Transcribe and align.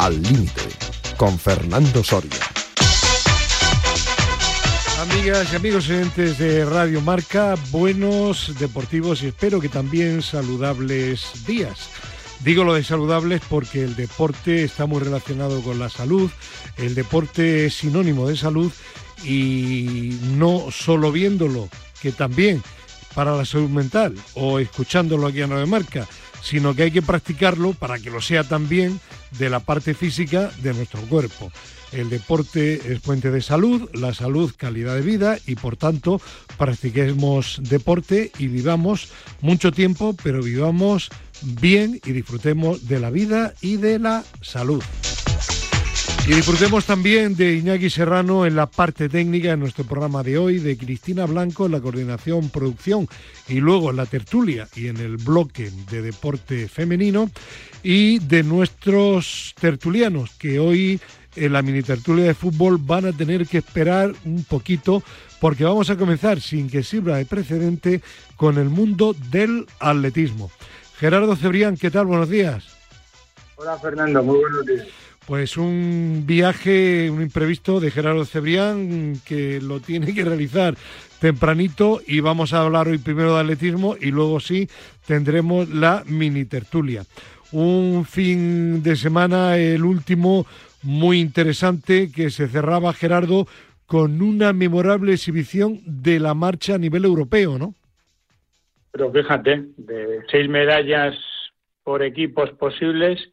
Al 0.00 0.22
límite, 0.22 0.62
con 1.16 1.36
Fernando 1.40 2.04
Soria. 2.04 2.30
Amigas 5.00 5.52
y 5.52 5.56
amigos 5.56 5.88
oyentes 5.88 6.38
de 6.38 6.64
Radio 6.64 7.00
Marca, 7.00 7.56
buenos 7.72 8.56
deportivos 8.60 9.24
y 9.24 9.26
espero 9.26 9.60
que 9.60 9.68
también 9.68 10.22
saludables 10.22 11.44
días. 11.48 11.90
Digo 12.44 12.62
lo 12.62 12.74
de 12.74 12.84
saludables 12.84 13.42
porque 13.50 13.82
el 13.82 13.96
deporte 13.96 14.62
está 14.62 14.86
muy 14.86 15.00
relacionado 15.00 15.62
con 15.62 15.80
la 15.80 15.88
salud, 15.88 16.30
el 16.76 16.94
deporte 16.94 17.66
es 17.66 17.74
sinónimo 17.74 18.28
de 18.28 18.36
salud 18.36 18.70
y 19.24 20.16
no 20.36 20.66
solo 20.70 21.10
viéndolo, 21.10 21.68
que 22.00 22.12
también 22.12 22.62
para 23.16 23.36
la 23.36 23.44
salud 23.44 23.68
mental 23.68 24.14
o 24.34 24.60
escuchándolo 24.60 25.26
aquí 25.26 25.40
en 25.40 25.50
Radio 25.50 25.66
Marca, 25.66 26.06
sino 26.42 26.74
que 26.74 26.84
hay 26.84 26.90
que 26.90 27.02
practicarlo 27.02 27.72
para 27.72 27.98
que 27.98 28.10
lo 28.10 28.20
sea 28.20 28.44
también 28.44 29.00
de 29.38 29.50
la 29.50 29.60
parte 29.60 29.94
física 29.94 30.50
de 30.62 30.74
nuestro 30.74 31.00
cuerpo. 31.02 31.50
El 31.92 32.10
deporte 32.10 32.92
es 32.92 33.00
puente 33.00 33.30
de 33.30 33.40
salud, 33.40 33.88
la 33.94 34.12
salud 34.12 34.52
calidad 34.56 34.94
de 34.94 35.00
vida 35.00 35.38
y 35.46 35.54
por 35.54 35.76
tanto 35.76 36.20
practiquemos 36.58 37.60
deporte 37.62 38.30
y 38.38 38.48
vivamos 38.48 39.08
mucho 39.40 39.72
tiempo, 39.72 40.14
pero 40.22 40.42
vivamos 40.42 41.08
bien 41.42 42.00
y 42.04 42.12
disfrutemos 42.12 42.88
de 42.88 43.00
la 43.00 43.10
vida 43.10 43.54
y 43.62 43.76
de 43.76 43.98
la 43.98 44.24
salud. 44.42 44.82
Y 46.28 46.34
disfrutemos 46.34 46.84
también 46.84 47.34
de 47.36 47.54
Iñaki 47.54 47.88
Serrano 47.88 48.44
en 48.44 48.54
la 48.54 48.66
parte 48.66 49.08
técnica 49.08 49.48
de 49.48 49.56
nuestro 49.56 49.84
programa 49.84 50.22
de 50.22 50.36
hoy, 50.36 50.58
de 50.58 50.76
Cristina 50.76 51.24
Blanco 51.24 51.64
en 51.64 51.72
la 51.72 51.80
coordinación, 51.80 52.50
producción 52.50 53.08
y 53.48 53.60
luego 53.60 53.88
en 53.88 53.96
la 53.96 54.04
tertulia 54.04 54.68
y 54.76 54.88
en 54.88 54.98
el 54.98 55.16
bloque 55.16 55.70
de 55.90 56.02
deporte 56.02 56.68
femenino 56.68 57.30
y 57.82 58.18
de 58.18 58.42
nuestros 58.42 59.54
tertulianos 59.58 60.32
que 60.32 60.58
hoy 60.58 61.00
en 61.34 61.54
la 61.54 61.62
mini 61.62 61.82
tertulia 61.82 62.26
de 62.26 62.34
fútbol 62.34 62.76
van 62.76 63.06
a 63.06 63.12
tener 63.14 63.46
que 63.46 63.58
esperar 63.58 64.12
un 64.26 64.44
poquito 64.44 65.02
porque 65.40 65.64
vamos 65.64 65.88
a 65.88 65.96
comenzar 65.96 66.42
sin 66.42 66.68
que 66.68 66.82
sirva 66.82 67.16
de 67.16 67.24
precedente 67.24 68.02
con 68.36 68.58
el 68.58 68.68
mundo 68.68 69.16
del 69.30 69.64
atletismo. 69.80 70.50
Gerardo 70.98 71.34
Cebrián, 71.36 71.78
¿qué 71.78 71.90
tal? 71.90 72.04
Buenos 72.04 72.28
días. 72.28 72.66
Hola 73.56 73.78
Fernando, 73.78 74.22
muy 74.22 74.40
buenos 74.40 74.66
días. 74.66 75.07
Pues 75.28 75.58
un 75.58 76.24
viaje, 76.26 77.10
un 77.10 77.20
imprevisto 77.20 77.80
de 77.80 77.90
Gerardo 77.90 78.24
Cebrián 78.24 79.12
que 79.26 79.60
lo 79.60 79.78
tiene 79.78 80.14
que 80.14 80.24
realizar 80.24 80.74
tempranito 81.20 82.00
y 82.06 82.20
vamos 82.20 82.54
a 82.54 82.62
hablar 82.62 82.88
hoy 82.88 82.96
primero 82.96 83.34
de 83.34 83.40
atletismo 83.42 83.94
y 84.00 84.10
luego 84.10 84.40
sí 84.40 84.70
tendremos 85.06 85.68
la 85.68 86.02
mini 86.06 86.46
tertulia. 86.46 87.02
Un 87.52 88.06
fin 88.06 88.82
de 88.82 88.96
semana, 88.96 89.58
el 89.58 89.84
último, 89.84 90.46
muy 90.82 91.20
interesante 91.20 92.10
que 92.10 92.30
se 92.30 92.48
cerraba 92.48 92.94
Gerardo 92.94 93.46
con 93.84 94.22
una 94.22 94.54
memorable 94.54 95.12
exhibición 95.12 95.80
de 95.84 96.20
la 96.20 96.32
marcha 96.32 96.76
a 96.76 96.78
nivel 96.78 97.04
europeo, 97.04 97.58
¿no? 97.58 97.74
Pero 98.92 99.12
fíjate, 99.12 99.66
de 99.76 100.22
seis 100.30 100.48
medallas 100.48 101.14
por 101.84 102.02
equipos 102.02 102.50
posibles, 102.52 103.30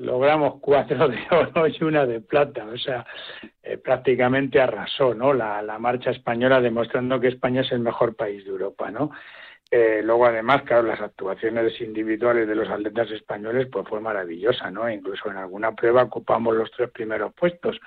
logramos 0.00 0.54
cuatro 0.60 1.08
de 1.08 1.18
oro 1.30 1.66
y 1.68 1.84
una 1.84 2.06
de 2.06 2.20
plata, 2.20 2.66
o 2.66 2.78
sea, 2.78 3.06
eh, 3.62 3.76
prácticamente 3.76 4.60
arrasó, 4.60 5.14
¿no? 5.14 5.32
La, 5.32 5.78
marcha 5.78 6.10
española 6.10 6.60
demostrando 6.60 7.20
que 7.20 7.28
España 7.28 7.60
es 7.62 7.72
el 7.72 7.80
mejor 7.80 8.16
país 8.16 8.44
de 8.44 8.50
Europa, 8.50 8.90
¿no? 8.90 9.10
Eh, 9.70 10.00
luego, 10.02 10.26
además, 10.26 10.62
claro, 10.62 10.82
las 10.82 11.00
actuaciones 11.00 11.80
individuales 11.80 12.48
de 12.48 12.56
los 12.56 12.68
atletas 12.68 13.08
españoles, 13.12 13.68
pues 13.70 13.86
fue 13.88 14.00
maravillosa, 14.00 14.70
¿no? 14.70 14.90
Incluso 14.90 15.30
en 15.30 15.36
alguna 15.36 15.74
prueba 15.76 16.02
ocupamos 16.02 16.56
los 16.56 16.70
tres 16.72 16.90
primeros 16.90 17.32
puestos, 17.34 17.78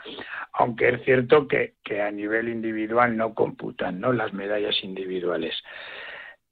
aunque 0.54 0.90
es 0.90 1.04
cierto 1.04 1.46
que, 1.48 1.74
que 1.84 2.02
a 2.02 2.10
nivel 2.10 2.48
individual 2.48 3.18
no 3.18 3.34
computan, 3.34 4.00
¿no? 4.00 4.14
Las 4.14 4.32
medallas 4.34 4.82
individuales. 4.82 5.56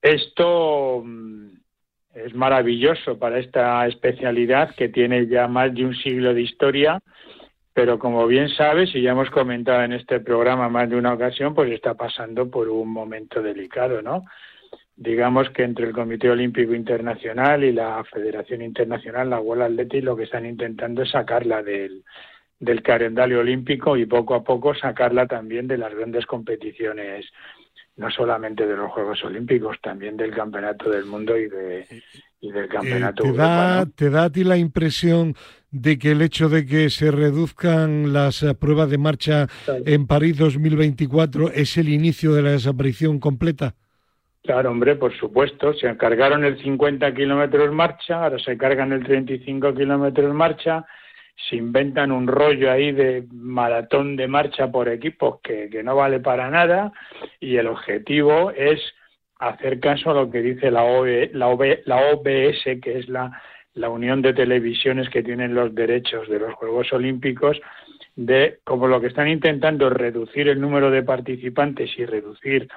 Esto 0.02 1.02
mm, 1.06 1.50
es 2.14 2.34
maravilloso 2.34 3.18
para 3.18 3.40
esta 3.40 3.86
especialidad 3.88 4.76
que 4.76 4.90
tiene 4.90 5.28
ya 5.28 5.48
más 5.48 5.74
de 5.74 5.86
un 5.86 5.96
siglo 5.96 6.34
de 6.34 6.42
historia, 6.42 7.00
pero 7.74 7.98
como 8.00 8.28
bien 8.28 8.50
sabes 8.50 8.94
y 8.94 9.02
ya 9.02 9.12
hemos 9.12 9.30
comentado 9.30 9.84
en 9.84 9.94
este 9.94 10.20
programa 10.20 10.68
más 10.70 10.90
de 10.90 10.98
una 10.98 11.14
ocasión, 11.14 11.56
pues 11.56 11.72
está 11.72 11.94
pasando 11.94 12.50
por 12.50 12.68
un 12.68 12.90
momento 12.90 13.42
delicado, 13.42 14.02
¿no? 14.02 14.26
Digamos 14.96 15.50
que 15.52 15.64
entre 15.64 15.88
el 15.88 15.94
Comité 15.94 16.30
Olímpico 16.30 16.74
Internacional 16.76 17.64
y 17.64 17.72
la 17.72 18.04
Federación 18.04 18.62
Internacional, 18.62 19.30
la 19.30 19.40
World 19.40 19.64
Athletic, 19.64 20.04
lo 20.04 20.16
que 20.16 20.26
están 20.26 20.46
intentando 20.46 21.04
es 21.04 21.12
sacarla 21.12 21.64
del, 21.64 22.04
del 22.60 22.84
calendario 22.84 23.40
olímpico 23.40 23.98
y 23.98 24.06
poco 24.06 24.36
a 24.36 24.44
poco 24.44 24.76
sacarla 24.76 25.26
también 25.26 25.68
de 25.68 25.78
las 25.78 25.94
grandes 25.96 26.26
competiciones 26.26 27.26
no 27.98 28.10
solamente 28.10 28.66
de 28.66 28.76
los 28.76 28.92
Juegos 28.92 29.24
Olímpicos, 29.24 29.78
también 29.82 30.18
del 30.18 30.34
Campeonato 30.34 30.90
del 30.90 31.06
Mundo 31.06 31.38
y, 31.38 31.48
de, 31.48 31.86
y 32.40 32.52
del 32.52 32.68
Campeonato 32.68 33.24
eh, 33.26 33.32
¿te, 33.32 33.38
da, 33.38 33.86
¿Te 33.86 34.10
da 34.10 34.24
a 34.26 34.30
ti 34.30 34.44
la 34.44 34.58
impresión 34.58 35.36
de 35.72 35.98
que 35.98 36.12
el 36.12 36.22
hecho 36.22 36.50
de 36.50 36.66
que 36.66 36.90
se 36.90 37.12
reduzcan 37.12 38.14
las 38.14 38.44
eh, 38.44 38.54
pruebas 38.56 38.90
de 38.90 38.98
marcha 38.98 39.48
en 39.86 40.08
París 40.08 40.38
2024 40.38 41.52
es 41.52 41.78
el 41.78 41.90
inicio 41.90 42.34
de 42.34 42.42
la 42.42 42.52
desaparición 42.52 43.20
completa? 43.20 43.76
Claro, 44.44 44.72
hombre, 44.72 44.96
por 44.96 45.16
supuesto. 45.16 45.74
Se 45.74 45.96
cargaron 45.98 46.44
el 46.44 46.62
50 46.62 47.14
kilómetros 47.14 47.72
marcha, 47.72 48.24
ahora 48.24 48.40
se 48.40 48.58
cargan 48.58 48.92
el 48.92 49.04
35 49.04 49.74
kilómetros 49.74 50.34
marcha 50.34 50.86
se 51.50 51.56
inventan 51.56 52.12
un 52.12 52.28
rollo 52.28 52.72
ahí 52.72 52.92
de 52.92 53.26
maratón 53.32 54.16
de 54.16 54.28
marcha 54.28 54.72
por 54.72 54.90
equipos 54.90 55.40
que, 55.42 55.70
no 55.84 55.96
vale 55.96 56.20
para 56.20 56.50
nada 56.50 56.92
y 57.40 57.58
el 57.58 57.68
objetivo 57.68 58.52
es 58.52 58.80
hacer 59.40 59.80
caso 59.80 60.12
a 60.12 60.14
lo 60.14 60.30
que 60.30 60.42
dice 60.42 60.70
la, 60.70 60.84
la, 61.34 61.48
OBS, 61.48 62.64
que 62.82 63.00
es 63.00 63.10
la, 63.10 63.42
la 63.74 63.90
Unión 63.90 64.22
de 64.22 64.34
Televisiones 64.34 65.10
que 65.10 65.24
tienen 65.24 65.56
los 65.56 65.74
derechos 65.74 66.30
de 66.30 66.40
los 66.40 66.54
Juegos 66.54 66.94
Olímpicos, 66.94 67.60
de 68.16 68.60
como 68.64 68.88
lo 68.88 69.02
que 69.02 69.08
están 69.08 69.28
intentando 69.28 69.88
es 69.88 69.94
reducir 69.94 70.48
el 70.48 70.62
número 70.62 70.92
de 70.92 71.04
participantes 71.04 71.90
y 71.98 72.06
reducir 72.06 72.68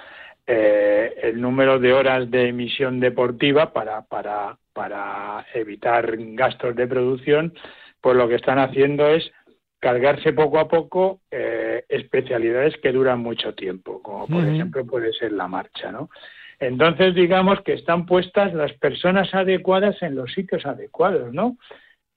eh, 0.47 1.15
el 1.23 1.41
número 1.41 1.79
de 1.79 1.93
horas 1.93 2.31
de 2.31 2.49
emisión 2.49 3.01
deportiva 3.01 3.73
para, 3.73 4.03
para, 4.03 4.57
para 4.73 5.45
evitar 5.55 6.17
gastos 6.19 6.77
de 6.77 6.87
producción, 6.87 7.55
pues 8.05 8.19
lo 8.19 8.29
que 8.29 8.35
están 8.35 8.59
haciendo 8.59 9.09
es 9.09 9.33
cargarse 9.79 10.35
poco 10.35 10.59
a 10.59 10.69
poco 10.69 11.21
eh, 11.31 11.87
especialidades 11.89 12.77
que 12.83 12.93
duran 12.93 13.21
mucho 13.21 13.55
tiempo, 13.55 14.03
como 14.03 14.27
por 14.27 14.45
ejemplo 14.45 14.85
puede 14.85 15.11
ser 15.15 15.33
la 15.33 15.49
marcha, 15.49 15.91
¿no? 15.91 16.11
Entonces, 16.61 17.15
digamos 17.15 17.63
que 17.63 17.73
están 17.73 18.05
puestas 18.05 18.53
las 18.53 18.75
personas 18.75 19.33
adecuadas 19.33 20.03
en 20.03 20.17
los 20.17 20.31
sitios 20.35 20.67
adecuados, 20.67 21.33
¿no? 21.33 21.57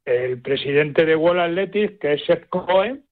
El 0.03 0.41
presidente 0.41 1.05
de 1.05 1.15
World 1.15 1.39
Athletics, 1.39 1.99
que 2.01 2.13
es 2.15 2.25
Seth 2.25 2.49
Cohen, 2.49 3.05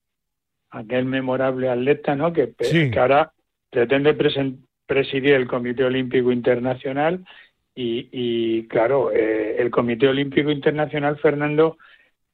aquel 0.72 1.06
memorable 1.06 1.70
atleta, 1.70 2.14
¿no? 2.14 2.34
Que, 2.34 2.56
que 2.58 3.00
ahora 3.00 3.32
pretende 3.70 4.14
presidir 4.86 5.34
el 5.34 5.48
Comité 5.48 5.86
Olímpico 5.86 6.30
Internacional 6.30 7.24
y, 7.74 8.10
y 8.12 8.68
claro, 8.68 9.14
eh, 9.14 9.56
el 9.60 9.72
Comité 9.72 10.10
Olímpico 10.10 10.52
Internacional, 10.52 11.18
Fernando, 11.20 11.78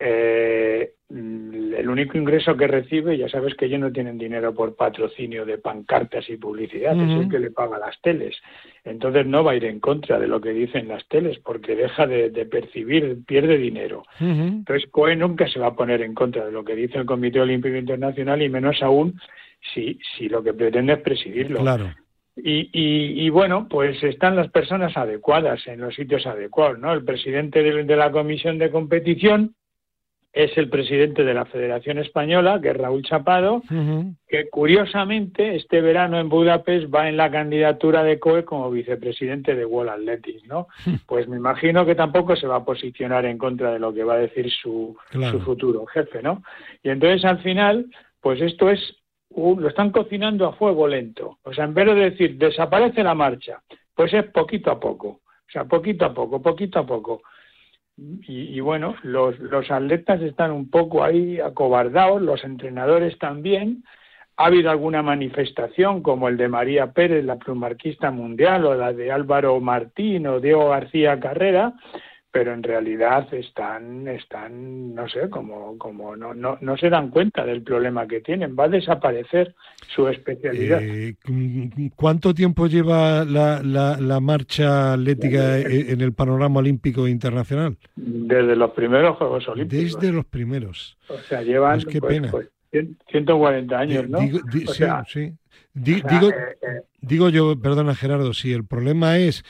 eh, 0.01 0.94
el 1.09 1.89
único 1.89 2.17
ingreso 2.17 2.56
que 2.56 2.67
recibe, 2.67 3.17
ya 3.17 3.29
sabes 3.29 3.56
que 3.56 3.66
ellos 3.66 3.79
no 3.79 3.91
tienen 3.91 4.17
dinero 4.17 4.53
por 4.53 4.75
patrocinio 4.75 5.45
de 5.45 5.57
pancartas 5.57 6.29
y 6.29 6.38
publicidad, 6.38 6.96
es 6.96 7.22
el 7.22 7.29
que 7.29 7.40
le 7.40 7.52
paga 7.52 7.78
las 7.79 7.99
teles. 8.02 8.35
Entonces 8.84 9.26
no 9.26 9.43
va 9.43 9.52
a 9.52 9.55
ir 9.55 9.66
en 9.66 9.79
contra 9.79 10.20
de 10.20 10.28
lo 10.28 10.40
que 10.40 10.52
dicen 10.52 10.87
las 10.87 11.08
teles, 11.08 11.40
porque 11.40 11.76
deja 11.76 12.08
de, 12.08 12.29
percibir, 12.46 13.20
pierde 13.26 13.58
dinero. 13.58 14.03
Entonces 14.20 14.90
COE 14.90 15.16
nunca 15.16 15.47
se 15.47 15.59
va 15.59 15.67
a 15.67 15.76
poner 15.76 16.02
en 16.02 16.14
contra 16.14 16.46
de 16.46 16.52
lo 16.52 16.64
que 16.64 16.76
dice 16.76 16.97
el 16.97 17.05
Comité 17.05 17.41
Olímpico 17.41 17.76
Internacional 17.76 18.41
y 18.41 18.49
menos 18.49 18.81
aún 18.81 19.20
si, 19.73 19.99
si 20.17 20.29
lo 20.29 20.43
que 20.43 20.53
pretende 20.53 20.93
es 20.93 20.99
presidirlo. 20.99 21.59
Claro. 21.59 21.93
Y, 22.35 22.70
y, 22.73 23.29
bueno, 23.29 23.67
pues 23.70 24.02
están 24.03 24.37
las 24.37 24.49
personas 24.49 24.96
adecuadas 24.96 25.67
en 25.67 25.81
los 25.81 25.93
sitios 25.93 26.26
adecuados, 26.26 26.79
¿no? 26.79 26.93
El 26.93 27.03
presidente 27.03 27.61
de 27.61 27.96
la 27.96 28.09
comisión 28.09 28.58
de 28.58 28.72
competición, 28.72 29.53
es 30.33 30.57
el 30.57 30.69
presidente 30.69 31.25
de 31.25 31.33
la 31.33 31.45
Federación 31.45 31.97
Española, 31.97 32.59
que 32.61 32.69
es 32.69 32.78
Raúl 32.78 33.03
Chapado, 33.03 33.61
que 34.28 34.49
curiosamente 34.49 35.55
este 35.55 35.81
verano 35.81 36.19
en 36.19 36.29
Budapest 36.29 36.93
va 36.93 37.09
en 37.09 37.17
la 37.17 37.29
candidatura 37.29 38.01
de 38.03 38.17
COE 38.17 38.45
como 38.45 38.72
vicepresidente 38.72 39.55
de 39.55 39.66
World 39.66 39.91
Athletics, 39.91 40.47
¿no? 40.47 40.67
Pues 41.05 41.28
me 41.28 41.35
imagino 41.35 41.85
que 41.85 41.95
tampoco 41.95 42.37
se 42.37 42.47
va 42.47 42.57
a 42.57 42.66
posicionar 42.66 43.25
en 43.25 43.37
contra 43.37 43.73
de 43.73 43.79
lo 43.79 43.93
que 43.93 44.05
va 44.05 44.13
a 44.13 44.19
decir 44.19 44.49
su, 44.49 44.95
su 45.11 45.39
futuro 45.41 45.85
jefe, 45.87 46.22
¿no? 46.22 46.43
Y 46.81 46.89
entonces 46.89 47.25
al 47.25 47.39
final, 47.39 47.87
pues 48.22 48.41
esto 48.41 48.69
es, 48.69 48.79
lo 49.35 49.67
están 49.67 49.91
cocinando 49.91 50.47
a 50.47 50.53
fuego 50.53 50.87
lento. 50.87 51.39
O 51.43 51.53
sea, 51.53 51.66
en 51.66 51.73
vez 51.73 51.87
de 51.87 51.95
decir 51.95 52.37
desaparece 52.37 53.03
la 53.03 53.16
marcha, 53.16 53.61
pues 53.93 54.13
es 54.13 54.23
poquito 54.31 54.72
a 54.72 54.79
poco. 54.79 55.07
O 55.09 55.51
sea, 55.51 55.66
poquito 55.66 56.05
a 56.05 56.13
poco, 56.13 56.41
poquito 56.41 56.79
a 56.79 56.85
poco 56.85 57.22
y, 58.28 58.59
bueno, 58.62 58.96
los, 59.03 59.38
los 59.40 59.70
atletas 59.70 60.22
están 60.22 60.52
un 60.52 60.70
poco 60.70 61.03
ahí 61.03 61.40
acobardados, 61.40 62.22
los 62.22 62.44
entrenadores 62.44 63.18
también. 63.20 63.84
Ha 64.38 64.46
habido 64.46 64.72
alguna 64.72 65.03
manifestación 65.03 66.02
como 66.02 66.28
el 66.28 66.38
de 66.38 66.48
María 66.48 66.94
Pérez, 66.94 67.24
la 67.24 67.38
plumarquista 67.38 68.09
mundial, 68.09 68.66
o 68.66 68.74
la 68.74 68.92
de 68.92 69.12
Álvaro 69.12 69.59
Martín 69.59 70.26
o 70.26 70.40
Diego 70.40 70.70
García 70.70 71.20
Carrera, 71.20 71.74
pero 72.31 72.53
en 72.53 72.63
realidad 72.63 73.28
están, 73.33 74.07
están 74.07 74.95
no 74.95 75.07
sé, 75.09 75.29
como, 75.29 75.78
como 75.78 76.16
no, 76.16 76.33
no, 76.33 76.57
no 76.61 76.78
se 76.78 76.89
dan 76.89 77.09
cuenta 77.09 77.45
del 77.45 77.61
problema 77.61 78.07
que 78.07 78.22
tienen. 78.22 78.55
Va 78.57 78.66
a 78.66 78.69
desaparecer 78.69 79.53
su 79.93 80.07
especialidad. 80.07 80.79
Eh, 80.81 81.16
¿Cuánto 81.95 82.33
tiempo 82.33 82.67
lleva 82.67 83.25
la, 83.25 83.61
la, 83.61 84.19
marcha 84.22 84.93
atlética 84.93 85.59
en 85.59 85.99
el 85.99 86.13
panorama 86.13 86.59
olímpico 86.59 87.07
internacional? 87.07 87.78
Desde 87.95 88.55
los 88.55 88.72
primeros 88.72 89.17
Juegos 89.17 89.47
Olímpicos. 89.49 89.99
Desde 89.99 90.13
los 90.13 90.25
primeros. 90.25 90.97
O 91.09 91.17
sea, 91.17 91.41
llevan 91.41 91.81
pues, 91.81 92.22
pues, 92.31 92.49
140 93.09 93.78
años, 93.78 94.09
¿no? 94.09 94.19
Digo, 94.19 94.39
sí, 94.73 94.85
sí. 95.07 95.33
digo, 95.73 96.29
eh, 96.29 96.57
eh, 96.61 96.81
digo 97.01 97.29
yo, 97.29 97.59
perdona 97.59 97.93
Gerardo, 97.93 98.33
si 98.33 98.53
el 98.53 98.66
problema 98.66 99.17
es 99.17 99.43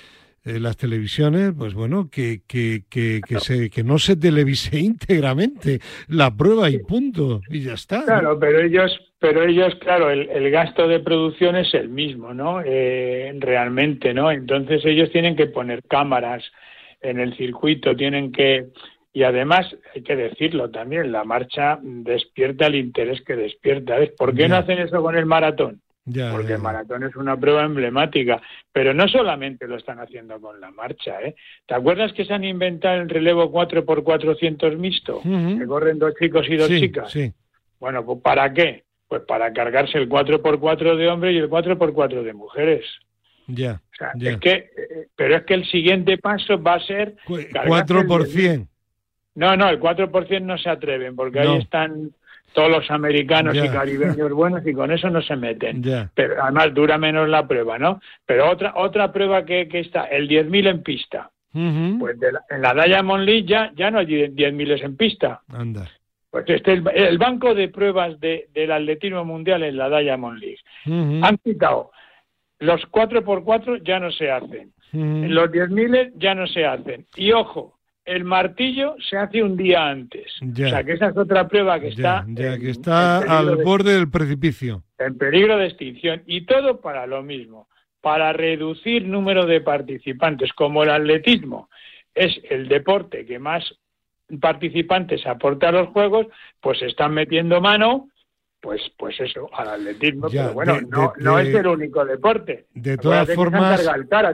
eh, 0.43 0.59
las 0.59 0.75
televisiones, 0.75 1.53
pues 1.55 1.75
bueno, 1.75 2.09
que, 2.11 2.41
que, 2.47 2.83
que, 2.89 3.21
que, 3.27 3.39
se, 3.39 3.69
que 3.69 3.83
no 3.83 3.99
se 3.99 4.15
televise 4.15 4.79
íntegramente 4.79 5.79
la 6.07 6.35
prueba 6.35 6.69
y 6.69 6.79
punto, 6.79 7.41
y 7.49 7.61
ya 7.61 7.73
está. 7.73 8.03
Claro, 8.05 8.39
pero 8.39 8.59
ellos, 8.59 8.91
pero 9.19 9.43
ellos, 9.43 9.75
claro, 9.75 10.09
el, 10.09 10.29
el, 10.29 10.49
gasto 10.49 10.88
de 10.88 10.99
producción 10.99 11.55
es 11.55 11.71
el 11.75 11.89
mismo, 11.89 12.33
¿no? 12.33 12.61
Eh, 12.65 13.31
realmente, 13.38 14.15
¿no? 14.15 14.31
Entonces 14.31 14.83
ellos 14.83 15.11
tienen 15.11 15.35
que 15.35 15.45
poner 15.45 15.83
cámaras 15.83 16.43
en 17.01 17.19
el 17.19 17.35
circuito, 17.38 17.95
tienen 17.95 18.31
que... 18.31 18.67
Y 19.13 19.23
además, 19.23 19.67
hay 19.93 20.01
que 20.01 20.15
decirlo 20.15 20.71
también, 20.71 21.11
la 21.11 21.23
marcha 21.23 21.77
despierta 21.81 22.67
el 22.67 22.75
interés 22.75 23.21
que 23.21 23.35
despierta. 23.35 23.97
¿Por 24.17 24.33
qué 24.33 24.47
no 24.47 24.55
hacen 24.55 24.79
eso 24.79 25.01
con 25.01 25.17
el 25.17 25.25
maratón? 25.25 25.81
Porque 26.03 26.53
el 26.53 26.59
maratón 26.59 27.03
es 27.03 27.15
una 27.15 27.38
prueba 27.38 27.63
emblemática, 27.63 28.42
pero 28.71 28.94
no 28.94 29.07
solamente 29.07 29.68
lo 29.68 29.77
están 29.77 30.00
haciendo 30.00 30.39
con 30.42 30.59
la 30.59 30.71
marcha. 30.71 31.21
¿eh? 31.21 31.36
¿Te 31.65 31.75
acuerdas 31.75 32.12
que 32.13 32.25
se 32.25 32.33
han 32.33 32.44
inventado 32.44 33.01
el 33.01 33.09
relevo 33.09 33.51
4x400 33.51 34.77
mixto? 34.77 35.21
Que 35.21 35.65
corren 35.68 36.00
dos 36.00 36.13
chicos 36.19 36.48
y 36.50 36.57
dos 36.57 36.69
chicas. 36.69 37.12
Sí. 37.12 37.31
Bueno, 37.80 38.06
pues 38.06 38.19
¿para 38.21 38.51
qué? 38.53 38.83
Pues 39.07 39.24
para 39.27 39.51
cargarse 39.53 39.98
el 39.98 40.09
4x4 40.09 40.95
de 40.95 41.07
hombres 41.07 41.33
y 41.33 41.38
el 41.38 41.50
4x4 41.50 42.24
de 42.24 42.33
mujeres. 42.33 42.86
Ya. 43.48 43.81
Es 44.19 44.38
que, 44.38 44.51
eh, 44.51 45.07
pero 45.15 45.36
es 45.38 45.44
que 45.44 45.53
el 45.53 45.65
siguiente 45.65 46.18
paso 46.18 46.62
va 46.62 46.75
a 46.75 46.80
ser. 46.80 47.15
4 47.25 48.07
por 48.07 48.27
No, 49.36 49.56
no, 49.56 49.69
el 49.69 49.80
4 49.80 50.09
no 50.42 50.57
se 50.57 50.69
atreven, 50.69 51.15
porque 51.15 51.39
ahí 51.39 51.57
están 51.57 52.12
todos 52.53 52.69
los 52.69 52.92
americanos 52.92 53.56
y 53.56 53.69
caribeños 53.69 54.31
buenos 54.31 54.65
y 54.65 54.74
con 54.74 54.92
eso 54.92 55.09
no 55.09 55.21
se 55.21 55.36
meten. 55.36 55.81
Pero 56.13 56.42
además 56.42 56.74
dura 56.74 56.98
menos 56.98 57.27
la 57.30 57.48
prueba, 57.48 57.77
¿no? 57.77 58.01
Pero 58.25 58.50
otra 58.50 58.74
otra 58.75 59.12
prueba 59.12 59.45
que, 59.45 59.68
que 59.68 59.80
está, 59.80 60.06
el 60.06 60.27
10.000 60.27 60.68
en 60.68 60.83
pista. 60.83 61.30
Pues 61.51 62.18
en 62.50 62.62
la 62.62 62.74
Diamond 62.74 63.25
League 63.25 63.45
ya, 63.45 63.71
ya 63.75 63.92
no 63.92 64.00
hay 64.00 64.06
10.000 64.06 64.83
en 64.83 64.98
pista. 64.98 65.42
Anda. 65.50 65.89
Pues 66.30 66.45
este 66.48 66.74
el, 66.74 66.88
el 66.94 67.18
banco 67.18 67.53
de 67.53 67.68
pruebas 67.68 68.18
de, 68.21 68.48
del 68.53 68.71
atletismo 68.71 69.25
mundial 69.25 69.63
en 69.63 69.75
la 69.75 69.89
Diamond 69.89 70.39
League. 70.39 70.59
Han 70.86 71.38
quitado 71.44 71.92
los 72.62 72.81
4x4 72.92 73.81
ya 73.83 74.00
no 74.00 74.12
se 74.12 74.31
hacen. 74.31 74.71
Los 74.94 75.50
10.000 75.50 76.13
ya 76.15 76.36
no 76.36 76.48
se 76.48 76.65
hacen. 76.65 77.06
Y 77.15 77.31
ojo, 77.31 77.80
el 78.06 78.24
martillo 78.24 78.95
se 79.09 79.18
hace 79.18 79.44
un 79.44 79.56
día 79.56 79.88
antes. 79.88 80.33
O 80.42 80.56
sea, 80.56 80.83
que 80.83 80.94
esa 80.94 81.07
es 81.07 81.18
otra 81.18 81.48
prueba 81.48 81.80
que 81.80 81.89
está... 81.89 82.25
Ya, 82.27 82.57
que 82.57 82.69
está 82.69 83.19
al 83.19 83.57
borde 83.57 83.94
del 83.94 84.09
precipicio. 84.09 84.83
En 84.98 85.18
peligro 85.18 85.57
de 85.57 85.68
extinción. 85.68 86.24
Y 86.25 86.45
todo 86.45 86.81
para 86.81 87.06
lo 87.07 87.21
mismo, 87.24 87.68
para 88.01 88.33
reducir 88.33 89.06
número 89.06 89.45
de 89.45 89.62
participantes. 89.62 90.51
Como 90.53 90.83
el 90.83 90.89
atletismo 90.89 91.69
es 92.15 92.39
el 92.50 92.68
deporte 92.68 93.25
que 93.25 93.39
más 93.39 93.63
participantes 94.39 95.25
aporta 95.25 95.69
a 95.69 95.74
los 95.74 95.89
Juegos, 95.89 96.27
pues 96.59 96.81
están 96.81 97.13
metiendo 97.13 97.62
mano 97.62 98.09
pues 98.61 98.81
pues 98.97 99.19
eso, 99.19 99.49
al 99.53 99.69
atletismo, 99.69 100.27
pero 100.29 100.53
bueno, 100.53 100.79
no, 100.87 101.13
no 101.17 101.39
es 101.39 101.53
el 101.53 101.65
único 101.65 102.05
deporte. 102.05 102.67
De 102.75 102.95
todas 102.95 103.27
formas, 103.33 103.81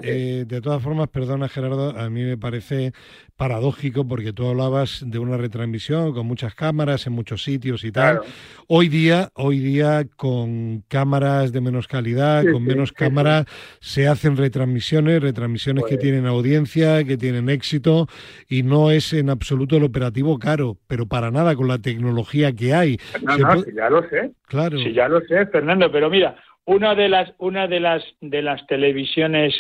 eh, 0.04 0.44
de 0.46 0.62
todas 0.62 0.84
formas, 0.84 1.08
perdona 1.08 1.48
Gerardo, 1.48 1.98
a 1.98 2.10
mí 2.10 2.24
me 2.24 2.38
parece 2.38 2.92
paradójico 3.38 4.06
porque 4.06 4.34
tú 4.34 4.48
hablabas 4.48 5.04
de 5.06 5.20
una 5.20 5.38
retransmisión 5.38 6.14
con 6.14 6.26
muchas 6.26 6.56
cámaras 6.56 7.08
en 7.08 7.14
muchos 7.14 7.44
sitios 7.44 7.84
y 7.84 7.92
tal. 7.92 8.22
Hoy 8.68 8.90
día, 8.90 9.30
hoy 9.36 9.60
día 9.60 10.06
con 10.18 10.84
cámaras 10.88 11.54
de 11.54 11.62
menos 11.62 11.88
calidad, 11.88 12.44
con 12.52 12.66
menos 12.66 12.92
cámaras, 12.92 13.46
se 13.80 14.08
hacen 14.08 14.36
retransmisiones, 14.36 15.22
retransmisiones 15.22 15.86
que 15.86 15.96
pues 15.96 16.02
tienen 16.02 16.26
audiencia, 16.26 17.04
que 17.04 17.16
tienen 17.16 17.50
éxito 17.50 18.08
y 18.50 18.64
no 18.64 18.92
es 18.92 19.14
en 19.14 19.30
absoluto 19.30 19.78
el 19.78 19.84
operativo 19.84 20.38
caro, 20.40 20.78
pero 20.88 21.06
para 21.06 21.32
nada 21.32 21.56
con 21.56 21.68
la 21.68 21.78
tecnología 21.78 22.52
que 22.54 22.74
hay. 22.74 23.00
No, 23.22 23.38
no, 23.38 23.64
ya 23.74 23.90
lo 23.90 24.02
sé. 24.10 24.17
Claro. 24.48 24.78
Sí, 24.78 24.94
ya 24.94 25.08
lo 25.08 25.22
sé, 25.22 25.46
Fernando, 25.48 25.92
pero 25.92 26.10
mira, 26.10 26.36
una 26.66 26.96
de 26.96 27.10
las 27.10 27.34
una 27.38 27.68
de 27.68 27.80
las 27.80 28.04
de 28.22 28.42
las 28.42 28.66
televisiones 28.68 29.56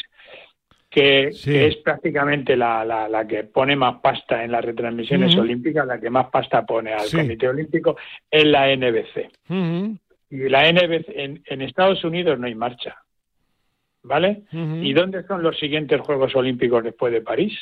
que, 0.89 1.27
es 1.27 1.75
prácticamente 1.77 2.55
la, 2.55 2.83
la, 2.85 3.27
que 3.27 3.43
pone 3.43 3.75
más 3.75 3.99
pasta 4.01 4.43
en 4.43 4.51
las 4.51 4.63
retransmisiones 4.63 5.35
olímpicas, 5.35 5.85
la 5.85 5.99
que 5.99 6.09
más 6.09 6.27
pasta 6.29 6.65
pone 6.65 6.93
al 6.93 7.09
Comité 7.11 7.47
Olímpico, 7.49 7.97
es 8.31 8.45
la 8.45 8.73
NBC. 8.75 9.29
Y 10.29 10.49
la 10.49 10.71
NBC, 10.71 11.09
en, 11.09 11.43
en, 11.45 11.61
Estados 11.61 12.03
Unidos 12.03 12.39
no 12.39 12.47
hay 12.47 12.55
marcha. 12.55 12.97
¿Vale? 14.03 14.43
¿Y 14.51 14.93
dónde 14.93 15.23
son 15.23 15.43
los 15.43 15.57
siguientes 15.59 15.99
Juegos 16.01 16.35
Olímpicos 16.35 16.83
después 16.83 17.11
de 17.11 17.21
París? 17.21 17.53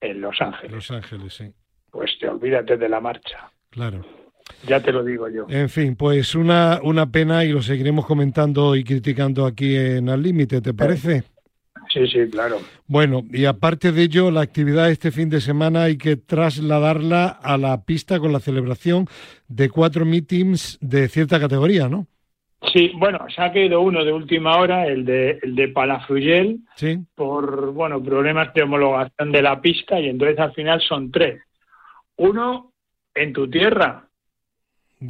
En 0.00 0.20
Los 0.20 0.40
Ángeles. 0.40 0.72
Los 0.72 0.90
Ángeles, 0.90 1.32
sí. 1.32 1.50
Pues 1.90 2.18
te 2.18 2.28
olvídate 2.28 2.76
de 2.76 2.88
la 2.88 3.00
marcha. 3.00 3.50
Claro. 3.70 4.04
Ya 4.66 4.80
te 4.80 4.92
lo 4.92 5.04
digo 5.04 5.28
yo. 5.28 5.46
En 5.48 5.68
fin, 5.68 5.96
pues 5.96 6.34
una, 6.34 6.80
una 6.82 7.10
pena 7.10 7.44
y 7.44 7.50
lo 7.50 7.62
seguiremos 7.62 8.06
comentando 8.06 8.76
y 8.76 8.84
criticando 8.84 9.46
aquí 9.46 9.76
en 9.76 10.08
Al 10.08 10.22
Límite, 10.22 10.60
¿te 10.60 10.74
parece? 10.74 11.24
Sí, 11.92 12.06
sí, 12.08 12.28
claro. 12.30 12.58
Bueno, 12.86 13.22
y 13.30 13.44
aparte 13.44 13.92
de 13.92 14.02
ello, 14.02 14.30
la 14.30 14.40
actividad 14.40 14.90
este 14.90 15.10
fin 15.10 15.28
de 15.28 15.40
semana 15.40 15.84
hay 15.84 15.96
que 15.96 16.16
trasladarla 16.16 17.26
a 17.28 17.56
la 17.56 17.84
pista 17.84 18.18
con 18.18 18.32
la 18.32 18.40
celebración 18.40 19.06
de 19.48 19.70
cuatro 19.70 20.04
meetings 20.04 20.78
de 20.80 21.08
cierta 21.08 21.38
categoría, 21.38 21.88
¿no? 21.88 22.06
Sí, 22.72 22.92
bueno, 22.96 23.18
se 23.34 23.42
ha 23.42 23.52
quedado 23.52 23.82
uno 23.82 24.04
de 24.04 24.12
última 24.12 24.56
hora, 24.56 24.86
el 24.86 25.04
de, 25.04 25.38
el 25.42 25.54
de 25.54 25.68
Palafruyel, 25.68 26.60
sí. 26.76 26.98
por 27.14 27.72
bueno 27.72 28.02
problemas 28.02 28.52
de 28.54 28.62
homologación 28.62 29.30
de 29.30 29.42
la 29.42 29.60
pista, 29.60 30.00
y 30.00 30.08
entonces 30.08 30.38
al 30.38 30.54
final 30.54 30.80
son 30.80 31.10
tres. 31.10 31.42
Uno 32.16 32.72
en 33.14 33.32
tu 33.32 33.48
tierra, 33.48 34.08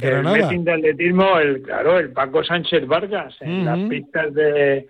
el 0.01 0.23
meeting 0.23 0.63
de 0.63 0.73
atletismo, 0.73 1.39
el 1.39 1.61
claro, 1.61 1.99
el 1.99 2.11
Paco 2.11 2.43
Sánchez 2.43 2.87
Vargas, 2.87 3.35
en 3.41 3.65
las 3.65 3.79
pistas 3.89 4.33
de, 4.33 4.87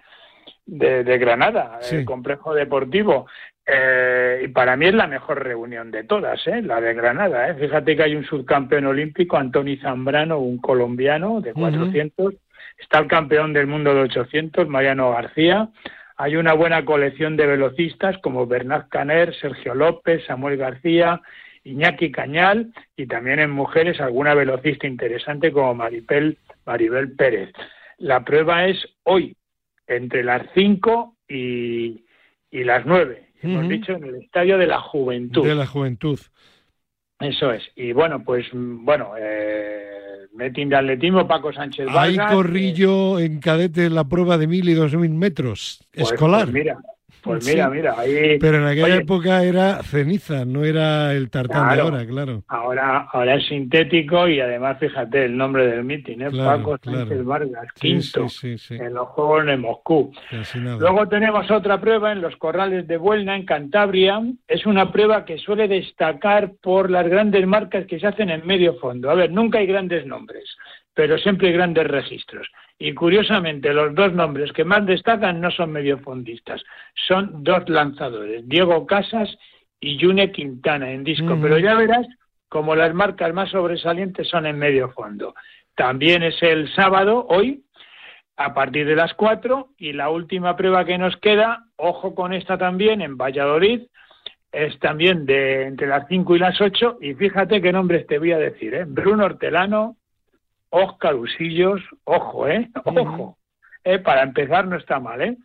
de, 0.65 1.17
Granada, 1.17 1.79
el 1.91 2.05
complejo 2.05 2.53
deportivo. 2.53 3.27
Eh, 3.67 4.43
y 4.45 4.47
para 4.49 4.75
mí 4.75 4.85
es 4.85 4.93
la 4.93 5.07
mejor 5.07 5.43
reunión 5.43 5.89
de 5.89 6.03
todas, 6.03 6.45
¿eh? 6.47 6.61
la 6.61 6.79
de 6.79 6.93
Granada. 6.93 7.49
¿eh? 7.49 7.55
Fíjate 7.55 7.95
que 7.95 8.03
hay 8.03 8.15
un 8.15 8.25
subcampeón 8.25 8.85
olímpico, 8.85 9.37
Antoni 9.37 9.77
Zambrano, 9.77 10.37
un 10.37 10.59
colombiano 10.59 11.41
de 11.41 11.53
400. 11.53 12.35
Está 12.77 12.99
el 12.99 13.07
campeón 13.07 13.53
del 13.53 13.67
mundo 13.67 13.95
de 13.95 14.01
800, 14.01 14.67
Mariano 14.67 15.11
García. 15.11 15.69
Hay 16.17 16.35
una 16.35 16.53
buena 16.53 16.85
colección 16.85 17.35
de 17.37 17.47
velocistas 17.47 18.17
como 18.19 18.45
Bernard 18.45 18.87
Caner, 18.89 19.33
Sergio 19.35 19.73
López, 19.73 20.23
Samuel 20.25 20.57
García, 20.57 21.21
Iñaki 21.65 22.11
Cañal 22.11 22.71
y 22.95 23.07
también 23.07 23.39
en 23.39 23.49
mujeres 23.49 23.99
alguna 23.99 24.33
velocista 24.33 24.87
interesante 24.87 25.51
como 25.51 25.73
Maribel, 25.73 26.37
Maribel 26.65 27.11
Pérez. 27.13 27.51
La 27.97 28.23
prueba 28.23 28.65
es 28.65 28.77
hoy, 29.03 29.35
entre 29.87 30.23
las 30.23 30.43
5 30.53 31.17
y, 31.27 32.05
y, 32.51 32.63
las 32.63 32.85
9, 32.85 33.29
hemos 33.41 33.67
dicho, 33.67 33.93
en 33.93 34.03
el 34.03 34.15
Estadio 34.15 34.57
de 34.57 34.67
la 34.67 34.79
Juventud. 34.79 35.45
De 35.45 35.55
la 35.55 35.65
Juventud. 35.65 36.19
Eso 37.19 37.51
es. 37.51 37.63
Y 37.75 37.93
bueno, 37.93 38.23
pues, 38.23 38.45
bueno, 38.53 39.13
eh, 39.17 39.95
de 40.37 40.75
atletismo, 40.75 41.27
Paco 41.27 41.51
Sánchez 41.51 41.87
Vargas. 41.87 42.29
Ahí 42.29 42.35
corrí 42.35 42.73
yo 42.73 43.19
en 43.19 43.39
cadete 43.39 43.89
la 43.89 44.03
prueba 44.03 44.37
de 44.37 44.47
mil 44.47 44.67
y 44.69 44.73
dos 44.73 44.93
mil 44.95 45.11
metros, 45.11 45.79
pues, 45.93 46.11
escolar. 46.11 46.43
Pues 46.43 46.53
mira, 46.53 46.77
Pues 47.25 47.45
mira, 47.47 47.69
mira, 47.69 47.95
ahí... 47.97 48.37
Pero 48.39 48.57
en 48.57 48.65
aquella 48.65 48.97
época 48.97 49.43
era 49.43 49.81
ceniza, 49.81 50.45
no 50.45 50.63
era 50.63 51.11
el 51.13 51.29
tartán 51.29 51.75
de 51.75 51.81
ahora, 51.81 52.05
claro. 52.05 52.43
Ahora, 52.47 53.07
ahora 53.11 53.35
es 53.35 53.47
sintético 53.47 54.27
y 54.27 54.39
además, 54.39 54.77
fíjate, 54.79 55.25
el 55.25 55.35
nombre 55.35 55.65
del 55.65 55.83
mitin, 55.83 56.21
¿eh? 56.21 56.29
Paco 56.31 56.77
Sánchez 56.83 57.23
Vargas, 57.25 57.73
quinto, 57.73 58.27
en 58.69 58.93
los 58.93 59.07
Juegos 59.09 59.45
de 59.47 59.57
Moscú. 59.57 60.13
Luego 60.79 61.07
tenemos 61.07 61.49
otra 61.49 61.81
prueba 61.81 62.11
en 62.11 62.21
los 62.21 62.35
corrales 62.37 62.87
de 62.87 62.97
Buelna, 62.97 63.35
en 63.35 63.45
Cantabria. 63.45 64.21
Es 64.47 64.65
una 64.65 64.91
prueba 64.91 65.25
que 65.25 65.39
suele 65.39 65.67
destacar 65.67 66.51
por 66.61 66.91
las 66.91 67.07
grandes 67.07 67.45
marcas 67.47 67.87
que 67.87 67.99
se 67.99 68.07
hacen 68.07 68.29
en 68.29 68.45
medio 68.45 68.75
fondo. 68.75 69.09
A 69.09 69.15
ver, 69.15 69.31
nunca 69.31 69.57
hay 69.57 69.65
grandes 69.65 70.05
nombres, 70.05 70.43
pero 70.93 71.17
siempre 71.17 71.47
hay 71.47 71.53
grandes 71.53 71.87
registros. 71.87 72.47
Y 72.77 72.93
curiosamente, 72.93 73.73
los 73.73 73.95
dos 73.95 74.13
nombres 74.13 74.51
que 74.51 74.65
más 74.65 74.85
destacan 74.85 75.39
no 75.39 75.49
son 75.49 75.71
mediofondistas, 75.71 76.61
son 77.07 77.43
dos 77.43 77.69
lanzadores, 77.69 78.47
Diego 78.47 78.85
Casas 78.85 79.37
y 79.79 79.97
June 79.99 80.31
Quintana 80.31 80.91
en 80.91 81.03
disco. 81.03 81.37
Pero 81.41 81.57
ya 81.57 81.75
verás 81.75 82.05
como 82.49 82.75
las 82.75 82.93
marcas 82.93 83.33
más 83.33 83.49
sobresalientes 83.49 84.27
son 84.27 84.45
en 84.45 84.57
medio 84.57 84.89
fondo. 84.89 85.35
También 85.75 86.23
es 86.23 86.41
el 86.41 86.73
sábado, 86.73 87.25
hoy, 87.29 87.63
a 88.37 88.53
partir 88.53 88.85
de 88.85 88.95
las 88.95 89.13
cuatro, 89.13 89.69
y 89.77 89.93
la 89.93 90.09
última 90.09 90.55
prueba 90.55 90.85
que 90.85 90.97
nos 90.97 91.15
queda, 91.17 91.65
ojo 91.77 92.13
con 92.13 92.33
esta 92.33 92.57
también, 92.57 93.01
en 93.01 93.17
Valladolid, 93.17 93.81
es 94.51 94.77
también 94.79 95.25
de 95.25 95.63
entre 95.63 95.87
las 95.87 96.07
cinco 96.07 96.35
y 96.35 96.39
las 96.39 96.59
ocho, 96.61 96.97
y 97.01 97.13
fíjate 97.13 97.61
qué 97.61 97.71
nombres 97.71 98.07
te 98.07 98.19
voy 98.19 98.31
a 98.31 98.37
decir, 98.37 98.73
¿eh? 98.73 98.85
Bruno 98.85 99.25
Hortelano, 99.25 99.97
Oscar 100.75 101.15
Usillos, 101.15 101.81
ojo, 102.03 102.49
¿eh? 102.49 102.69
Ojo. 102.83 103.37
Eh, 103.83 103.99
para 103.99 104.23
empezar 104.23 104.67
no 104.67 104.75
está 104.75 104.99
mal, 104.99 105.21
¿eh? 105.21 105.37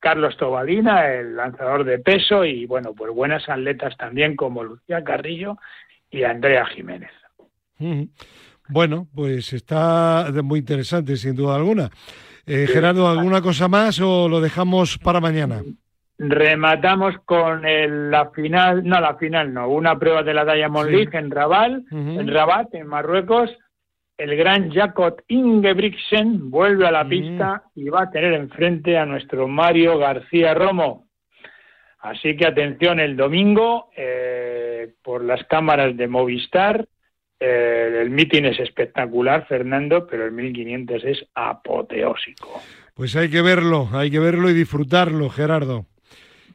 Carlos 0.00 0.36
Tobalina, 0.38 1.12
el 1.12 1.36
lanzador 1.36 1.84
de 1.84 1.98
peso, 1.98 2.44
y 2.44 2.64
bueno, 2.64 2.94
pues 2.96 3.12
buenas 3.12 3.46
atletas 3.48 3.96
también 3.98 4.34
como 4.34 4.64
Lucía 4.64 5.04
Carrillo 5.04 5.58
y 6.10 6.22
Andrea 6.22 6.64
Jiménez. 6.66 7.10
Bueno, 8.68 9.08
pues 9.14 9.52
está 9.52 10.30
muy 10.42 10.60
interesante, 10.60 11.16
sin 11.16 11.34
duda 11.34 11.56
alguna. 11.56 11.90
Eh, 12.46 12.66
Gerardo, 12.66 13.08
¿alguna 13.08 13.42
cosa 13.42 13.68
más 13.68 14.00
o 14.00 14.28
lo 14.28 14.40
dejamos 14.40 14.96
para 14.96 15.20
mañana? 15.20 15.62
Rematamos 16.16 17.16
con 17.26 17.62
la 18.10 18.30
final, 18.30 18.84
no 18.84 19.00
la 19.00 19.16
final, 19.16 19.52
no, 19.52 19.68
una 19.68 19.98
prueba 19.98 20.22
de 20.22 20.32
la 20.32 20.44
Diamond 20.44 20.90
League 20.90 21.18
en 21.18 21.30
Rabat, 21.30 21.72
en 21.90 22.28
Rabat, 22.28 22.74
en 22.74 22.86
Marruecos, 22.86 23.50
el 24.18 24.36
gran 24.36 24.70
Jacob 24.70 25.22
Ingebrigtsen 25.28 26.50
vuelve 26.50 26.86
a 26.86 26.90
la 26.90 27.04
mm. 27.04 27.08
pista 27.08 27.62
y 27.76 27.88
va 27.88 28.02
a 28.02 28.10
tener 28.10 28.34
enfrente 28.34 28.98
a 28.98 29.06
nuestro 29.06 29.46
Mario 29.46 29.96
García 29.96 30.54
Romo. 30.54 31.06
Así 32.00 32.36
que 32.36 32.46
atención 32.46 33.00
el 33.00 33.16
domingo 33.16 33.90
eh, 33.96 34.92
por 35.02 35.24
las 35.24 35.44
cámaras 35.44 35.96
de 35.96 36.08
Movistar. 36.08 36.86
Eh, 37.40 38.00
el 38.02 38.10
mitin 38.10 38.46
es 38.46 38.58
espectacular, 38.58 39.46
Fernando, 39.46 40.06
pero 40.06 40.26
el 40.26 40.32
1500 40.32 41.04
es 41.04 41.24
apoteósico. 41.34 42.60
Pues 42.94 43.14
hay 43.14 43.30
que 43.30 43.42
verlo, 43.42 43.88
hay 43.92 44.10
que 44.10 44.18
verlo 44.18 44.50
y 44.50 44.54
disfrutarlo, 44.54 45.28
Gerardo. 45.30 45.86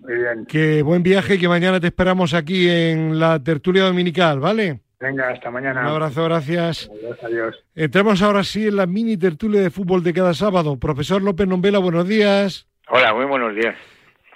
Muy 0.02 0.16
bien. 0.16 0.46
Que 0.46 0.82
buen 0.82 1.02
viaje 1.02 1.36
y 1.36 1.40
que 1.40 1.48
mañana 1.48 1.80
te 1.80 1.88
esperamos 1.88 2.34
aquí 2.34 2.68
en 2.70 3.18
la 3.20 3.42
tertulia 3.42 3.84
dominical, 3.84 4.42
¿vale? 4.42 4.83
Venga, 5.04 5.32
hasta 5.32 5.52
mañana. 5.52 5.82
Un 5.82 5.88
abrazo, 5.88 6.24
gracias. 6.24 6.90
Adiós, 6.90 7.18
adiós. 7.22 7.56
Entramos 7.76 8.22
ahora 8.22 8.42
sí 8.46 8.68
en 8.68 8.78
la 8.78 8.86
mini 8.86 9.18
tertulia 9.18 9.60
de 9.60 9.70
fútbol 9.70 10.02
de 10.02 10.14
cada 10.14 10.34
sábado. 10.34 10.80
Profesor 10.80 11.22
López 11.22 11.46
Nombela, 11.46 11.80
buenos 11.80 12.08
días. 12.08 12.68
Hola, 12.88 13.14
muy 13.14 13.26
buenos 13.26 13.54
días. 13.54 13.76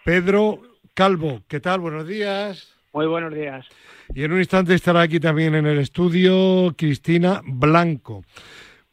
Pedro 0.04 0.60
Calvo, 0.94 1.40
¿qué 1.48 1.62
tal? 1.62 1.80
Buenos 1.80 2.06
días. 2.06 2.76
Muy 2.92 3.06
buenos 3.06 3.34
días. 3.34 3.66
Y 4.14 4.26
en 4.26 4.34
un 4.34 4.40
instante 4.40 4.74
estará 4.74 5.04
aquí 5.04 5.22
también 5.22 5.56
en 5.56 5.68
el 5.68 5.80
estudio 5.80 6.76
Cristina 6.78 7.42
Blanco. 7.46 8.26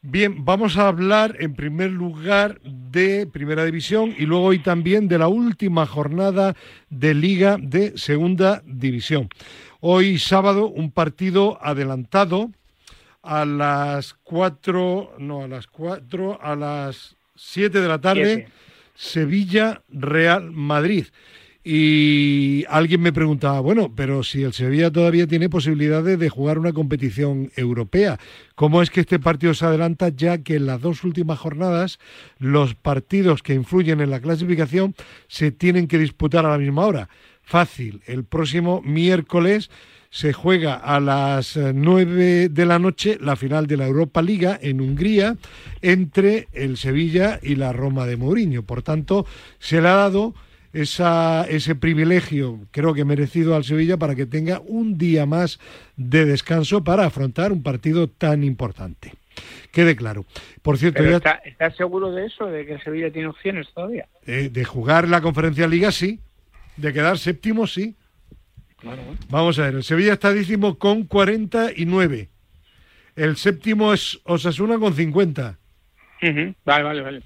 Bien, 0.01 0.45
vamos 0.45 0.77
a 0.77 0.87
hablar 0.87 1.35
en 1.39 1.55
primer 1.55 1.91
lugar 1.91 2.61
de 2.61 3.27
Primera 3.27 3.65
División 3.65 4.13
y 4.17 4.27
luego 4.27 4.45
hoy 4.45 4.59
también 4.59 5.09
de 5.09 5.17
la 5.17 5.27
última 5.27 5.85
jornada 5.87 6.55
de 6.89 7.15
Liga 7.15 7.57
de 7.59 7.97
Segunda 7.97 8.61
División. 8.65 9.29
Hoy 9.87 10.17
sábado 10.17 10.67
un 10.67 10.89
partido 10.89 11.59
adelantado 11.61 12.49
a 13.21 13.45
las 13.45 14.15
cuatro, 14.15 15.13
no, 15.19 15.43
a 15.43 15.47
las 15.47 15.67
cuatro, 15.67 16.39
a 16.41 16.55
las 16.55 17.15
siete 17.35 17.81
de 17.81 17.87
la 17.87 18.01
tarde, 18.01 18.47
Sevilla 18.95 19.83
Real 19.89 20.51
Madrid. 20.51 21.05
Y 21.63 22.65
alguien 22.67 22.99
me 22.99 23.13
preguntaba, 23.13 23.59
bueno, 23.59 23.93
pero 23.95 24.23
si 24.23 24.41
el 24.41 24.53
Sevilla 24.53 24.91
todavía 24.91 25.27
tiene 25.27 25.49
posibilidades 25.49 26.17
de 26.17 26.29
jugar 26.29 26.57
una 26.57 26.73
competición 26.73 27.51
europea, 27.55 28.19
¿cómo 28.55 28.81
es 28.81 28.89
que 28.89 29.01
este 29.01 29.19
partido 29.19 29.53
se 29.53 29.65
adelanta 29.65 30.09
ya 30.09 30.39
que 30.39 30.55
en 30.55 30.65
las 30.65 30.81
dos 30.81 31.03
últimas 31.03 31.37
jornadas 31.37 31.99
los 32.39 32.73
partidos 32.73 33.43
que 33.43 33.53
influyen 33.53 34.01
en 34.01 34.09
la 34.09 34.19
clasificación 34.19 34.95
se 35.27 35.51
tienen 35.51 35.87
que 35.87 35.99
disputar 35.99 36.43
a 36.47 36.49
la 36.49 36.57
misma 36.57 36.87
hora? 36.87 37.09
Fácil. 37.45 38.01
El 38.05 38.23
próximo 38.25 38.81
miércoles 38.81 39.69
se 40.09 40.33
juega 40.33 40.75
a 40.75 40.99
las 40.99 41.57
9 41.57 42.43
eh, 42.43 42.49
de 42.49 42.65
la 42.65 42.79
noche 42.79 43.17
la 43.19 43.35
final 43.35 43.67
de 43.67 43.77
la 43.77 43.85
Europa 43.85 44.21
Liga 44.21 44.57
en 44.61 44.79
Hungría 44.79 45.35
entre 45.81 46.47
el 46.53 46.77
Sevilla 46.77 47.39
y 47.41 47.55
la 47.55 47.73
Roma 47.73 48.05
de 48.05 48.15
Mourinho. 48.15 48.63
Por 48.63 48.81
tanto, 48.81 49.25
se 49.59 49.81
le 49.81 49.89
ha 49.89 49.95
dado 49.95 50.33
esa, 50.71 51.45
ese 51.49 51.75
privilegio, 51.75 52.59
creo 52.71 52.93
que 52.93 53.05
merecido 53.05 53.55
al 53.55 53.63
Sevilla, 53.63 53.97
para 53.97 54.15
que 54.15 54.25
tenga 54.25 54.61
un 54.65 54.97
día 54.97 55.25
más 55.25 55.59
de 55.95 56.25
descanso 56.25 56.83
para 56.83 57.05
afrontar 57.05 57.51
un 57.51 57.63
partido 57.63 58.09
tan 58.09 58.43
importante. 58.43 59.13
Quede 59.71 59.95
claro. 59.95 60.25
Por 60.61 60.77
cierto, 60.77 61.03
¿Estás 61.03 61.39
está 61.45 61.71
seguro 61.71 62.11
de 62.11 62.25
eso, 62.25 62.45
de 62.45 62.65
que 62.65 62.73
el 62.73 62.83
Sevilla 62.83 63.11
tiene 63.11 63.27
opciones 63.27 63.67
todavía? 63.73 64.07
Eh, 64.25 64.49
de 64.51 64.63
jugar 64.63 65.07
la 65.09 65.21
Conferencia 65.21 65.67
Liga, 65.67 65.91
sí. 65.91 66.19
De 66.77 66.93
quedar 66.93 67.17
séptimo, 67.17 67.67
sí. 67.67 67.95
Vamos 69.29 69.57
a 69.59 69.63
ver, 69.63 69.75
el 69.75 69.83
Sevilla 69.83 70.13
está 70.13 70.33
décimo 70.33 70.77
con 70.77 71.05
49. 71.05 72.29
El 73.15 73.37
séptimo 73.37 73.93
es 73.93 74.19
Osasuna 74.25 74.77
con 74.77 74.93
50. 74.93 75.57
Vale, 76.65 76.83
vale, 76.83 77.01
vale. 77.01 77.21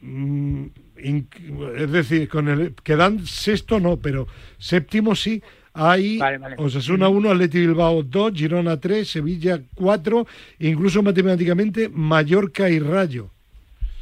Mm, 0.00 0.66
es 0.96 1.90
decir, 1.90 2.28
con 2.28 2.48
el 2.48 2.74
quedan 2.74 3.26
sexto 3.26 3.80
no, 3.80 3.98
pero 3.98 4.26
séptimo 4.58 5.14
sí. 5.14 5.42
Hay 5.76 6.20
Osasuna 6.58 7.08
1, 7.08 7.30
Atleti 7.32 7.58
Bilbao 7.58 8.04
2, 8.04 8.32
Girona 8.32 8.78
3, 8.78 9.08
Sevilla 9.08 9.60
4, 9.74 10.24
incluso 10.60 11.02
matemáticamente 11.02 11.88
Mallorca 11.88 12.70
y 12.70 12.78
Rayo. 12.78 13.33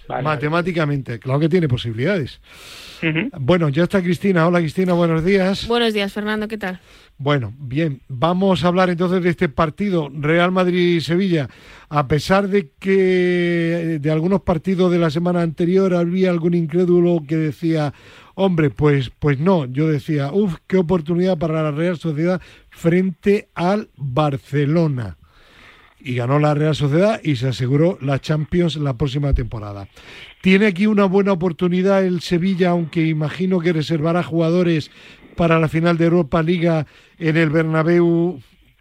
Matemáticamente, 0.09 1.19
claro 1.19 1.41
que 1.41 1.49
tiene 1.49 1.69
posibilidades. 1.69 2.41
Bueno, 3.39 3.69
ya 3.69 3.85
está 3.85 4.01
Cristina. 4.01 4.47
Hola 4.47 4.61
Cristina, 4.61 4.93
buenos 4.93 5.25
días. 5.25 5.67
Buenos 5.67 5.93
días, 5.93 6.13
Fernando, 6.13 6.47
¿qué 6.47 6.59
tal? 6.59 6.81
Bueno, 7.19 7.53
bien, 7.59 8.01
vamos 8.09 8.65
a 8.65 8.69
hablar 8.69 8.91
entonces 8.91 9.23
de 9.23 9.31
este 9.31 9.49
partido 9.49 10.11
Real 10.13 10.53
Madrid-Sevilla. 10.53 11.49
A 11.89 12.07
pesar 12.09 12.49
de 12.49 12.71
que 12.79 13.99
de 14.01 14.11
algunos 14.11 14.43
partidos 14.43 14.91
de 14.91 14.99
la 14.99 15.11
semana 15.11 15.43
anterior 15.43 15.95
había 15.95 16.31
algún 16.31 16.55
incrédulo 16.55 17.23
que 17.27 17.37
decía, 17.37 17.93
hombre, 18.35 18.71
pues, 18.71 19.11
pues 19.19 19.39
no, 19.39 19.67
yo 19.67 19.89
decía, 19.89 20.33
uff, 20.33 20.57
qué 20.67 20.79
oportunidad 20.79 21.39
para 21.39 21.63
la 21.63 21.71
Real 21.71 21.99
Sociedad 21.99 22.41
frente 22.71 23.49
al 23.55 23.89
Barcelona 23.97 25.17
y 26.05 26.15
ganó 26.17 26.39
la 26.39 26.55
Real 26.55 26.75
Sociedad 26.75 27.21
y 27.23 27.37
se 27.37 27.49
aseguró 27.49 27.99
la 28.01 28.21
Champions 28.21 28.77
la 28.77 28.97
próxima 28.97 29.33
temporada. 29.35 29.89
Tiene 30.41 30.67
aquí 30.67 30.87
una 30.87 31.05
buena 31.05 31.33
oportunidad 31.33 32.05
el 32.05 32.21
Sevilla, 32.21 32.71
aunque 32.71 33.07
imagino 33.07 33.61
que 33.61 33.73
reservará 33.73 34.23
jugadores 34.23 34.91
para 35.37 35.59
la 35.59 35.69
final 35.69 35.97
de 35.97 36.07
Europa 36.07 36.43
Liga 36.43 36.87
en 37.19 37.37
el 37.37 37.51
Bernabéu, 37.51 38.41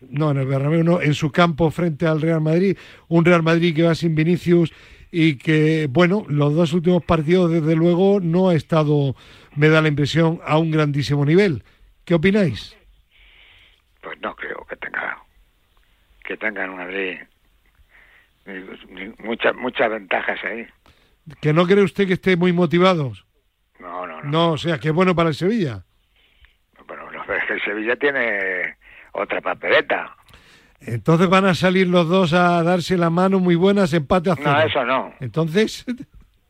no, 0.10 0.32
en 0.32 0.38
el 0.38 0.48
Bernabéu 0.48 0.84
no, 0.84 1.02
en 1.02 1.14
su 1.14 1.32
campo 1.32 1.70
frente 1.72 2.08
al 2.08 2.22
Real 2.22 2.42
Madrid, 2.42 2.78
un 3.08 3.24
Real 3.24 3.44
Madrid 3.44 3.76
que 3.76 3.84
va 3.84 3.96
sin 3.96 4.16
Vinicius 4.16 4.74
y 5.12 5.36
que, 5.36 5.88
bueno, 5.90 6.26
los 6.30 6.56
dos 6.56 6.74
últimos 6.74 7.04
partidos 7.04 7.52
desde 7.52 7.76
luego 7.76 8.20
no 8.22 8.50
ha 8.50 8.56
estado, 8.56 9.16
me 9.56 9.70
da 9.70 9.82
la 9.82 9.90
impresión, 9.90 10.40
a 10.46 10.58
un 10.58 10.72
grandísimo 10.72 11.26
nivel. 11.26 11.64
¿Qué 12.06 12.16
opináis? 12.16 12.76
Pues 14.02 14.20
no 14.22 14.36
creo 14.36 14.51
que 16.32 16.38
tengan 16.38 16.70
una 16.70 16.86
ley 16.86 17.20
muchas 19.20 19.54
muchas 19.56 19.90
ventajas 19.90 20.40
ahí. 20.46 20.66
¿Que 21.42 21.54
no 21.54 21.66
cree 21.66 21.84
usted 21.84 22.08
que 22.08 22.14
esté 22.14 22.38
muy 22.38 22.54
motivados? 22.54 23.26
No, 23.80 24.08
no, 24.08 24.22
no. 24.22 24.30
No, 24.30 24.52
o 24.54 24.58
sea, 24.58 24.80
que 24.80 24.88
es 24.88 24.94
bueno 24.94 25.14
para 25.14 25.30
el 25.30 25.36
Sevilla. 25.36 25.84
Pero 26.88 27.12
no, 27.12 27.22
es 27.22 27.44
que 27.46 27.54
el 27.54 27.62
Sevilla 27.64 27.96
tiene 27.98 28.78
otra 29.12 29.42
papeleta. 29.42 30.16
Entonces 30.80 31.30
van 31.30 31.46
a 31.46 31.54
salir 31.54 31.88
los 31.88 32.08
dos 32.08 32.34
a 32.34 32.64
darse 32.64 32.98
la 32.98 33.10
mano 33.10 33.40
muy 33.40 33.56
buenas, 33.56 33.94
empate 33.94 34.32
a 34.32 34.36
cero. 34.36 34.52
No, 34.52 34.62
eso 34.62 34.86
no. 34.86 35.14
Entonces... 35.20 35.86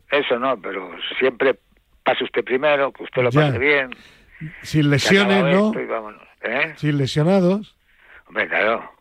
Eso 0.09 0.39
no, 0.39 0.59
pero 0.61 0.91
siempre 1.19 1.59
pase 2.03 2.23
usted 2.23 2.43
primero, 2.43 2.91
que 2.91 3.03
usted 3.03 3.23
lo 3.23 3.31
pase 3.31 3.57
bien. 3.57 3.89
Sin 4.61 4.89
lesiones, 4.89 5.43
¿no? 5.43 5.67
esto 5.67 5.81
y 5.81 5.85
vámonos, 5.85 6.23
¿eh? 6.43 6.73
Sin 6.77 6.97
lesionados. 6.97 7.75
Hombre, 8.27 8.47
claro. 8.47 9.00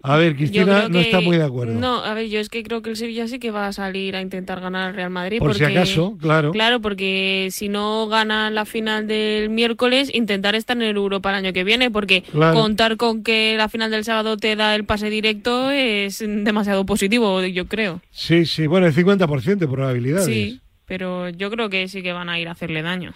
A 0.00 0.16
ver, 0.16 0.36
Cristina 0.36 0.88
no 0.88 1.00
está 1.00 1.20
muy 1.20 1.36
de 1.36 1.42
acuerdo. 1.42 1.74
No, 1.74 2.04
a 2.04 2.14
ver, 2.14 2.28
yo 2.28 2.38
es 2.38 2.48
que 2.48 2.62
creo 2.62 2.82
que 2.82 2.90
el 2.90 2.96
Sevilla 2.96 3.26
sí 3.26 3.40
que 3.40 3.50
va 3.50 3.66
a 3.66 3.72
salir 3.72 4.14
a 4.14 4.20
intentar 4.20 4.60
ganar 4.60 4.88
al 4.90 4.94
Real 4.94 5.10
Madrid. 5.10 5.40
Por 5.40 5.54
si 5.54 5.60
porque, 5.60 5.76
acaso, 5.76 6.16
claro. 6.20 6.52
Claro, 6.52 6.80
porque 6.80 7.48
si 7.50 7.68
no 7.68 8.06
gana 8.06 8.48
la 8.50 8.64
final 8.64 9.08
del 9.08 9.50
miércoles, 9.50 10.10
intentar 10.14 10.54
estar 10.54 10.76
en 10.76 10.84
el 10.84 10.96
Europa 10.96 11.30
el 11.30 11.36
año 11.44 11.52
que 11.52 11.64
viene, 11.64 11.90
porque 11.90 12.22
Claro. 12.22 12.54
contar 12.54 12.96
con 12.96 13.24
que 13.24 13.56
la 13.56 13.68
final 13.68 13.90
del 13.90 14.04
sábado 14.04 14.36
te 14.36 14.54
da 14.54 14.76
el 14.76 14.84
pase 14.84 15.10
directo 15.10 15.70
es 15.70 16.20
demasiado 16.20 16.86
positivo, 16.86 17.44
yo 17.44 17.66
creo. 17.66 18.00
Sí, 18.12 18.46
sí, 18.46 18.68
bueno, 18.68 18.86
el 18.86 18.94
50% 18.94 19.66
de 19.66 19.68
probabilidades. 19.68 20.26
Sí, 20.26 20.60
pero 20.86 21.28
yo 21.28 21.50
creo 21.50 21.68
que 21.70 21.88
sí 21.88 22.02
que 22.02 22.12
van 22.12 22.28
a 22.28 22.38
ir 22.38 22.46
a 22.46 22.52
hacerle 22.52 22.82
daño. 22.82 23.14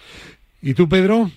¿Y 0.61 0.73
tú, 0.73 0.89
Pedro? 0.89 1.31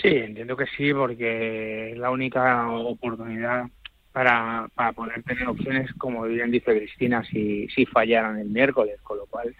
Sí, 0.00 0.08
entiendo 0.08 0.56
que 0.56 0.66
sí, 0.76 0.92
porque 0.92 1.92
es 1.92 1.98
la 1.98 2.10
única 2.10 2.70
oportunidad 2.70 3.66
para, 4.12 4.68
para 4.74 4.92
poder 4.92 5.22
tener 5.22 5.48
opciones, 5.48 5.92
como 5.94 6.22
bien 6.24 6.50
dice 6.50 6.76
Cristina, 6.76 7.22
si, 7.24 7.68
si 7.68 7.84
fallaran 7.86 8.38
el 8.38 8.48
miércoles, 8.48 9.00
con 9.02 9.18
lo 9.18 9.26
cual, 9.26 9.54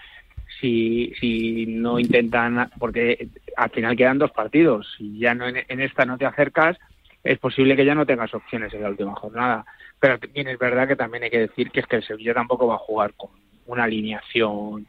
si, 0.60 1.12
si 1.20 1.66
no 1.66 1.98
intentan, 1.98 2.70
porque 2.78 3.28
al 3.56 3.70
final 3.70 3.96
quedan 3.96 4.18
dos 4.18 4.30
partidos, 4.32 4.94
si 4.96 5.18
ya 5.18 5.34
no 5.34 5.46
en, 5.48 5.80
esta 5.80 6.04
no 6.04 6.18
te 6.18 6.26
acercas, 6.26 6.78
es 7.24 7.38
posible 7.38 7.76
que 7.76 7.84
ya 7.84 7.94
no 7.94 8.06
tengas 8.06 8.34
opciones 8.34 8.72
en 8.74 8.82
la 8.82 8.90
última 8.90 9.14
jornada. 9.14 9.64
Pero 10.00 10.18
también 10.18 10.48
es 10.48 10.58
verdad 10.58 10.88
que 10.88 10.96
también 10.96 11.22
hay 11.24 11.30
que 11.30 11.46
decir 11.46 11.70
que 11.70 11.80
es 11.80 11.86
que 11.86 11.96
el 11.96 12.04
Sevilla 12.04 12.34
tampoco 12.34 12.66
va 12.66 12.74
a 12.74 12.78
jugar 12.78 13.14
con 13.14 13.30
una 13.66 13.84
alineación 13.84 14.86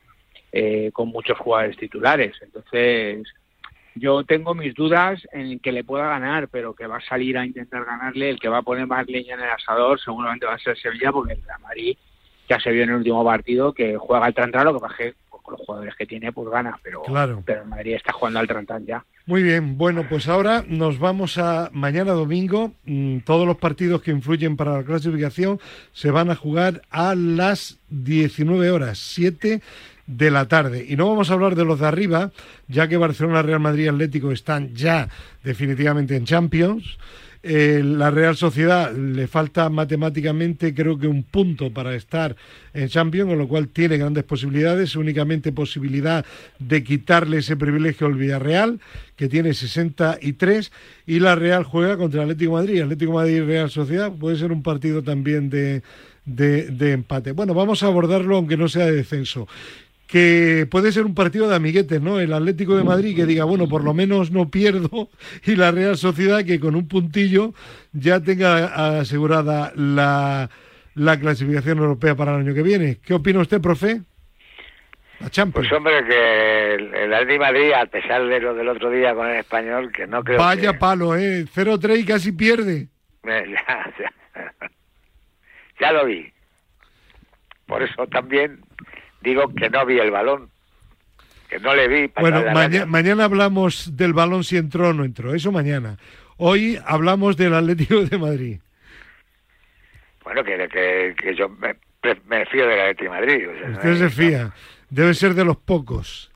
eh, 0.51 0.89
con 0.91 1.09
muchos 1.09 1.37
jugadores 1.37 1.77
titulares. 1.77 2.35
Entonces, 2.41 3.27
yo 3.95 4.23
tengo 4.23 4.53
mis 4.55 4.73
dudas 4.73 5.21
en 5.31 5.59
que 5.59 5.71
le 5.71 5.83
pueda 5.83 6.07
ganar, 6.07 6.47
pero 6.47 6.73
que 6.73 6.87
va 6.87 6.97
a 6.97 7.01
salir 7.05 7.37
a 7.37 7.45
intentar 7.45 7.85
ganarle, 7.85 8.29
el 8.29 8.39
que 8.39 8.49
va 8.49 8.59
a 8.59 8.63
poner 8.63 8.87
más 8.87 9.07
leña 9.07 9.35
en 9.35 9.41
el 9.41 9.49
asador 9.49 9.99
seguramente 9.99 10.45
va 10.45 10.53
a 10.55 10.59
ser 10.59 10.77
Sevilla, 10.77 11.11
porque 11.11 11.33
el 11.33 11.41
Real 11.43 11.61
Madrid 11.61 11.97
ya 12.49 12.59
se 12.59 12.71
vio 12.71 12.83
en 12.83 12.89
el 12.89 12.95
último 12.97 13.23
partido 13.23 13.73
que 13.73 13.95
juega 13.97 14.25
al 14.25 14.33
Trantán, 14.33 14.65
lo 14.65 14.73
que 14.73 14.79
pasa 14.79 14.95
es 14.99 15.11
que 15.13 15.17
pues, 15.29 15.41
con 15.43 15.53
los 15.53 15.61
jugadores 15.65 15.95
que 15.95 16.05
tiene, 16.05 16.31
pues 16.33 16.49
gana, 16.49 16.77
pero, 16.83 17.03
Claro. 17.03 17.43
pero 17.45 17.61
el 17.63 17.67
Madrid 17.69 17.93
está 17.93 18.11
jugando 18.13 18.39
al 18.39 18.47
Trantán 18.47 18.85
ya. 18.85 19.03
Muy 19.25 19.41
bien, 19.41 19.77
bueno, 19.77 20.05
pues 20.09 20.27
ahora 20.27 20.65
nos 20.67 20.99
vamos 20.99 21.37
a 21.37 21.69
mañana 21.71 22.11
domingo. 22.11 22.73
Mm, 22.83 23.19
Todos 23.19 23.47
los 23.47 23.55
partidos 23.57 24.01
que 24.01 24.11
influyen 24.11 24.57
para 24.57 24.73
la 24.73 24.83
clasificación 24.83 25.59
se 25.93 26.11
van 26.11 26.29
a 26.29 26.35
jugar 26.35 26.81
a 26.89 27.15
las 27.15 27.79
19 27.89 28.69
horas, 28.71 28.97
7 28.97 29.61
de 30.07 30.31
la 30.31 30.47
tarde. 30.47 30.85
Y 30.87 30.95
no 30.95 31.07
vamos 31.07 31.29
a 31.29 31.33
hablar 31.33 31.55
de 31.55 31.65
los 31.65 31.79
de 31.79 31.87
arriba, 31.87 32.31
ya 32.67 32.87
que 32.87 32.97
Barcelona, 32.97 33.41
Real 33.41 33.59
Madrid 33.59 33.85
y 33.85 33.87
Atlético 33.87 34.31
están 34.31 34.73
ya 34.75 35.09
definitivamente 35.43 36.15
en 36.15 36.25
Champions. 36.25 36.97
Eh, 37.45 37.81
la 37.83 38.09
Real 38.09 38.37
Sociedad 38.37 38.95
le 38.95 39.27
falta 39.27 39.69
matemáticamente 39.69 40.73
creo 40.73 40.97
que 40.97 41.07
un 41.07 41.23
punto 41.23 41.73
para 41.73 41.93
estar 41.93 42.37
en 42.73 42.87
Champions, 42.87 43.31
con 43.31 43.37
lo 43.37 43.49
cual 43.49 43.67
tiene 43.67 43.97
grandes 43.97 44.23
posibilidades, 44.23 44.95
únicamente 44.95 45.51
posibilidad 45.51 46.25
de 46.59 46.83
quitarle 46.85 47.39
ese 47.39 47.57
privilegio 47.57 48.07
al 48.07 48.13
Villarreal, 48.13 48.79
que 49.17 49.27
tiene 49.27 49.53
63, 49.53 50.71
y 51.05 51.19
la 51.19 51.35
Real 51.35 51.65
juega 51.65 51.97
contra 51.97 52.23
el 52.23 52.29
Atlético 52.29 52.53
Madrid. 52.53 52.81
Atlético 52.81 53.11
Madrid 53.11 53.35
y 53.35 53.41
Real 53.41 53.69
Sociedad 53.69 54.09
puede 54.09 54.37
ser 54.37 54.53
un 54.53 54.63
partido 54.63 55.03
también 55.03 55.49
de, 55.49 55.83
de, 56.23 56.67
de 56.67 56.91
empate. 56.93 57.33
Bueno, 57.33 57.53
vamos 57.53 57.83
a 57.83 57.87
abordarlo 57.87 58.37
aunque 58.37 58.55
no 58.55 58.69
sea 58.69 58.85
de 58.85 58.93
descenso 58.93 59.49
que 60.13 60.67
puede 60.69 60.91
ser 60.91 61.07
un 61.07 61.15
partido 61.15 61.49
de 61.49 61.55
amiguetes, 61.55 61.99
¿no? 61.99 62.19
El 62.19 62.33
Atlético 62.33 62.77
de 62.77 62.83
Madrid 62.83 63.15
que 63.15 63.25
diga, 63.25 63.45
bueno, 63.45 63.67
por 63.67 63.83
lo 63.83 63.95
menos 63.95 64.29
no 64.29 64.47
pierdo, 64.51 65.09
y 65.43 65.55
la 65.55 65.71
Real 65.71 65.97
Sociedad 65.97 66.45
que 66.45 66.59
con 66.59 66.75
un 66.75 66.87
puntillo 66.87 67.55
ya 67.93 68.19
tenga 68.19 68.99
asegurada 68.99 69.73
la, 69.75 70.51
la 70.93 71.19
clasificación 71.19 71.79
europea 71.79 72.13
para 72.13 72.35
el 72.35 72.41
año 72.41 72.53
que 72.53 72.61
viene. 72.61 72.99
¿Qué 73.03 73.15
opina 73.15 73.39
usted, 73.39 73.59
profe? 73.59 74.01
La 75.19 75.31
Champions. 75.31 75.67
Pues 75.67 75.75
hombre, 75.75 76.05
que 76.05 76.75
el, 76.75 76.93
el 76.93 77.11
Atlético 77.11 77.45
de 77.45 77.51
Madrid, 77.51 77.71
a 77.73 77.85
pesar 77.87 78.23
de 78.27 78.39
lo 78.39 78.53
del 78.53 78.69
otro 78.69 78.91
día 78.91 79.15
con 79.15 79.27
el 79.27 79.37
español, 79.37 79.91
que 79.91 80.05
no 80.05 80.23
creo 80.23 80.37
Vaya 80.37 80.73
que... 80.73 80.77
palo, 80.77 81.15
¿eh? 81.17 81.45
0-3 81.45 81.97
y 81.97 82.05
casi 82.05 82.31
pierde. 82.33 82.87
Eh, 83.23 83.45
ya, 83.67 83.93
ya. 83.97 84.13
Ya 85.81 85.91
lo 85.91 86.05
vi. 86.05 86.31
Por 87.65 87.81
eso 87.81 88.05
también 88.05 88.59
digo 89.23 89.53
que 89.55 89.69
no 89.69 89.85
vi 89.85 89.99
el 89.99 90.11
balón. 90.11 90.49
Que 91.49 91.59
no 91.59 91.73
le 91.75 91.87
vi. 91.87 92.11
Bueno, 92.19 92.43
maña- 92.53 92.85
mañana 92.85 93.25
hablamos 93.25 93.95
del 93.95 94.13
balón 94.13 94.43
si 94.43 94.57
entró 94.57 94.89
o 94.89 94.93
no 94.93 95.05
entró, 95.05 95.33
eso 95.33 95.51
mañana. 95.51 95.97
Hoy 96.37 96.79
hablamos 96.85 97.37
del 97.37 97.53
Atlético 97.53 98.03
de 98.05 98.17
Madrid. 98.17 98.59
Bueno, 100.23 100.43
que, 100.43 100.67
que, 100.69 101.15
que 101.21 101.35
yo 101.35 101.49
me, 101.49 101.75
me 102.27 102.45
fío 102.45 102.65
del 102.67 102.79
Atlético 102.79 103.03
de 103.13 103.19
Madrid. 103.19 103.49
o 103.49 103.53
sea, 103.59 103.67
no 103.69 103.75
Usted 103.77 103.89
hay- 103.91 103.97
se 103.97 104.09
fía. 104.09 104.51
Debe 104.89 105.13
ser 105.13 105.33
de 105.33 105.43
los 105.45 105.57
pocos. 105.57 106.29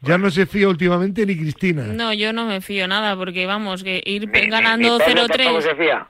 Ya 0.00 0.18
no 0.18 0.30
se 0.30 0.46
fía 0.46 0.68
últimamente 0.68 1.24
ni 1.24 1.36
Cristina. 1.36 1.84
No, 1.84 2.12
yo 2.12 2.32
no 2.32 2.44
me 2.46 2.60
fío 2.60 2.88
nada, 2.88 3.14
porque 3.16 3.46
vamos, 3.46 3.84
que 3.84 4.02
ir 4.04 4.28
Ni- 4.28 4.48
ganando 4.48 4.98
ni 4.98 5.04
Pedro 5.04 5.28
tampoco 5.28 5.60
0-3, 5.60 5.62
se 5.62 5.74
fía. 5.76 6.06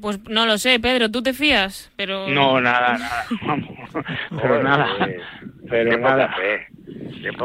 Pues 0.00 0.18
no 0.28 0.46
lo 0.46 0.58
sé, 0.58 0.80
Pedro, 0.80 1.10
¿tú 1.10 1.22
te 1.22 1.32
fías? 1.32 1.90
Pero 1.96 2.28
No, 2.28 2.60
nada, 2.60 2.98
nada, 2.98 3.24
vamos, 3.46 3.78
pero 4.40 4.62
nada, 4.62 4.96
pero 5.68 5.90
qué 5.90 5.98
poca 5.98 6.16
nada. 6.16 6.36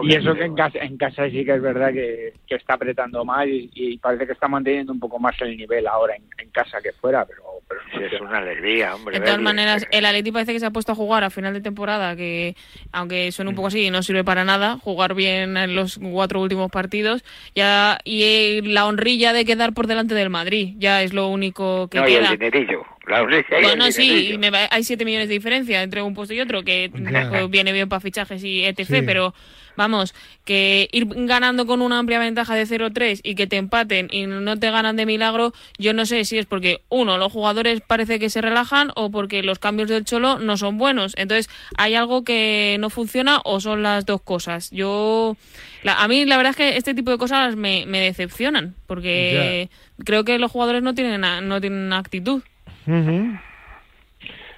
Y 0.04 0.16
eso 0.16 0.34
que 0.34 0.46
en 0.46 0.56
casa, 0.56 0.80
en 0.80 0.98
casa 0.98 1.30
sí 1.30 1.44
que 1.44 1.54
es 1.56 1.62
verdad 1.62 1.92
que, 1.92 2.34
que 2.48 2.56
está 2.56 2.76
apretando 2.76 3.24
más 3.26 3.48
y, 3.48 3.70
y 3.74 3.98
parece 3.98 4.26
que 4.26 4.34
está 4.34 4.48
manteniendo 4.48 4.94
un 4.94 5.00
poco 5.00 5.20
más 5.20 5.40
el 5.42 5.58
nivel 5.58 5.86
ahora 5.88 6.16
en, 6.16 6.24
en 6.38 6.50
casa 6.50 6.82
que 6.82 6.94
fuera, 6.94 7.26
pero, 7.26 7.44
pero 7.68 8.06
es 8.08 8.22
una 8.22 8.38
alegría, 8.38 8.94
hombre. 8.96 9.16
De 9.16 9.22
todas 9.22 9.34
verle. 9.38 9.44
maneras, 9.44 9.88
el 9.92 10.06
Atleti 10.06 10.32
parece 10.32 10.54
que 10.54 10.60
se 10.60 10.66
ha 10.68 10.72
puesto 10.72 10.92
a 10.92 10.96
jugar 10.96 11.24
a 11.24 11.30
final 11.30 11.54
de 11.54 11.62
temporada, 11.62 12.16
que 12.16 12.56
aunque 12.92 13.32
suene 13.32 13.50
un 13.50 13.56
poco 13.56 13.70
así, 13.70 13.90
no 13.90 14.04
sirve 14.04 14.24
para 14.24 14.44
nada, 14.46 14.78
jugar 14.78 15.16
bien 15.16 15.58
en 15.58 15.76
los 15.76 15.98
cuatro 15.98 16.42
últimos 16.42 16.70
partidos, 16.72 17.24
ya 17.56 17.98
y 18.04 18.62
la 18.62 18.86
honrilla 18.86 19.34
de 19.34 19.46
quedar 19.46 19.74
por 19.74 19.88
delante 19.88 20.14
del 20.14 20.30
Madrid, 20.30 20.74
ya 20.78 21.02
es 21.02 21.14
lo 21.14 21.28
único 21.28 21.88
que 21.88 22.00
No, 22.00 22.08
y 22.08 22.14
el 22.14 22.20
queda. 22.22 22.32
dinerillo. 22.32 22.86
La 23.08 23.22
y 23.22 23.36
el 23.36 23.62
Bueno, 23.64 23.92
sí, 23.92 24.02
dinerillo. 24.08 24.40
me 24.40 24.50
va- 24.50 24.68
hay 24.72 24.84
7 24.84 25.06
millones 25.06 25.28
de 25.28 25.34
diferencia 25.36 25.84
entre 25.84 26.02
un 26.02 26.14
puesto 26.16 26.34
y 26.34 26.42
otro, 26.42 26.64
que 26.64 26.90
pues, 26.92 27.50
viene 27.50 27.72
bien 27.72 27.88
para 27.90 28.00
fichajes 28.00 28.44
y 28.44 28.64
etc. 28.66 28.84
Sí. 28.86 29.02
Pero 29.06 29.34
vamos, 29.78 30.14
que 30.44 30.88
ir 30.92 31.06
ganando 31.10 31.66
con 31.66 31.82
una 31.82 32.00
amplia 32.00 32.20
ventaja 32.20 32.56
de 32.56 32.66
0-3 32.68 33.22
y 33.24 33.36
que 33.36 33.48
te 33.48 33.58
empaten 33.58 34.08
y 34.12 34.26
no 34.28 34.58
te 34.58 34.70
ganan 34.72 34.96
de 34.96 35.06
milagro, 35.06 35.54
yo 35.78 35.94
no 35.94 36.06
sé 36.06 36.24
si 36.26 36.38
es 36.38 36.46
porque, 36.46 36.82
uno, 36.90 37.18
los 37.18 37.32
jugadores 37.32 37.82
parece 37.82 38.20
que 38.20 38.30
se 38.30 38.42
relajan 38.42 38.92
o 38.96 39.10
porque 39.12 39.44
los 39.44 39.60
cambios 39.60 39.90
del 39.90 40.06
Cholo 40.06 40.40
no 40.40 40.58
son 40.58 40.78
buenos. 40.78 41.14
Entonces, 41.18 41.50
hay 41.78 41.96
algo 41.96 42.24
que 42.24 42.78
no 42.80 42.90
funciona 42.90 43.42
o 43.44 43.60
son 43.60 43.84
las 43.84 44.06
dos 44.06 44.22
cosas. 44.22 44.70
Yo, 44.72 45.36
la- 45.84 46.02
a 46.02 46.08
mí 46.08 46.26
la 46.26 46.38
verdad 46.38 46.52
es 46.52 46.58
que 46.58 46.78
este 46.78 46.94
tipo 46.94 47.12
de 47.12 47.18
cosas 47.18 47.56
me, 47.56 47.86
me 47.86 48.00
decepcionan, 48.00 48.76
porque 48.88 49.70
creo 50.04 50.24
que 50.24 50.40
los 50.40 50.52
jugadores 50.52 50.84
no 50.84 50.94
tienen, 50.94 51.22
no 51.48 51.60
tienen 51.62 51.92
actitud. 51.94 52.42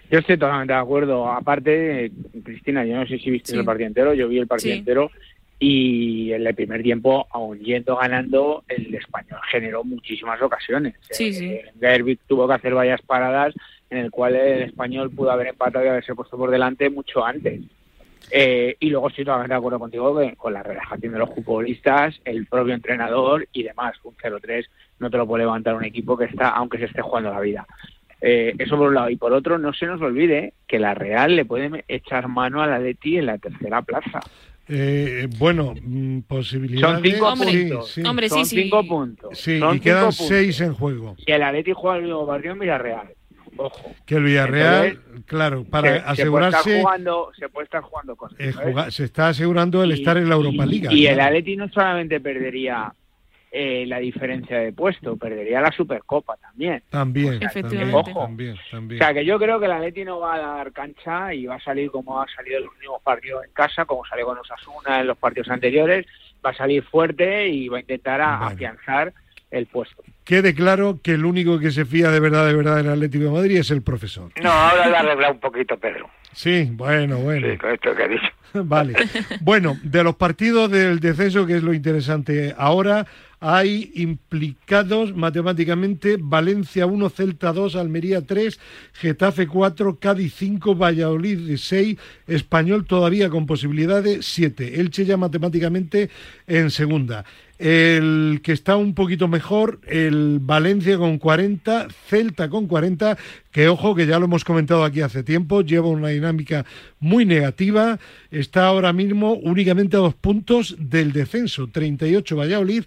Yo 0.10 0.20
estoy 0.20 0.38
totalmente 0.38 0.74
de 0.74 0.80
acuerdo. 0.80 1.30
Aparte, 1.30 2.12
Cristina, 2.44 2.86
yo 2.86 2.96
no 2.96 3.06
sé 3.08 3.20
si 3.20 3.30
viste 3.30 3.52
Sí. 3.52 3.58
el 3.58 3.66
partido 3.66 3.88
entero, 3.88 4.14
yo 4.14 4.28
vi 4.28 4.40
el 4.40 4.48
partido 4.48 4.74
Sí. 4.74 4.80
entero 4.80 5.12
y 5.60 6.32
en 6.32 6.46
el 6.48 6.56
primer 6.56 6.82
tiempo, 6.84 7.28
aun 7.32 7.60
yendo 7.60 7.98
ganando, 7.98 8.64
el 8.68 8.94
español 8.96 9.40
generó 9.50 9.84
muchísimas 9.84 10.42
ocasiones. 10.42 10.96
Sí, 11.12 11.28
Eh, 11.30 11.34
sí. 11.34 11.60
Gerbic 11.80 12.20
tuvo 12.28 12.48
que 12.48 12.54
hacer 12.54 12.74
varias 12.74 13.02
paradas 13.02 13.54
en 13.90 13.98
el 14.00 14.12
cual 14.12 14.36
el 14.36 14.62
español 14.64 15.12
pudo 15.12 15.32
haber 15.32 15.48
empatado 15.48 15.84
y 15.84 15.90
haberse 15.90 16.16
puesto 16.16 16.38
por 16.38 16.52
delante 16.52 16.90
mucho 16.90 17.26
antes. 17.26 17.62
Eh, 18.32 18.76
y 18.82 18.90
luego 18.90 19.08
estoy 19.08 19.24
totalmente 19.24 19.54
de 19.54 19.58
acuerdo 19.58 19.80
contigo 19.80 20.18
que 20.20 20.36
con 20.36 20.54
la 20.54 20.62
relajación 20.62 21.14
de 21.14 21.20
los 21.20 21.30
futbolistas, 21.34 22.20
el 22.26 22.46
propio 22.46 22.74
entrenador 22.74 23.48
y 23.54 23.64
demás. 23.64 23.96
Un 24.04 24.16
0-3 24.22 24.70
no 25.00 25.10
te 25.10 25.18
lo 25.18 25.26
puede 25.26 25.44
levantar 25.46 25.76
un 25.76 25.86
equipo 25.86 26.18
que 26.18 26.26
está, 26.26 26.50
aunque 26.50 26.78
se 26.78 26.86
esté 26.86 27.02
jugando 27.02 27.32
la 27.32 27.40
vida. 27.40 27.66
Eh, 28.22 28.54
eso 28.58 28.78
por 28.78 28.88
un 28.90 28.96
lado. 28.96 29.10
Y 29.10 29.16
por 29.16 29.32
otro, 29.34 29.58
no 29.58 29.74
se 29.74 29.86
nos 29.86 30.02
olvide 30.02 30.54
que 30.68 30.80
la 30.80 30.94
Real 30.94 31.36
le 31.36 31.46
puede 31.46 31.86
echar 31.88 32.28
mano 32.28 32.62
a 32.62 32.68
la 32.68 32.80
Leti 32.80 33.18
en 33.18 33.28
la 33.28 33.38
tercera 33.38 33.82
plaza. 33.84 34.20
Eh, 34.70 35.28
bueno, 35.38 35.74
mm, 35.82 36.22
posibilidades. 36.22 36.96
Son 36.96 37.04
cinco 37.04 37.28
Hombre, 37.30 37.52
puntos. 37.70 37.92
Sí, 37.92 38.04
Hombre, 38.04 38.30
Son 38.30 38.46
sí, 38.46 38.62
cinco 38.64 38.86
puntos. 38.88 39.38
sí, 39.40 39.60
Son 39.60 39.78
y 39.78 39.80
quedan 39.80 40.06
puntos. 40.06 40.28
seis 40.28 40.60
en 40.62 40.74
juego. 40.74 41.16
Y 41.26 41.32
el 41.32 41.44
Atleti 41.44 41.72
juega 41.74 41.98
el 41.98 42.04
mismo 42.04 42.28
partido 42.28 42.54
en 42.54 42.60
Villarreal. 42.60 43.08
Ojo. 43.56 43.92
Que 44.06 44.16
el 44.16 44.24
Villarreal, 44.24 44.86
Entonces, 44.88 45.24
claro, 45.26 45.64
se- 45.64 45.70
para 45.70 45.88
se, 45.94 46.00
puede 46.00 46.12
asegurarse, 46.12 46.58
estar 46.70 46.82
jugando, 46.82 47.30
se 47.40 47.50
puede 47.50 47.64
estar 47.66 47.82
jugando 47.82 48.16
cosas. 48.16 48.40
eh, 48.40 48.54
se 48.90 49.04
está 49.06 49.30
asegurando 49.30 49.82
el 49.84 49.92
Y- 49.92 49.94
estar 49.94 50.18
en 50.18 50.28
la 50.30 50.36
Europa 50.36 50.66
y- 50.66 50.70
Liga. 50.70 50.94
Y, 50.94 51.08
el. 51.08 51.20
Atleti 51.20 51.56
no 51.56 51.70
solamente 51.70 52.20
perdería 52.20 52.94
eh, 53.52 53.86
la 53.88 54.00
diferencia 54.00 54.58
de 54.60 54.74
puesto, 54.74 55.16
perdería 55.18 55.62
la 55.62 55.72
Supercopa 55.72 56.36
también. 56.38 56.84
También, 56.90 57.40
también, 57.40 57.44
Efectivamente. 57.50 58.14
también, 58.14 58.54
O 58.56 58.72
también. 58.72 59.00
sea 59.00 59.14
que 59.14 59.26
yo 59.26 59.40
creo 59.40 59.60
que 59.60 59.66
el 59.66 59.72
Atleti 59.72 60.04
no 60.04 60.20
va 60.20 60.36
a 60.36 60.40
dar 60.40 60.72
cancha 60.74 61.34
y 61.34 61.46
va 61.46 61.56
a 61.56 61.60
salir 61.62 61.90
como 61.90 62.22
ha 62.22 62.26
salido 62.36 62.58
en 62.58 62.66
los 62.66 62.74
últimos 62.74 63.02
partidos 63.02 63.46
en 63.46 63.52
casa, 63.54 63.86
como 63.86 64.06
salió 64.06 64.26
con 64.26 64.38
Osasuna 64.38 65.00
en 65.02 65.08
los 65.08 65.18
partidos 65.18 65.50
anteriores, 65.50 66.06
va 66.46 66.50
a 66.52 66.56
salir 66.56 66.84
fuerte 66.84 67.48
y 67.48 67.68
va 67.70 67.78
a 67.78 67.82
intentar 67.82 68.22
afianzar 68.22 69.14
el 69.50 69.66
puesto. 69.68 70.04
Quede 70.26 70.54
claro 70.54 71.00
que 71.02 71.12
el 71.14 71.24
único 71.24 71.58
que 71.58 71.72
se 71.72 71.86
fía 71.86 72.12
de 72.12 72.20
verdad, 72.20 72.46
de 72.46 72.54
verdad 72.54 72.82
en 72.82 72.88
el 72.88 72.92
Atlético 72.94 73.24
de 73.26 73.32
Madrid 73.32 73.58
es 73.58 73.72
el 73.72 73.82
profesor. 73.82 74.30
No, 74.44 74.52
ahora 74.52 74.88
lo 74.90 74.96
ha 74.98 75.00
arreglado 75.00 75.34
un 75.36 75.40
poquito 75.40 75.78
Pedro. 75.78 76.10
Sí, 76.34 76.70
bueno, 76.74 77.18
bueno. 77.20 77.48
Sí, 77.50 77.58
con 77.58 77.72
esto 77.72 77.96
que 77.96 78.04
ha 78.04 78.08
dicho. 78.10 78.28
vale. 78.54 78.94
Bueno, 79.42 79.78
de 79.84 80.04
los 80.04 80.16
partidos 80.16 80.70
del 80.70 81.00
descenso, 81.00 81.48
que 81.48 81.56
es 81.56 81.64
lo 81.64 81.74
interesante 81.74 82.54
ahora, 82.58 83.08
hay 83.40 83.92
implicados 83.94 85.16
matemáticamente 85.16 86.18
Valencia 86.20 86.88
1, 86.88 87.10
Celta 87.10 87.54
2, 87.54 87.76
Almería 87.76 88.22
3, 88.22 88.60
Getafe 88.94 89.48
4, 89.48 90.00
Cádiz 90.00 90.34
5, 90.38 90.76
Valladolid 90.76 91.58
6, 91.58 91.98
Español 92.28 92.86
todavía 92.86 93.30
con 93.30 93.46
posibilidad 93.46 94.02
de 94.02 94.24
7. 94.24 94.80
Elche 94.80 95.06
ya 95.06 95.18
matemáticamente 95.18 96.10
en 96.48 96.72
segunda. 96.72 97.26
El 97.60 98.42
que 98.44 98.52
está 98.52 98.76
un 98.76 98.94
poquito 98.94 99.28
mejor, 99.28 99.82
el 99.88 100.40
Valencia 100.40 100.98
con 100.98 101.18
40, 101.18 101.88
Celta 102.08 102.50
con 102.50 102.68
40, 102.68 103.18
que 103.52 103.68
ojo, 103.68 103.96
que 103.96 104.06
ya 104.06 104.20
lo 104.20 104.26
hemos 104.26 104.44
comentado 104.44 104.84
aquí 104.84 105.02
hace 105.02 105.24
tiempo, 105.24 105.62
lleva 105.62 105.88
una 105.88 106.10
dinámica 106.10 106.66
muy 107.00 107.26
negativa, 107.26 108.00
está 108.30 108.68
ahora 108.68 108.94
mismo 108.94 109.34
únicamente 109.34 109.98
a 109.98 110.02
dos 110.02 110.14
puntos 110.14 110.76
del 110.78 111.14
descenso, 111.14 111.68
38 111.68 112.36
Valladolid 112.36 112.84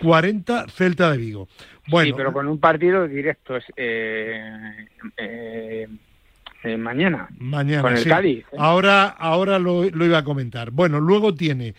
40 0.00 0.68
Celta 0.68 1.12
de 1.12 1.18
Vigo. 1.18 1.48
Bueno, 1.88 2.06
sí, 2.06 2.14
pero 2.16 2.32
con 2.32 2.48
un 2.48 2.58
partido 2.58 3.06
directo 3.08 3.56
es 3.56 3.64
eh, 3.76 4.86
eh, 5.16 5.88
eh, 6.62 6.76
mañana. 6.76 7.28
Mañana, 7.38 7.82
con 7.82 7.96
el 7.96 8.04
Cádiz. 8.04 8.44
Ahora, 8.56 9.08
ahora 9.08 9.58
lo, 9.58 9.84
iba 9.86 10.18
a 10.18 10.24
comentar. 10.24 10.70
Bueno, 10.70 11.00
luego 11.00 11.34
tiene 11.34 11.74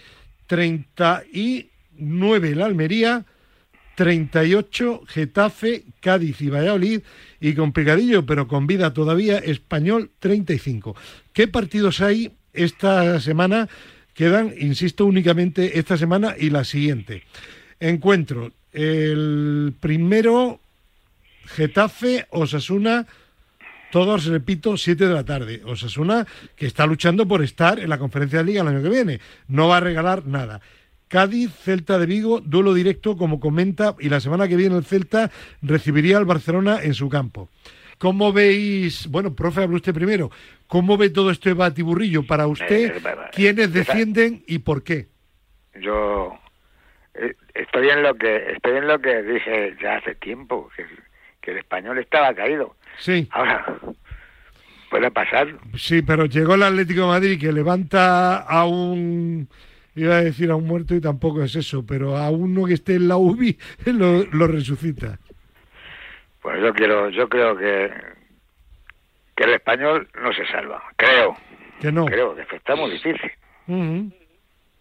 39 0.47 2.49
el 2.49 2.61
Almería, 2.61 3.23
38 3.95 5.03
Getafe, 5.07 5.85
Cádiz 6.01 6.41
y 6.41 6.49
Valladolid 6.49 7.01
y 7.39 7.53
con 7.53 7.71
picadillo, 7.71 8.25
pero 8.25 8.47
con 8.47 8.67
vida 8.67 8.93
todavía, 8.93 9.37
Español 9.37 10.11
35. 10.19 10.97
¿Qué 11.31 11.47
partidos 11.47 12.01
hay 12.01 12.33
esta 12.51 13.21
semana? 13.21 13.69
Quedan, 14.13 14.53
insisto, 14.59 15.05
únicamente 15.05 15.79
esta 15.79 15.97
semana 15.97 16.35
y 16.37 16.49
la 16.49 16.65
siguiente 16.65 17.23
encuentro. 17.89 18.51
El 18.71 19.73
primero, 19.79 20.59
Getafe, 21.45 22.25
Osasuna, 22.31 23.05
todos, 23.91 24.25
repito, 24.25 24.75
7 24.77 25.07
de 25.07 25.13
la 25.13 25.23
tarde. 25.23 25.61
Osasuna, 25.65 26.25
que 26.55 26.65
está 26.65 26.85
luchando 26.85 27.27
por 27.27 27.43
estar 27.43 27.79
en 27.79 27.89
la 27.89 27.99
conferencia 27.99 28.39
de 28.39 28.45
liga 28.45 28.61
el 28.61 28.67
año 28.67 28.81
que 28.81 28.89
viene. 28.89 29.19
No 29.47 29.67
va 29.67 29.77
a 29.77 29.81
regalar 29.81 30.25
nada. 30.25 30.61
Cádiz, 31.07 31.51
Celta 31.53 31.99
de 31.99 32.07
Vigo, 32.07 32.39
duelo 32.41 32.73
directo, 32.73 33.17
como 33.17 33.39
comenta, 33.39 33.95
y 33.99 34.09
la 34.09 34.19
semana 34.19 34.47
que 34.47 34.55
viene 34.55 34.75
el 34.75 34.85
Celta 34.85 35.29
recibiría 35.61 36.17
al 36.17 36.25
Barcelona 36.25 36.79
en 36.81 36.95
su 36.95 37.07
campo. 37.07 37.49
¿Cómo 37.99 38.33
veis, 38.33 39.07
bueno, 39.07 39.35
profe, 39.35 39.61
habla 39.61 39.75
usted 39.75 39.93
primero, 39.93 40.31
¿cómo 40.65 40.97
ve 40.97 41.11
todo 41.11 41.29
este 41.29 41.53
batiburrillo 41.53 42.25
para 42.25 42.47
usted? 42.47 42.97
Eh, 42.97 43.01
¿Quiénes 43.31 43.71
defienden 43.71 44.43
y 44.47 44.57
por 44.57 44.81
qué? 44.81 45.07
Yo 45.79 46.33
eh, 47.13 47.35
estoy 47.53 47.89
en 47.89 48.03
lo 48.03 48.15
que 48.15 48.53
estoy 48.53 48.77
en 48.77 48.87
lo 48.87 48.99
que 48.99 49.21
dije 49.21 49.75
ya 49.81 49.97
hace 49.97 50.15
tiempo 50.15 50.69
que, 50.75 50.85
que 51.41 51.51
el 51.51 51.57
español 51.57 51.97
estaba 51.99 52.33
caído. 52.33 52.75
Sí. 52.97 53.27
Ahora 53.31 53.65
puede 54.89 55.09
pasar 55.09 55.47
sí 55.75 56.03
pero 56.03 56.25
llegó 56.25 56.53
el 56.53 56.61
Atlético 56.61 57.01
de 57.01 57.07
Madrid 57.07 57.39
que 57.41 57.51
levanta 57.51 58.37
a 58.37 58.65
un 58.65 59.49
iba 59.95 60.17
a 60.17 60.21
decir 60.21 60.51
a 60.51 60.55
un 60.55 60.67
muerto 60.67 60.93
y 60.93 61.01
tampoco 61.01 61.41
es 61.43 61.55
eso 61.55 61.83
pero 61.83 62.15
a 62.15 62.29
uno 62.29 62.65
que 62.65 62.75
esté 62.75 62.95
en 62.95 63.07
la 63.07 63.17
UBI 63.17 63.57
lo, 63.85 64.23
lo 64.25 64.47
resucita. 64.47 65.17
Pues 66.41 66.61
yo 66.61 66.73
quiero 66.73 67.09
yo 67.09 67.27
creo 67.27 67.57
que 67.57 67.91
que 69.35 69.43
el 69.45 69.53
español 69.53 70.07
no 70.21 70.31
se 70.33 70.45
salva 70.45 70.83
creo. 70.95 71.35
Que 71.81 71.91
no. 71.91 72.05
Creo 72.05 72.35
que 72.35 72.55
está 72.55 72.75
muy 72.75 72.91
difícil. 72.91 73.31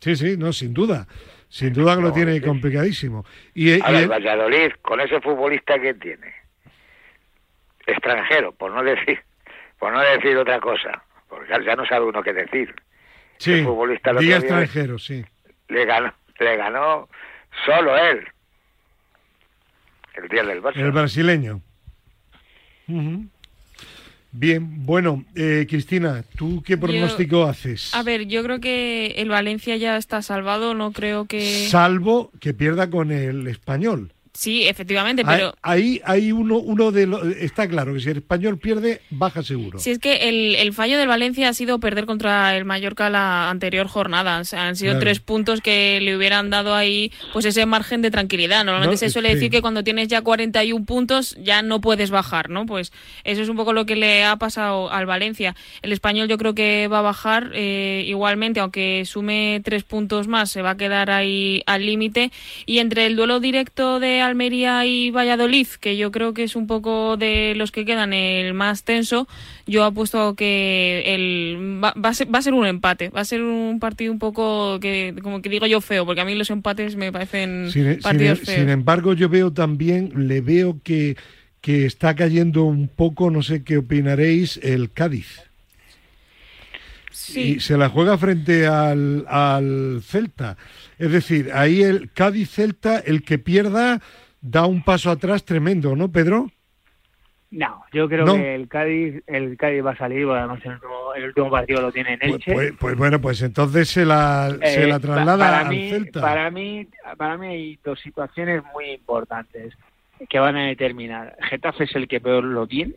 Sí 0.00 0.16
sí 0.16 0.36
no 0.36 0.52
sin 0.52 0.74
duda 0.74 1.06
sin 1.52 1.74
duda 1.74 1.96
que 1.96 2.02
lo 2.02 2.12
tiene 2.14 2.40
complicadísimo. 2.40 3.26
Y, 3.52 3.78
a 3.78 3.90
ver, 3.90 4.08
Valladolid, 4.08 4.72
con 4.80 4.98
ese 5.02 5.20
futbolista 5.20 5.78
que 5.78 5.92
tiene, 5.92 6.32
extranjero, 7.86 8.52
por 8.52 8.72
no 8.72 8.82
decir, 8.82 9.20
por 9.78 9.92
no 9.92 10.00
decir 10.00 10.34
otra 10.38 10.58
cosa, 10.60 11.04
porque 11.28 11.52
ya 11.62 11.76
no 11.76 11.84
sabe 11.84 12.06
uno 12.06 12.22
qué 12.22 12.32
decir. 12.32 12.74
Sí, 13.36 13.52
el 13.52 13.64
futbolista 13.64 14.12
extranjero, 14.12 14.98
sí. 14.98 15.26
Le 15.68 15.84
ganó, 15.84 16.14
le 16.38 16.56
ganó 16.56 17.10
solo 17.66 17.98
él. 17.98 18.26
El 20.14 20.28
día 20.28 20.44
del 20.44 20.62
Barça. 20.62 20.76
El 20.76 20.92
brasileño. 20.92 21.60
Bien, 24.34 24.86
bueno, 24.86 25.24
eh, 25.34 25.66
Cristina, 25.68 26.24
¿tú 26.36 26.62
qué 26.64 26.78
pronóstico 26.78 27.44
haces? 27.44 27.94
A 27.94 28.02
ver, 28.02 28.26
yo 28.26 28.42
creo 28.42 28.60
que 28.60 29.08
el 29.18 29.28
Valencia 29.28 29.76
ya 29.76 29.98
está 29.98 30.22
salvado, 30.22 30.72
no 30.72 30.92
creo 30.92 31.26
que... 31.26 31.66
Salvo 31.68 32.30
que 32.40 32.54
pierda 32.54 32.88
con 32.88 33.12
el 33.12 33.46
español. 33.46 34.12
Sí, 34.34 34.66
efectivamente, 34.66 35.24
pero... 35.26 35.54
Ahí 35.60 36.00
hay 36.04 36.32
uno, 36.32 36.56
uno 36.56 36.90
de 36.90 37.06
los... 37.06 37.22
Está 37.36 37.68
claro 37.68 37.92
que 37.92 38.00
si 38.00 38.08
el 38.08 38.18
español 38.18 38.58
pierde, 38.58 39.02
baja 39.10 39.42
seguro. 39.42 39.78
Sí, 39.78 39.90
es 39.90 39.98
que 39.98 40.30
el, 40.30 40.54
el 40.54 40.72
fallo 40.72 40.96
del 40.96 41.06
Valencia 41.06 41.50
ha 41.50 41.52
sido 41.52 41.78
perder 41.80 42.06
contra 42.06 42.56
el 42.56 42.64
Mallorca 42.64 43.10
la 43.10 43.50
anterior 43.50 43.88
jornada. 43.88 44.42
han 44.52 44.76
sido 44.76 44.98
tres 44.98 45.20
puntos 45.20 45.60
que 45.60 46.00
le 46.00 46.16
hubieran 46.16 46.48
dado 46.48 46.74
ahí 46.74 47.12
pues 47.34 47.44
ese 47.44 47.66
margen 47.66 48.00
de 48.00 48.10
tranquilidad. 48.10 48.64
Normalmente 48.64 48.96
se 48.96 49.10
suele 49.10 49.34
decir 49.34 49.50
que 49.50 49.60
cuando 49.60 49.84
tienes 49.84 50.08
ya 50.08 50.22
41 50.22 50.84
puntos 50.86 51.36
ya 51.38 51.60
no 51.60 51.82
puedes 51.82 52.10
bajar, 52.10 52.48
¿no? 52.48 52.64
Pues 52.64 52.90
eso 53.24 53.42
es 53.42 53.50
un 53.50 53.56
poco 53.56 53.74
lo 53.74 53.84
que 53.84 53.96
le 53.96 54.24
ha 54.24 54.36
pasado 54.36 54.90
al 54.90 55.04
Valencia. 55.04 55.54
El 55.82 55.92
español 55.92 56.28
yo 56.28 56.38
creo 56.38 56.54
que 56.54 56.88
va 56.88 57.00
a 57.00 57.02
bajar 57.02 57.50
eh, 57.54 58.02
igualmente, 58.06 58.60
aunque 58.60 59.04
sume 59.04 59.60
tres 59.62 59.84
puntos 59.84 60.26
más, 60.26 60.50
se 60.50 60.62
va 60.62 60.70
a 60.70 60.76
quedar 60.78 61.10
ahí 61.10 61.62
al 61.66 61.84
límite. 61.84 62.32
Y 62.64 62.78
entre 62.78 63.04
el 63.04 63.16
duelo 63.16 63.38
directo 63.38 64.00
de 64.00 64.21
Almería 64.26 64.84
y 64.86 65.10
Valladolid, 65.10 65.66
que 65.80 65.96
yo 65.96 66.10
creo 66.10 66.34
que 66.34 66.44
es 66.44 66.56
un 66.56 66.66
poco 66.66 67.16
de 67.16 67.54
los 67.56 67.72
que 67.72 67.84
quedan 67.84 68.12
el 68.12 68.54
más 68.54 68.84
tenso, 68.84 69.28
yo 69.66 69.84
apuesto 69.84 70.34
que 70.34 71.02
el, 71.06 71.80
va, 71.82 71.92
a 72.02 72.14
ser, 72.14 72.32
va 72.32 72.38
a 72.38 72.42
ser 72.42 72.54
un 72.54 72.66
empate, 72.66 73.10
va 73.10 73.20
a 73.20 73.24
ser 73.24 73.42
un 73.42 73.78
partido 73.80 74.12
un 74.12 74.18
poco 74.18 74.80
que, 74.80 75.14
como 75.22 75.42
que 75.42 75.48
digo 75.48 75.66
yo, 75.66 75.80
feo, 75.80 76.04
porque 76.06 76.20
a 76.20 76.24
mí 76.24 76.34
los 76.34 76.50
empates 76.50 76.96
me 76.96 77.12
parecen 77.12 77.70
sin, 77.70 77.98
partidos 78.00 78.40
feos. 78.40 78.58
Sin 78.58 78.68
embargo, 78.68 79.12
yo 79.14 79.28
veo 79.28 79.52
también, 79.52 80.12
le 80.28 80.40
veo 80.40 80.78
que, 80.82 81.16
que 81.60 81.86
está 81.86 82.14
cayendo 82.14 82.64
un 82.64 82.88
poco, 82.88 83.30
no 83.30 83.42
sé 83.42 83.62
qué 83.64 83.78
opinaréis, 83.78 84.58
el 84.62 84.92
Cádiz. 84.92 85.42
Sí. 87.10 87.40
Y 87.40 87.60
se 87.60 87.76
la 87.76 87.88
juega 87.88 88.16
frente 88.18 88.66
al, 88.66 89.26
al 89.28 90.02
Celta. 90.02 90.56
Es 91.02 91.10
decir, 91.10 91.50
ahí 91.52 91.82
el 91.82 92.12
Cádiz-Celta, 92.12 93.00
el 93.00 93.24
que 93.24 93.36
pierda 93.36 94.00
da 94.40 94.66
un 94.66 94.84
paso 94.84 95.10
atrás 95.10 95.44
tremendo, 95.44 95.96
¿no, 95.96 96.12
Pedro? 96.12 96.48
No, 97.50 97.82
yo 97.92 98.08
creo 98.08 98.24
que 98.24 98.54
el 98.54 98.68
Cádiz, 98.68 99.20
el 99.26 99.56
Cádiz 99.56 99.84
va 99.84 99.90
a 99.90 99.96
salir, 99.96 100.28
además 100.28 100.60
el 101.16 101.24
último, 101.24 101.50
partido 101.50 101.82
lo 101.82 101.90
tiene 101.90 102.12
en 102.12 102.20
pues, 102.20 102.32
Elche. 102.34 102.52
Pues, 102.52 102.72
pues, 102.78 102.96
bueno, 102.96 103.20
pues 103.20 103.42
entonces 103.42 103.88
se 103.88 104.04
la, 104.04 104.56
se 104.62 104.86
la 104.86 104.96
eh, 104.96 105.00
traslada 105.00 105.44
para 105.44 105.66
al 105.66 105.74
Celta. 105.74 106.20
Para 106.20 106.52
mí, 106.52 106.86
para 107.16 107.36
mí 107.36 107.46
hay 107.48 107.78
dos 107.82 107.98
situaciones 107.98 108.62
muy 108.72 108.90
importantes 108.90 109.74
que 110.28 110.38
van 110.38 110.54
a 110.54 110.68
determinar. 110.68 111.36
Getafe 111.50 111.82
es 111.82 111.96
el 111.96 112.06
que 112.06 112.20
peor 112.20 112.44
lo 112.44 112.68
tiene. 112.68 112.94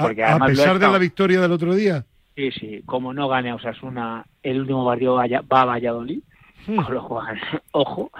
Porque 0.00 0.24
a, 0.24 0.36
pesar 0.40 0.80
de 0.80 0.88
la 0.88 0.98
victoria 0.98 1.40
del 1.40 1.52
otro 1.52 1.76
día. 1.76 2.04
Sí, 2.34 2.50
sí, 2.50 2.82
como 2.84 3.14
no 3.14 3.28
gane 3.28 3.50
a 3.50 3.54
Osasuna, 3.54 4.26
el 4.42 4.62
último 4.62 4.84
partido 4.84 5.14
va 5.14 5.60
a 5.60 5.64
Valladolid. 5.64 6.22
Con 6.66 6.94
lo 6.94 7.06
cual, 7.06 7.40
ojo. 7.72 8.10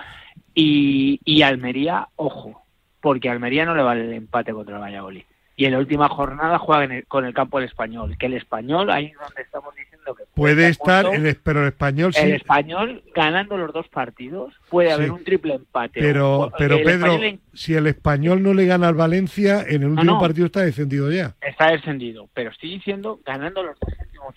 Y, 0.55 1.21
y 1.25 1.43
Almería, 1.43 2.09
ojo, 2.17 2.63
porque 3.01 3.29
Almería 3.29 3.65
no 3.65 3.75
le 3.75 3.83
vale 3.83 4.05
el 4.05 4.13
empate 4.13 4.53
contra 4.53 4.77
el 4.77 4.83
Valladolid. 4.83 5.25
Y 5.59 5.65
en 5.65 5.73
la 5.73 5.79
última 5.79 6.09
jornada 6.09 6.59
juega 6.59 7.03
con 7.09 7.25
el 7.25 7.33
campo 7.33 7.59
del 7.59 7.69
español, 7.69 8.17
que 8.19 8.27
el 8.27 8.35
español, 8.35 8.91
ahí 8.91 9.07
es 9.07 9.19
donde 9.19 9.41
estamos 9.41 9.75
diciendo 9.75 10.15
que 10.15 10.25
puede, 10.35 10.69
estar, 10.69 11.07
el, 11.07 11.35
pero 11.43 11.63
el 11.63 11.69
español 11.69 12.13
sí. 12.13 12.21
El 12.21 12.35
español 12.35 13.03
ganando 13.15 13.57
los 13.57 13.73
dos 13.73 13.89
partidos 13.89 14.53
puede 14.69 14.93
haber 14.93 15.11
un 15.11 15.25
triple 15.25 15.55
empate. 15.55 16.01
Pero, 16.01 16.53
pero 16.59 16.77
Pedro, 16.85 17.19
si 17.55 17.73
el 17.73 17.87
español 17.87 18.43
no 18.43 18.53
le 18.53 18.67
gana 18.67 18.89
al 18.89 18.95
Valencia, 18.97 19.65
en 19.67 19.83
el 19.83 19.89
último 19.89 20.21
partido 20.21 20.45
está 20.45 20.61
descendido 20.61 21.11
ya. 21.11 21.35
Está 21.41 21.71
descendido, 21.71 22.29
pero 22.35 22.51
estoy 22.51 22.71
diciendo 22.73 23.19
ganando 23.25 23.63
los 23.63 23.79
dos 23.81 23.95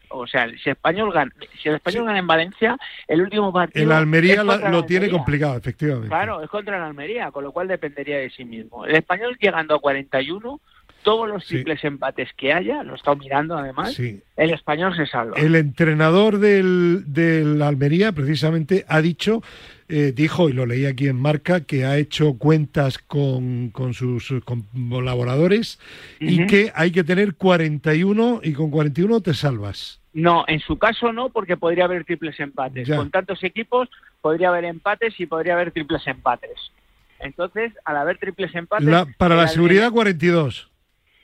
o 0.10 0.28
sea, 0.28 0.48
si 0.50 0.70
el 0.70 0.76
español 0.76 1.12
gana, 1.12 1.32
si 1.62 1.70
el 1.70 1.76
español 1.76 2.06
gana 2.06 2.20
en 2.20 2.28
Valencia, 2.28 2.78
el 3.08 3.22
último 3.22 3.52
partido. 3.52 3.86
El 3.86 3.92
Almería 3.92 4.44
lo, 4.44 4.86
tiene 4.86 5.10
complicado, 5.10 5.58
efectivamente. 5.58 6.10
Claro, 6.10 6.42
es 6.42 6.50
contra 6.50 6.78
el 6.78 6.84
Almería, 6.84 7.32
con 7.32 7.44
lo 7.44 7.52
cual 7.52 7.68
dependería 7.68 8.18
de 8.18 8.30
sí 8.30 8.46
mismo. 8.46 8.86
El 8.86 8.96
español 8.96 9.38
llegando 9.40 9.76
a 9.76 9.80
41 9.80 10.60
todos 11.04 11.28
los 11.30 11.46
Sí. 11.46 11.56
triples 11.56 11.84
empates 11.84 12.30
que 12.38 12.54
haya, 12.54 12.84
lo 12.84 12.94
he 12.94 12.96
estado 12.96 13.16
mirando 13.18 13.58
además, 13.58 13.94
Sí. 13.94 14.22
el 14.38 14.52
español 14.52 14.96
se 14.96 15.06
salva. 15.06 15.38
El 15.38 15.56
entrenador 15.56 16.40
del, 16.40 17.04
del 17.08 17.62
Almería 17.62 18.12
precisamente 18.12 18.86
ha 18.88 19.02
dicho, 19.02 19.42
eh, 19.88 20.12
dijo, 20.16 20.50
y 20.50 20.54
lo 20.54 20.66
leí 20.66 20.86
aquí 20.86 21.08
en 21.08 21.16
Marca, 21.20 21.62
que 21.62 21.86
ha 21.86 21.98
hecho 21.98 22.38
cuentas 22.38 22.98
con, 23.00 23.70
con 23.72 23.94
sus 23.94 24.34
con 24.46 24.64
colaboradores 24.90 25.80
y 26.20 26.46
que 26.46 26.72
hay 26.76 26.92
que 26.92 27.04
tener 27.04 27.36
41 27.36 28.42
y 28.44 28.54
con 28.54 28.70
41 28.70 29.22
te 29.22 29.34
salvas. 29.34 30.00
No, 30.14 30.44
en 30.48 30.60
su 30.60 30.78
caso 30.78 31.14
no, 31.14 31.30
porque 31.30 31.56
podría 31.56 31.86
haber 31.86 32.04
triples 32.04 32.40
empates. 32.40 32.88
Ya. 32.88 32.98
Con 32.98 33.12
tantos 33.12 33.44
equipos 33.44 33.90
podría 34.22 34.50
haber 34.50 34.66
empates 34.66 35.20
y 35.20 35.26
podría 35.28 35.54
haber 35.54 35.72
triples 35.72 36.06
empates. 36.08 36.72
Entonces, 37.20 37.74
al 37.86 37.98
haber 37.98 38.18
triples 38.18 38.54
empates... 38.56 38.88
La- 38.88 39.06
para 39.18 39.36
la 39.36 39.42
Almería- 39.44 39.54
seguridad 39.54 39.92
42. 39.92 40.69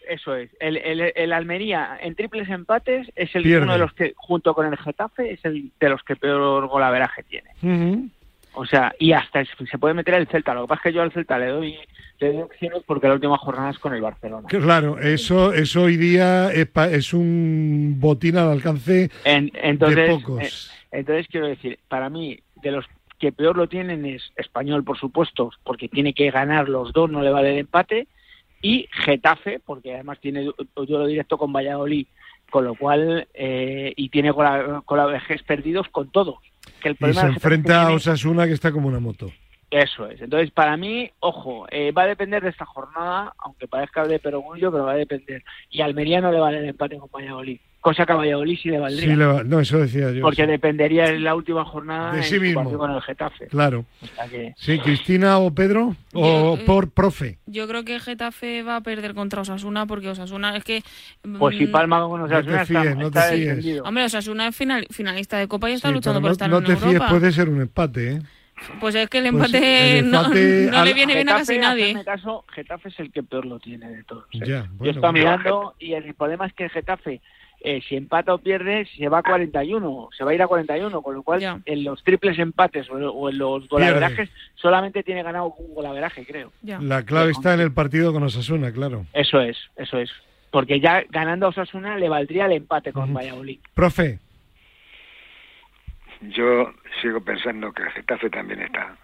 Eso 0.07 0.35
es. 0.35 0.49
El, 0.59 0.77
el- 0.77 1.11
el 1.15 1.33
Almería 1.33 1.97
en 2.01 2.15
triples 2.15 2.49
empates 2.49 3.07
es 3.15 3.35
el 3.35 3.43
Pierde. 3.43 3.63
uno 3.63 3.73
de 3.73 3.79
los 3.79 3.93
que, 3.93 4.13
junto 4.15 4.53
con 4.53 4.65
el 4.65 4.77
Getafe, 4.77 5.31
es 5.33 5.43
el 5.45 5.71
de 5.79 5.89
los 5.89 6.03
que 6.03 6.15
peor 6.15 6.67
golaveraje 6.67 7.23
tiene. 7.23 7.49
Ujú. 7.61 8.09
O 8.57 8.65
sea, 8.65 8.93
y 8.99 9.11
hasta 9.11 9.43
se 9.43 9.77
puede 9.77 9.93
meter 9.93 10.13
el 10.13 10.27
Celta. 10.27 10.53
Lo 10.53 10.61
que 10.61 10.67
pasa 10.69 10.79
es 10.79 10.83
que 10.83 10.93
yo 10.93 11.01
al 11.01 11.11
Celta 11.11 11.37
le 11.37 11.47
doy, 11.47 11.75
le 12.19 12.31
doy 12.33 12.41
opciones 12.43 12.83
porque 12.85 13.07
la 13.09 13.15
última 13.15 13.37
jornada 13.37 13.69
es 13.71 13.79
con 13.79 13.93
el 13.93 14.01
Barcelona. 14.01 14.47
Claro, 14.47 14.97
eso, 14.99 15.51
eso 15.53 15.81
hoy 15.83 15.97
día 15.97 16.51
es, 16.53 16.65
pa- 16.67 16.89
es 16.89 17.13
un 17.13 17.95
botín 17.99 18.37
al 18.37 18.49
alcance 18.49 19.09
En- 19.25 19.47
de 19.47 19.59
entonces, 19.61 20.09
pocos. 20.09 20.41
eh, 20.41 20.97
entonces 20.99 21.27
quiero 21.29 21.47
decir, 21.47 21.79
para 21.89 22.09
mí, 22.09 22.39
de 22.61 22.71
los 22.71 22.85
que 23.19 23.33
peor 23.33 23.57
lo 23.57 23.67
tienen 23.67 24.05
es 24.05 24.31
Español, 24.37 24.83
por 24.85 24.97
supuesto, 24.97 25.51
porque 25.65 25.89
tiene 25.89 26.13
que 26.13 26.31
ganar 26.31 26.69
los 26.69 26.93
dos, 26.93 27.09
no 27.09 27.21
le 27.21 27.31
vale 27.31 27.51
el 27.51 27.59
empate, 27.59 28.07
y 28.65 28.88
Getafe, 28.91 29.60
porque 29.60 29.93
además 29.93 30.19
tiene 30.19 30.47
duelo 30.75 31.06
directo 31.06 31.38
con 31.38 31.54
Valladolid, 31.54 32.08
con 32.49 32.63
lo 32.65 32.73
cual, 32.75 33.28
eh, 33.34 33.93
y 33.95 34.10
tiene 34.10 34.34
colaborajes 34.34 35.43
perdidos 35.43 35.88
con 35.89 36.10
todos. 36.10 36.38
Que 36.82 36.89
el 36.89 36.97
y 36.99 37.13
se 37.13 37.28
enfrenta 37.28 37.82
a 37.82 37.86
tiene- 37.86 37.95
Osasuna 37.97 38.47
que 38.47 38.54
está 38.54 38.71
como 38.71 38.88
una 38.88 38.99
moto. 38.99 39.32
Eso 39.69 40.08
es. 40.08 40.21
Entonces, 40.21 40.51
para 40.51 40.78
mí, 40.78 41.12
ojo, 41.19 41.67
eh, 41.69 41.91
va 41.91 42.04
a 42.04 42.08
depender 42.08 42.41
de 42.41 42.49
esta 42.49 42.65
jornada, 42.65 43.34
aunque 43.39 43.67
parezca 43.67 44.08
de 44.08 44.19
perogrullo, 44.19 44.71
pero 44.71 44.86
va 44.86 44.93
a 44.93 44.95
depender. 44.95 45.43
Y 45.69 45.82
a 45.82 45.86
Almería 45.86 46.21
no 46.21 46.32
le 46.32 46.39
vale 46.39 46.60
el 46.60 46.69
empate 46.69 46.97
con 46.97 47.10
Valladolid, 47.12 47.60
cosa 47.86 48.04
que 48.04 48.13
a 48.13 48.15
Valladolid 48.15 48.58
sí 48.60 48.69
le 48.69 48.80
valdría. 48.80 49.10
Sí, 49.12 49.15
le 49.15 49.26
va- 49.28 49.43
no, 49.43 49.60
eso 49.60 49.78
decía 49.78 50.12
yo. 50.12 50.21
porque 50.24 50.43
sí. 50.43 50.48
dependería 50.50 51.06
en 51.06 51.24
la 51.24 51.36
última 51.36 51.63
jornada 51.65 52.13
De 52.13 52.17
en 52.17 52.24
sí 52.24 52.39
mismo. 52.39 52.63
con 52.80 52.89
el 52.91 53.00
Getafe. 53.04 53.45
Claro. 53.45 53.86
O 54.02 54.06
sea 54.08 54.28
que- 54.28 54.54
Sí, 54.58 54.80
Cristina 54.80 55.38
o 55.38 55.54
Pedro 55.54 55.95
o 56.15 56.56
Yo, 56.56 56.62
eh, 56.62 56.63
por 56.65 56.89
profe. 56.89 57.38
Yo 57.45 57.67
creo 57.67 57.86
que 57.86 58.00
Getafe 58.00 58.63
va 58.63 58.78
a 58.78 58.82
perder 58.82 59.13
contra 59.13 59.41
Osasuna 59.41 59.86
porque 59.86 60.10
Osasuna 60.10 60.58
es 60.58 60.63
que... 60.63 60.82
pues 61.38 61.58
si 61.58 61.67
mm, 61.67 61.71
Palma 61.71 62.00
con 62.08 62.19
No 62.21 62.26
Osasuna 62.26 62.58
te 62.58 62.62
está, 62.63 62.82
fíes, 62.82 62.95
no 62.98 63.12
te 63.12 63.19
está 63.19 63.32
fíes. 63.62 63.82
Hombre, 63.86 64.04
Osasuna 64.06 64.48
es 64.48 64.56
final- 64.56 64.88
finalista 64.89 65.38
de 65.38 65.48
Copa 65.48 65.69
y 65.69 65.74
está 65.74 65.89
Sí, 65.89 65.93
luchando 65.93 66.21
por 66.21 66.32
estar 66.32 66.50
no, 66.50 66.58
en 66.58 66.63
no 66.63 66.67
te 66.69 66.76
fíes, 66.78 66.93
Europa. 66.93 67.10
puede 67.12 67.32
ser 67.32 67.50
un 67.50 67.62
empate, 67.62 68.12
¿eh? 68.13 68.19
Pues 68.80 68.95
es 68.95 69.10
que 69.10 69.17
el 69.17 69.32
Pues 69.32 69.54
empate, 69.54 70.00
el 70.00 70.10
no- 70.10 70.21
empate 70.21 70.67
no, 70.71 70.78
al- 70.78 70.86
le 70.86 70.93
viene 70.93 71.13
bien 71.13 71.28
a 71.30 71.34
casi 71.39 71.58
nadie. 71.60 71.84
hacerme 71.91 72.06
caso, 72.06 72.45
Getafe 72.54 72.88
es 72.89 73.00
el 73.02 73.12
que 73.12 73.21
peor 73.21 73.45
lo 73.45 73.60
tiene 73.60 73.89
de 73.89 74.04
todos. 74.06 74.24
¿eh? 74.32 74.39
Ya, 74.39 74.45
Yo 74.63 74.65
bueno, 74.78 74.91
estaba 74.93 75.12
bueno. 75.12 75.13
mirando 75.13 75.76
y 75.78 75.93
el 75.93 76.13
problema 76.15 76.48
es 76.48 76.54
que 76.54 76.63
el 76.63 76.69
Getafe, 76.69 77.21
eh, 77.65 77.82
si 77.88 77.95
empata 77.95 78.34
o 78.34 78.38
pierde, 78.38 78.88
se 78.97 79.10
va 79.10 79.19
a 79.19 79.23
41, 79.23 80.10
se 80.17 80.23
va 80.23 80.32
a 80.32 80.34
ir 80.36 80.41
a 80.41 80.47
41, 80.47 81.01
con 81.01 81.15
lo 81.15 81.23
cual 81.23 81.39
Ya. 81.41 81.60
en 81.65 81.84
los 81.84 82.04
triples 82.04 82.38
empates 82.39 82.89
o, 82.89 82.93
o 82.95 83.30
en 83.30 83.38
los 83.38 83.67
golaverajes 83.67 84.30
solamente 84.56 85.04
tiene 85.04 85.23
ganado 85.23 85.54
un 85.58 85.73
golaveraje, 85.73 86.25
creo. 86.25 86.51
Ya. 86.62 86.80
La 86.80 87.04
clave 87.04 87.32
está 87.32 87.54
en 87.54 87.60
el 87.62 87.71
partido 87.73 88.13
con 88.13 88.23
Osasuna, 88.23 88.71
claro. 88.71 89.06
Eso 89.13 89.41
es, 89.41 89.58
eso 89.75 89.97
es. 89.97 90.10
Porque 90.51 90.80
ya 90.80 91.04
ganando 91.10 91.47
a 91.47 91.49
Osasuna 91.49 91.97
le 91.97 92.08
valdría 92.08 92.45
el 92.45 92.54
empate 92.54 92.93
con. 92.93 93.13
Valladolid. 93.13 93.60
Profe, 93.73 94.19
Yo 96.21 96.71
sigo 97.01 97.21
pensando 97.21 97.71
que 97.73 97.84
el 97.84 97.89
Getafe 97.89 98.30
también 98.30 98.62
está, 98.62 98.95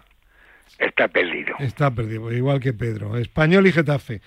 está 0.78 1.08
perdido. 1.08 1.54
está 1.58 1.90
perdido, 1.90 2.32
igual 2.32 2.58
que 2.60 2.72
Pedro. 2.72 3.16
Español 3.18 3.66
y 3.66 3.72
Getafe. 3.72 4.20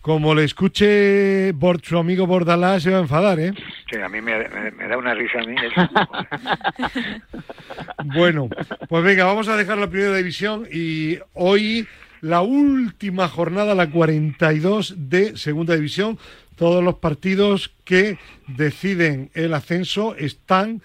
Como 0.00 0.34
le 0.34 0.44
escuche 0.44 1.52
Bord- 1.52 1.84
su 1.84 1.98
amigo 1.98 2.26
Bordalás, 2.26 2.82
se 2.82 2.90
va 2.90 2.98
a 2.98 3.02
enfadar, 3.02 3.38
¿eh? 3.38 3.52
Sí, 3.90 3.98
a 4.00 4.08
mí 4.08 4.20
me, 4.22 4.48
me- 4.48 4.70
me 4.70 4.88
da 4.88 4.96
una 4.96 5.12
risa 5.14 5.40
a 5.40 5.44
mí. 5.44 5.54
Bueno, 8.04 8.48
pues 8.88 9.04
venga, 9.04 9.24
vamos 9.24 9.48
a 9.48 9.56
dejar 9.56 9.78
la 9.78 9.88
primera 9.90 10.16
división 10.16 10.66
y 10.72 11.18
hoy 11.34 11.86
la 12.22 12.40
última 12.40 13.28
jornada, 13.28 13.74
la 13.74 13.90
42 13.90 14.94
de 15.10 15.36
segunda 15.36 15.74
división. 15.74 16.18
Todos 16.56 16.82
los 16.82 16.96
partidos 16.96 17.70
que 17.84 18.18
deciden 18.46 19.30
el 19.34 19.54
ascenso 19.54 20.14
están 20.16 20.82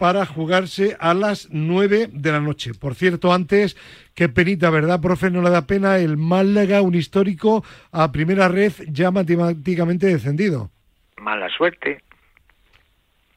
para 0.00 0.24
jugarse 0.24 0.96
a 0.98 1.12
las 1.12 1.48
9 1.50 2.08
de 2.10 2.32
la 2.32 2.40
noche. 2.40 2.72
Por 2.72 2.94
cierto, 2.94 3.34
antes, 3.34 3.76
qué 4.14 4.30
penita, 4.30 4.70
¿verdad, 4.70 4.98
profe? 4.98 5.30
No 5.30 5.42
le 5.42 5.50
da 5.50 5.66
pena 5.66 5.98
el 5.98 6.16
Málaga, 6.16 6.80
un 6.80 6.94
histórico, 6.94 7.62
a 7.92 8.10
primera 8.10 8.48
red 8.48 8.72
ya 8.88 9.10
matemáticamente 9.10 10.06
descendido. 10.06 10.70
Mala 11.18 11.50
suerte. 11.50 12.02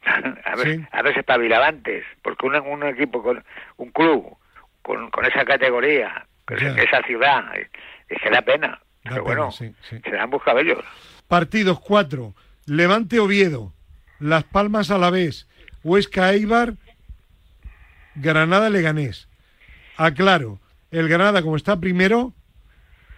a 0.05 0.55
ver, 0.55 0.79
Sí. 0.79 0.85
a 0.89 1.01
ver 1.01 1.53
antes, 1.53 2.05
porque 2.21 2.45
un, 2.45 2.55
un 2.55 2.83
equipo 2.83 3.21
con 3.21 3.43
un 3.75 3.91
club 3.91 4.37
con, 4.83 5.11
con 5.11 5.25
esa 5.25 5.43
categoría, 5.43 6.25
con 6.45 6.57
Ya. 6.59 6.69
esa, 6.81 7.03
ciudad, 7.03 7.43
es 8.07 8.21
que 8.21 8.29
da 8.29 8.41
pena. 8.41 8.79
Da 9.03 9.11
Pero 9.11 9.23
pena, 9.25 9.35
bueno, 9.35 9.51
sí, 9.51 9.75
sí. 9.89 9.97
se 10.01 10.11
dan 10.11 10.29
buscabellos. 10.29 10.79
Partidos 11.27 11.81
4. 11.81 12.33
Levante 12.67 13.19
Oviedo. 13.19 13.73
Las 14.19 14.45
Palmas 14.45 14.91
Alavés. 14.91 15.49
Huesca 15.83 16.31
Eibar. 16.33 16.75
Granada 18.15 18.69
Leganés. 18.69 19.27
Aclaro. 19.97 20.59
El 20.91 21.09
Granada, 21.09 21.41
como 21.41 21.55
está 21.55 21.79
primero, 21.79 22.33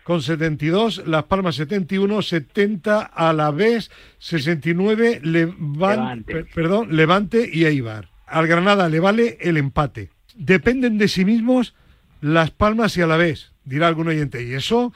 con 0.04 0.22
72. 0.22 1.04
Las 1.06 1.24
Palmas 1.26 1.56
71. 1.56 2.22
70 2.22 3.02
Alavés. 3.02 3.92
69 4.20 5.22
Levan- 5.24 5.56
Levante. 5.80 6.34
per- 6.34 6.48
perdón, 6.54 6.96
Levante 6.96 7.50
y 7.52 7.66
Eibar. 7.66 8.10
Al 8.26 8.48
Granada 8.48 8.90
le 8.90 9.00
vale 9.00 9.38
el 9.42 9.58
empate. 9.58 10.10
Dependen 10.36 10.98
de 10.98 11.08
sí 11.08 11.26
mismos 11.26 11.76
Las 12.22 12.50
Palmas 12.52 12.98
y 12.98 13.02
Alavés, 13.02 13.52
dirá 13.66 13.88
algún 13.88 14.08
oyente. 14.08 14.42
Y 14.44 14.54
eso, 14.54 14.94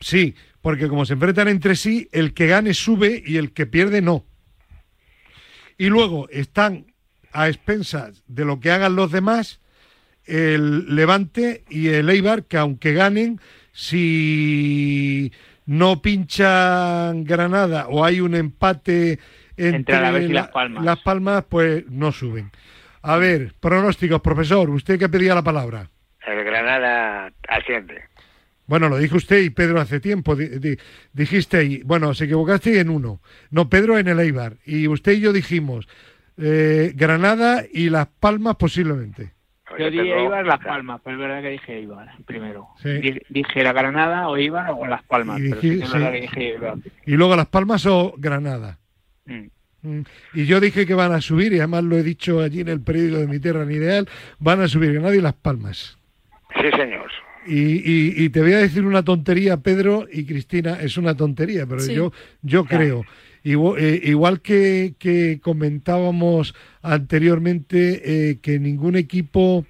sí, 0.00 0.34
porque 0.60 0.88
como 0.88 1.06
se 1.06 1.14
enfrentan 1.14 1.48
entre 1.48 1.74
sí, 1.76 2.08
el 2.12 2.34
que 2.34 2.48
gane 2.48 2.74
sube 2.74 3.22
y 3.24 3.36
el 3.38 3.52
que 3.52 3.66
pierde 3.66 4.02
no. 4.02 4.24
Y 5.78 5.86
luego 5.86 6.28
están 6.30 6.92
a 7.36 7.48
expensas 7.48 8.22
de 8.26 8.44
lo 8.44 8.60
que 8.60 8.70
hagan 8.70 8.96
los 8.96 9.12
demás 9.12 9.60
el 10.24 10.94
Levante 10.96 11.64
y 11.68 11.88
el 11.88 12.10
Eibar, 12.10 12.44
que 12.44 12.56
aunque 12.56 12.92
ganen, 12.92 13.40
si 13.72 15.32
no 15.66 16.02
pinchan 16.02 17.24
Granada 17.24 17.86
o 17.88 18.04
hay 18.04 18.20
un 18.20 18.34
empate 18.34 19.18
entre, 19.56 20.24
y 20.24 20.28
Las 20.28 20.48
Palmas. 20.48 20.84
Las 20.84 20.98
Palmas, 21.00 21.44
pues 21.48 21.84
no 21.88 22.10
suben. 22.10 22.50
A 23.02 23.16
ver, 23.18 23.54
pronósticos, 23.60 24.20
profesor, 24.20 24.68
usted 24.70 24.98
que 24.98 25.08
pedía 25.08 25.34
la 25.34 25.44
palabra. 25.44 25.90
El 26.26 26.42
Granada 26.44 27.32
asciende. 27.48 28.02
Bueno, 28.66 28.88
lo 28.88 28.98
dijo 28.98 29.16
usted 29.16 29.42
y 29.42 29.50
Pedro 29.50 29.80
hace 29.80 30.00
tiempo. 30.00 30.34
Di- 30.34 30.58
di- 30.58 30.76
dijiste, 31.12 31.62
y, 31.64 31.82
bueno, 31.84 32.14
se 32.14 32.24
equivocaste 32.24 32.80
en 32.80 32.90
uno. 32.90 33.20
No, 33.50 33.68
Pedro 33.70 33.96
en 33.96 34.08
el 34.08 34.18
Eibar. 34.18 34.56
Y 34.66 34.88
usted 34.88 35.12
y 35.12 35.20
yo 35.20 35.32
dijimos 35.32 35.86
eh, 36.38 36.92
Granada 36.94 37.64
y 37.72 37.88
Las 37.90 38.06
Palmas 38.08 38.56
posiblemente. 38.56 39.32
Yo 39.78 39.90
dije 39.90 40.04
tengo- 40.04 40.16
Eibar, 40.20 40.46
Las 40.46 40.60
Palmas, 40.60 41.00
pero 41.04 41.16
es 41.16 41.20
verdad 41.20 41.42
que 41.42 41.50
dije 41.50 41.78
Eibar 41.78 42.08
primero. 42.24 42.68
Sí. 42.82 43.20
Dije 43.28 43.62
la 43.62 43.72
Granada 43.72 44.28
o 44.28 44.36
Eibar 44.36 44.70
o 44.70 44.86
Las 44.86 45.02
Palmas, 45.02 45.40
Y 45.40 45.48
pero 45.50 45.60
sí 45.60 45.70
dije- 45.70 45.78
que 45.80 45.84
es 45.86 45.92
verdad 45.92 46.08
sí. 46.08 46.14
que 46.14 46.20
dije 46.22 46.52
Eibar. 46.54 46.74
Y 47.04 47.12
luego 47.12 47.36
Las 47.36 47.46
Palmas 47.48 47.84
o 47.86 48.14
Granada. 48.16 48.78
Mm. 49.26 49.46
Mm. 49.82 50.02
Y 50.34 50.46
yo 50.46 50.60
dije 50.60 50.86
que 50.86 50.94
van 50.94 51.12
a 51.12 51.20
subir, 51.20 51.52
y 51.52 51.58
además 51.58 51.84
lo 51.84 51.96
he 51.96 52.02
dicho 52.02 52.40
allí 52.40 52.60
en 52.60 52.68
el 52.68 52.80
periódico 52.80 53.18
de 53.18 53.26
mi 53.26 53.38
tierra 53.38 53.62
en 53.64 53.72
Ideal, 53.72 54.08
van 54.38 54.60
a 54.60 54.68
subir 54.68 54.92
Granada 54.92 55.14
y 55.16 55.20
Las 55.20 55.34
Palmas. 55.34 55.98
Sí, 56.60 56.70
señor. 56.70 57.10
Y, 57.46 57.60
y- 57.76 58.24
y 58.24 58.28
te 58.30 58.40
voy 58.40 58.54
a 58.54 58.58
decir 58.58 58.84
una 58.84 59.04
tontería, 59.04 59.56
Pedro 59.58 60.06
y 60.12 60.24
Cristina, 60.26 60.78
es 60.80 60.96
una 60.96 61.14
tontería, 61.16 61.66
pero 61.66 61.80
Sí. 61.80 61.94
yo, 61.94 62.12
yo 62.42 62.64
creo, 62.64 63.04
igual, 63.50 63.78
eh, 63.82 64.00
igual 64.04 64.40
que, 64.40 64.94
que 64.98 65.40
comentábamos 65.42 66.54
anteriormente 66.82 68.30
eh, 68.30 68.38
que 68.42 68.58
ningún 68.58 68.96
equipo, 68.96 69.64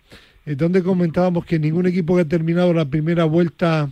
eh, 0.47 0.55
donde 0.55 0.83
comentábamos 0.83 1.45
que 1.45 1.59
ningún 1.59 1.87
equipo 1.87 2.15
que 2.17 2.23
ha 2.23 2.29
terminado 2.29 2.73
la 2.73 2.87
primera 2.87 3.25
vuelta, 3.25 3.91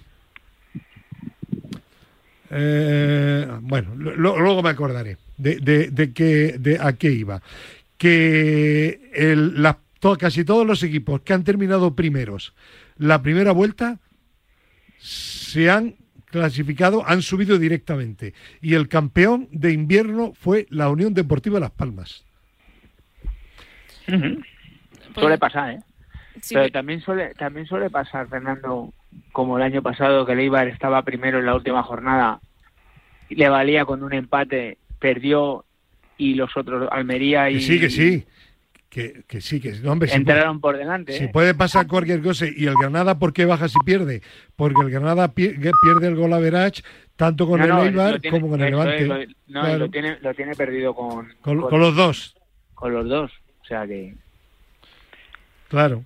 bueno, 3.62 3.94
luego 3.96 4.62
me 4.62 4.70
acordaré 4.70 5.16
de, 5.36 5.56
de, 5.56 5.90
de 5.90 6.12
que, 6.12 6.56
de 6.58 6.78
a 6.80 6.92
qué 6.92 7.10
iba, 7.10 7.42
que 7.98 9.10
el, 9.14 9.60
la- 9.62 9.78
to- 9.98 10.16
casi 10.16 10.44
todos 10.44 10.66
los 10.66 10.82
equipos 10.82 11.20
que 11.22 11.32
han 11.32 11.42
terminado 11.44 11.94
primeros 11.96 12.54
la 12.96 13.22
primera 13.22 13.50
vuelta 13.52 13.98
se 14.98 15.68
han 15.70 15.96
clasificado 16.40 17.06
han 17.06 17.22
subido 17.22 17.58
directamente. 17.58 18.34
Y 18.60 18.74
el 18.74 18.88
campeón 18.88 19.48
de 19.52 19.72
invierno 19.72 20.32
fue 20.34 20.66
la 20.68 20.88
Unión 20.88 21.14
Deportiva 21.14 21.60
Las 21.60 21.70
Palmas. 21.70 22.24
Ujú. 24.08 24.42
Suele 25.14 25.38
pasar, 25.38 25.74
¿eh? 25.74 25.78
Pero 26.50 26.68
también 26.70 27.00
suele, 27.00 27.32
también 27.34 27.66
suele 27.66 27.88
pasar, 27.88 28.28
Fernando, 28.28 28.92
como 29.30 29.56
el 29.56 29.62
año 29.62 29.80
pasado, 29.80 30.26
que 30.26 30.32
el 30.32 30.40
Eibar 30.40 30.66
estaba 30.66 31.02
primero 31.02 31.38
en 31.38 31.46
la 31.46 31.54
última 31.54 31.84
jornada, 31.84 32.40
y 33.28 33.36
le 33.36 33.48
valía 33.48 33.84
con 33.84 34.02
un 34.02 34.12
empate, 34.12 34.78
perdió 34.98 35.64
y 36.18 36.34
los 36.34 36.56
otros, 36.56 36.88
Almería 36.90 37.48
y... 37.48 37.54
Que 37.54 37.60
sí, 37.60 37.80
que 37.80 37.90
sí. 37.90 38.24
Que, 38.94 39.24
que 39.26 39.40
sí, 39.40 39.60
que 39.60 39.72
no, 39.82 39.90
hombre, 39.90 40.08
si 40.08 40.14
entraron 40.14 40.60
puede, 40.60 40.74
por 40.74 40.78
delante. 40.78 41.18
Si 41.18 41.24
¿eh? 41.24 41.28
puede 41.32 41.52
pasar 41.52 41.88
cualquier 41.88 42.22
cosa. 42.22 42.46
Y 42.46 42.66
el 42.66 42.74
Granada, 42.80 43.18
¿por 43.18 43.32
qué 43.32 43.44
baja 43.44 43.66
si 43.66 43.76
pierde? 43.84 44.22
Porque 44.54 44.82
el 44.82 44.90
Granada 44.90 45.32
pierde 45.32 45.72
el 46.06 46.14
gol 46.14 46.32
a 46.32 46.38
Verach 46.38 46.80
tanto 47.16 47.48
con 47.48 47.58
No, 47.58 47.66
no, 47.66 47.82
el 47.82 47.88
Eibar 47.88 48.20
tiene- 48.20 48.38
como 48.38 48.50
con 48.52 48.62
el 48.62 48.70
Levante. 48.70 49.02
es, 49.02 49.08
lo- 49.08 49.18
no, 49.18 49.60
Claro. 49.62 49.78
lo, 49.78 49.90
tiene, 49.90 50.18
lo 50.20 50.32
tiene 50.34 50.54
perdido 50.54 50.94
con, 50.94 51.26
con, 51.40 51.60
con 51.62 51.80
los 51.80 51.96
dos, 51.96 52.36
con 52.74 52.92
los 52.94 53.08
dos. 53.08 53.32
O 53.62 53.64
sea 53.66 53.84
que... 53.84 54.14
claro. 55.68 56.04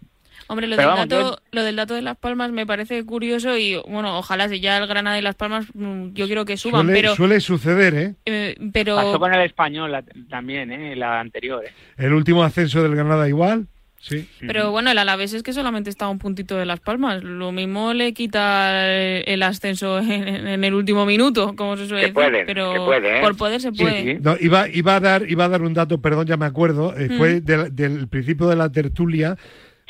Hombre, 0.48 0.66
lo 0.66 0.76
Pero 0.76 0.88
del, 0.88 0.96
vamos, 0.96 1.08
dato, 1.08 1.42
lo 1.52 1.62
del 1.62 1.76
dato 1.76 1.94
de 1.94 2.02
Las 2.02 2.16
Palmas 2.16 2.50
me 2.52 2.66
parece 2.66 3.04
curioso 3.04 3.56
y, 3.58 3.76
bueno, 3.86 4.18
ojalá 4.18 4.48
si 4.48 4.60
ya 4.60 4.78
el 4.78 4.86
Granada 4.86 5.18
y 5.18 5.22
Las 5.22 5.34
Palmas 5.34 5.66
mm, 5.74 6.14
yo 6.14 6.26
quiero 6.26 6.44
que 6.46 6.56
suban, 6.56 6.86
Suele, 6.86 7.00
pero... 7.00 7.14
suele 7.14 7.40
suceder, 7.40 7.94
¿eh? 7.94 8.14
eh, 8.24 8.56
pero 8.72 8.96
Pasó 8.96 9.18
con 9.18 9.32
el 9.34 9.42
español 9.42 9.92
la- 9.92 10.02
también, 10.30 10.72
¿eh? 10.72 10.96
La 10.96 11.20
anterior, 11.20 11.64
¿eh? 11.64 11.72
El 11.98 12.14
último 12.14 12.42
ascenso 12.42 12.82
del 12.82 12.94
Granada 12.94 13.28
igual. 13.28 13.66
Sí. 14.00 14.28
Pero 14.40 14.70
bueno, 14.70 14.92
el 14.92 14.98
Alavés 14.98 15.34
es 15.34 15.42
que 15.42 15.52
solamente 15.52 15.90
está 15.90 16.04
a 16.04 16.08
un 16.08 16.20
puntito 16.20 16.56
de 16.56 16.64
Las 16.64 16.78
Palmas. 16.78 17.22
Lo 17.24 17.50
mismo 17.50 17.92
le 17.94 18.14
quita 18.14 18.86
el, 18.94 19.42
ascenso 19.42 19.98
en, 19.98 20.28
en 20.46 20.62
el 20.64 20.72
último 20.72 21.04
minuto, 21.04 21.56
como 21.56 21.76
se 21.76 21.88
suele 21.88 22.02
Que 22.02 22.06
decir. 22.06 22.14
pueden, 22.14 22.46
pero 22.46 22.72
que 22.74 22.78
puede, 22.78 23.18
¿eh? 23.18 23.20
por 23.20 23.36
poder 23.36 23.60
se 23.60 23.72
Sí, 23.72 23.82
puede. 23.82 24.14
sí. 24.14 24.18
No, 24.22 24.36
iba, 24.40 24.68
iba, 24.68 24.94
a 24.94 25.00
dar, 25.00 25.28
iba 25.28 25.46
a 25.46 25.48
dar 25.48 25.62
un 25.62 25.74
dato, 25.74 26.00
perdón, 26.00 26.26
ya 26.28 26.36
me 26.36 26.46
acuerdo. 26.46 26.94
eh, 26.96 27.08
Mm. 27.10 27.18
Fue 27.18 27.40
del, 27.40 27.74
del 27.74 28.06
principio 28.06 28.46
de 28.46 28.54
la 28.56 28.70
tertulia, 28.70 29.36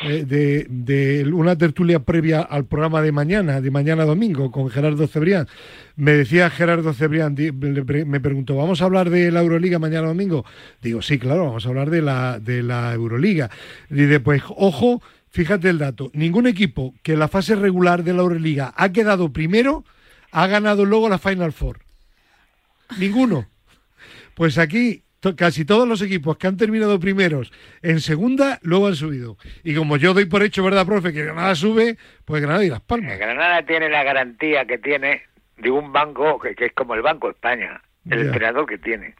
eh, 0.01 0.25
de, 0.25 0.67
de 0.71 1.29
una 1.33 1.59
tertulia 1.59 1.99
previa 1.99 2.41
al 2.41 2.67
programa 2.67 3.03
de 3.03 3.11
mañana, 3.11 3.61
de 3.61 3.71
mañana 3.71 4.05
domingo, 4.05 4.53
con 4.53 4.71
Gerardo 4.71 5.09
Cebrián. 5.09 5.49
Me 5.97 6.13
decía 6.13 6.51
Gerardo 6.51 6.93
Cebrián, 6.95 7.35
me 7.35 8.21
preguntó, 8.21 8.55
¿vamos 8.55 8.81
a 8.81 8.85
hablar 8.85 9.11
de 9.11 9.33
la 9.33 9.41
Euroliga 9.41 9.81
mañana 9.81 10.07
domingo? 10.07 10.45
Digo, 10.81 11.03
sí, 11.03 11.19
claro, 11.19 11.47
vamos 11.47 11.67
a 11.67 11.69
hablar 11.71 11.91
de 11.91 12.03
la, 12.03 12.39
de 12.39 12.63
la 12.63 12.95
Euroliga. 12.95 13.51
Y 13.91 14.03
después, 14.03 14.43
ojo, 14.49 15.03
fíjate 15.31 15.69
el 15.69 15.79
dato, 15.79 16.11
ningún 16.15 16.47
equipo 16.47 16.95
que 17.03 17.15
en 17.15 17.19
la 17.19 17.29
fase 17.29 17.57
regular 17.57 18.05
de 18.05 18.13
la 18.13 18.23
Euroliga 18.23 18.73
ha 18.77 18.93
quedado 18.93 19.33
primero 19.33 19.85
ha 20.31 20.47
ganado 20.47 20.85
luego 20.85 21.09
la 21.09 21.19
Final 21.19 21.53
Four. 21.53 21.81
Ninguno. 22.99 23.49
Pues 24.35 24.59
aquí 24.59 25.03
to- 25.21 25.37
casi 25.37 25.65
todos 25.65 25.87
los 25.89 26.01
equipos 26.03 26.37
que 26.37 26.47
han 26.47 26.57
terminado 26.57 26.99
primeros 27.01 27.53
en 27.83 28.01
segunda 28.01 28.59
luego 28.63 28.87
han 28.89 28.95
subido. 28.97 29.37
Y 29.65 29.75
como 29.75 29.97
yo 29.97 30.15
doy 30.15 30.27
por 30.27 30.43
hecho, 30.43 30.63
¿verdad, 30.65 30.87
profe? 30.87 31.13
Que 31.13 31.25
Granada 31.25 31.55
sube, 31.55 31.97
pues 32.25 32.43
Granada 32.43 32.65
y 32.65 32.69
Las 32.71 32.81
El 32.81 32.87
Palmas. 32.87 33.19
Granada 33.19 33.63
tiene 33.65 33.89
la 33.89 34.03
garantía 34.05 34.65
que 34.67 34.79
tiene 34.79 35.23
de 35.57 35.71
un 35.71 35.93
banco 35.93 36.39
que, 36.39 36.55
que 36.55 36.67
es 36.67 36.73
como 36.73 36.95
el 36.95 37.03
Banco 37.03 37.31
España, 37.31 37.81
el 38.09 38.19
Ya. 38.21 38.25
entrenador 38.27 38.67
que 38.67 38.79
tiene. 38.79 39.15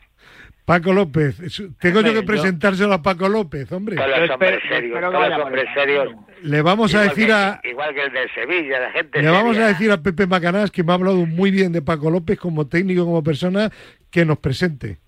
Paco 0.65 0.93
López, 0.93 1.37
tengo 1.81 2.03
yo 2.03 2.13
que 2.13 2.23
presentárselo 2.25 2.93
a 2.93 3.03
Paco 3.03 3.27
López, 3.27 3.73
hombre. 3.73 3.97
Todos 3.97 4.21
los 4.21 4.31
hombres 4.31 4.61
serios, 4.69 5.01
todos 5.01 5.29
los 5.31 5.41
hombres 5.41 5.65
serios. 5.73 6.15
Le 6.43 6.61
vamos 6.61 6.95
a 6.95 7.03
decir 7.05 7.27
que- 7.29 7.33
a 7.33 7.59
Igual 7.65 7.95
que 7.95 8.03
el 8.05 8.13
de 8.13 8.29
Sevilla, 8.35 8.79
la 8.79 8.91
gente 8.93 9.23
le 9.23 9.31
vamos 9.31 9.57
a 9.57 9.67
decir 9.69 9.91
a 9.91 10.03
Pepe 10.03 10.27
Macanás 10.27 10.71
que 10.71 10.85
me 10.85 10.93
ha 10.93 10.97
hablado 10.97 11.25
muy 11.25 11.51
bien 11.51 11.73
de 11.73 11.81
Paco 11.81 12.11
López 12.11 12.39
como 12.39 12.67
técnico, 12.69 13.07
como 13.07 13.23
persona, 13.25 13.71
que 14.11 14.27
nos 14.27 14.39
presente. 14.41 14.99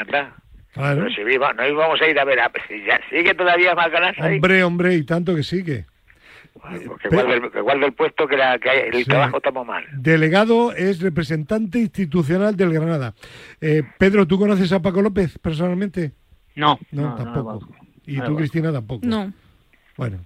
Anda. 0.00 0.34
Claro. 0.72 1.00
Pero 1.04 1.14
si 1.14 1.24
viva, 1.24 1.52
no 1.54 1.66
íbamos 1.66 2.00
a 2.00 2.06
ir 2.06 2.18
a 2.18 2.24
ver 2.24 2.40
a... 2.40 2.50
Si 2.68 2.84
ya 2.84 3.00
sigue 3.10 3.34
todavía 3.34 3.74
Macanás 3.74 4.14
ahí. 4.20 4.36
Hombre, 4.36 4.62
hombre, 4.64 4.94
y 4.94 5.02
tanto 5.04 5.34
que 5.34 5.42
sigue. 5.42 5.86
Bueno, 6.54 6.80
pues 6.86 7.00
que, 7.02 7.08
Pero- 7.08 7.22
guarde 7.24 7.46
el, 7.46 7.52
que 7.52 7.60
guarde 7.60 7.86
el 7.86 7.92
puesto 7.92 8.26
que, 8.28 8.36
la, 8.36 8.58
que 8.58 8.88
el 8.88 8.94
Sí. 8.94 9.04
trabajo 9.04 9.36
estamos 9.38 9.66
mal. 9.66 9.84
Delegado 9.92 10.72
es 10.72 11.00
representante 11.00 11.78
institucional 11.78 12.56
del 12.56 12.72
Granada. 12.72 13.14
Eh, 13.60 13.82
Pedro, 13.98 14.26
¿tú 14.26 14.38
conoces 14.38 14.72
a 14.72 14.80
Paco 14.82 15.00
López 15.02 15.38
personalmente? 15.38 16.12
No, 16.56 16.78
No, 16.90 17.02
no, 17.02 17.08
no, 17.10 17.14
tampoco. 17.16 17.52
no, 17.52 17.60
no. 17.60 17.76
y 18.06 18.16
no, 18.16 18.24
tú, 18.24 18.30
no. 18.32 18.36
Cristina, 18.36 18.72
tampoco. 18.72 19.06
No, 19.06 19.32
Bueno, 19.96 20.18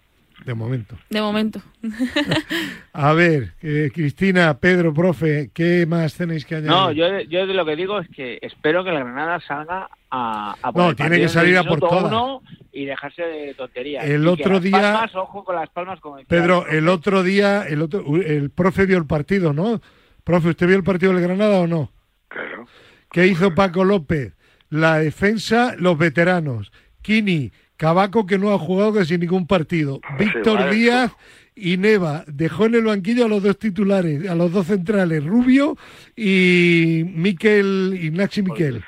de 0.45 0.55
momento. 0.55 0.97
de 1.11 1.21
momento. 1.21 1.61
A 2.93 3.13
ver, 3.13 3.55
eh, 3.63 3.91
Cristina, 3.95 4.59
Pedro, 4.59 4.93
profe, 4.93 5.51
¿qué 5.55 5.87
más 5.87 6.15
tenéis 6.15 6.45
que 6.45 6.57
añadir? 6.57 6.71
No, 6.71 6.93
yo, 6.93 7.21
yo 7.23 7.47
de 7.47 7.55
lo 7.55 7.65
que 7.65 7.77
digo 7.77 7.99
es 8.01 8.09
que 8.09 8.39
espero 8.43 8.85
que 8.85 8.91
la 8.93 9.01
Granada 9.01 9.41
salga 9.41 9.89
a, 10.11 10.55
a 10.63 10.73
por 10.73 10.83
No, 10.83 10.91
el 10.91 10.97
tiene 10.97 11.19
que 11.19 11.29
salir 11.29 11.57
a 11.57 11.65
por 11.65 11.83
uno 11.83 12.43
y 12.73 12.85
dejarse 12.85 13.23
de 13.23 13.55
tonterías. 13.55 14.05
El 14.05 14.23
Y 14.23 14.25
que 14.25 14.29
otro 14.31 14.53
Las 14.55 14.63
día- 14.63 14.73
Palmas, 14.81 15.15
ojo 15.15 15.45
con 15.45 15.57
las 15.57 15.69
palmas 15.71 16.01
como 16.01 16.17
decía 16.17 16.29
Pedro, 16.29 16.67
el 16.67 16.89
otro 16.89 17.23
día, 17.23 17.63
el 17.67 17.83
otro, 17.83 18.05
el 18.17 18.51
profe 18.51 18.87
vio 18.87 18.99
el 18.99 19.07
partido, 19.07 19.53
¿no? 19.53 19.81
Profe, 20.25 20.51
¿usted 20.51 20.67
vio 20.67 20.77
el 20.77 20.85
partido 20.85 21.13
del 21.13 21.23
Granada 21.23 21.59
o 21.61 21.67
no? 21.67 21.91
Claro. 22.29 22.67
¿Qué 23.11 23.27
hizo 23.27 23.55
Paco 23.55 23.85
López? 23.85 24.35
La 24.71 24.99
defensa, 24.99 25.75
los 25.79 25.99
veteranos. 25.99 26.73
Kini, 27.03 27.53
Cabaco 27.83 28.27
que 28.27 28.39
no 28.39 28.53
ha 28.55 28.59
jugado 28.61 28.95
casi 28.95 29.19
ningún 29.19 29.49
partido. 29.49 30.01
Víctor 30.17 30.61
vale. 30.61 30.77
Díaz 30.77 31.13
y 31.57 31.79
Neva. 31.79 32.25
Dejó 32.29 32.67
en 32.67 32.77
el 32.77 32.85
banquillo 32.85 33.25
a 33.25 33.29
los 33.29 33.43
dos 33.43 33.59
titulares, 33.59 34.29
a 34.29 34.37
los 34.37 34.53
dos 34.53 34.69
centrales, 34.69 35.25
Rubio 35.25 35.77
y 36.15 37.03
Miquel, 37.13 37.99
Ignacio 38.01 38.45
Miquel. 38.45 38.85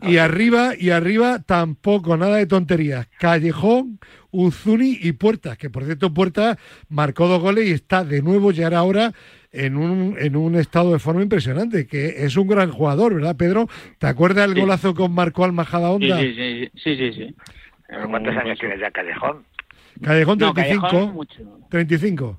Y 0.00 0.16
arriba, 0.16 0.72
y 0.76 0.88
arriba 0.88 1.40
tampoco, 1.44 2.16
nada 2.16 2.38
de 2.38 2.46
tonterías. 2.46 3.06
Callejón, 3.18 3.98
Uzuni 4.30 4.98
y 5.02 5.12
Puertas, 5.12 5.58
que 5.58 5.68
por 5.68 5.84
cierto 5.84 6.14
Puertas 6.14 6.56
marcó 6.88 7.28
dos 7.28 7.42
goles 7.42 7.68
y 7.68 7.72
está 7.72 8.02
de 8.02 8.22
nuevo 8.22 8.50
ya 8.50 8.66
era 8.68 8.78
ahora 8.78 9.12
en 9.52 9.76
un, 9.76 10.16
en 10.18 10.36
un 10.36 10.56
estado 10.56 10.92
de 10.94 10.98
forma 10.98 11.22
impresionante, 11.22 11.86
que 11.86 12.24
es 12.24 12.38
un 12.38 12.48
gran 12.48 12.70
jugador, 12.70 13.14
¿verdad, 13.14 13.36
Pedro? 13.36 13.68
¿Te 13.98 14.06
acuerdas 14.06 14.46
del 14.46 14.54
Sí. 14.56 14.60
golazo 14.62 14.94
con 14.94 15.12
Marco 15.12 15.44
Almajada 15.44 15.90
Onda? 15.90 16.18
sí, 16.18 16.34
sí, 16.34 16.70
sí, 16.82 16.96
sí, 16.96 17.12
sí. 17.12 17.34
Pero 17.92 18.08
¿Cuántos 18.08 18.32
años 18.36 18.58
pues, 18.58 18.60
tiene 18.60 18.78
ya 18.78 18.90
Callejón? 18.90 19.44
Callejón 20.02 20.38
No, 20.38 20.52
35, 20.54 20.86
Callejón 20.88 21.14
mucho. 21.14 21.42
35. 21.70 22.38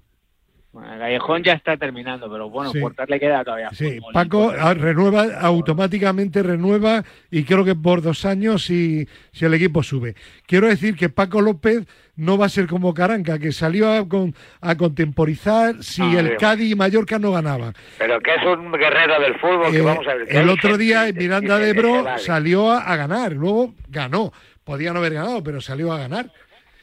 Bueno, 0.72 0.90
Callejón 0.98 1.44
ya 1.44 1.54
está 1.54 1.78
terminando, 1.78 2.28
pero 2.32 2.50
bueno, 2.50 2.72
Sí. 2.72 2.80
Le 3.08 3.20
queda 3.20 3.44
todavía. 3.44 3.70
Sí, 3.74 3.98
fútbol, 4.00 4.14
Paco 4.14 4.52
ah, 4.60 4.74
renueva, 4.74 5.26
automáticamente 5.40 6.42
renueva 6.42 7.04
y 7.30 7.44
creo 7.44 7.64
que 7.64 7.76
por 7.76 8.02
dos 8.02 8.26
años 8.26 8.66
si, 8.66 9.08
si 9.32 9.46
el 9.46 9.54
equipo 9.54 9.84
sube. 9.84 10.16
Quiero 10.48 10.68
decir 10.68 10.96
que 10.96 11.10
Paco 11.10 11.42
López 11.42 11.86
no 12.16 12.40
va 12.40 12.48
a 12.48 12.50
ser 12.50 12.66
como 12.66 12.92
Caranca, 12.96 13.38
que 13.38 13.52
salió 13.52 13.92
a, 13.92 14.08
con- 14.10 14.34
a 14.62 14.76
contemporizar 14.76 15.84
si 15.84 16.02
Ah, 16.02 16.20
el 16.20 16.26
bien. 16.28 16.38
Cádiz 16.40 16.72
y 16.72 16.76
Mallorca 16.76 17.20
no 17.20 17.32
ganaban. 17.32 17.74
Pero 18.00 18.20
que 18.20 18.34
es 18.34 18.44
un 18.44 18.72
guerrero 18.72 19.20
del 19.22 19.36
fútbol, 19.40 19.72
que 19.72 19.78
Eh, 19.78 19.82
vamos 19.82 20.08
a 20.08 20.16
ver. 20.16 20.36
el 20.36 20.50
otro 20.50 20.76
día 20.78 21.06
Miranda 21.14 21.60
de 21.60 21.74
vale. 21.74 22.18
salió 22.20 22.72
a, 22.72 22.80
a 22.80 22.96
ganar, 22.96 23.34
luego 23.34 23.76
ganó. 23.90 24.32
Podía 24.64 24.94
no 24.94 25.00
haber 25.00 25.14
ganado, 25.16 25.44
pero 25.44 25.62
salió 25.62 25.92
a 25.92 25.98
ganar. 26.00 26.32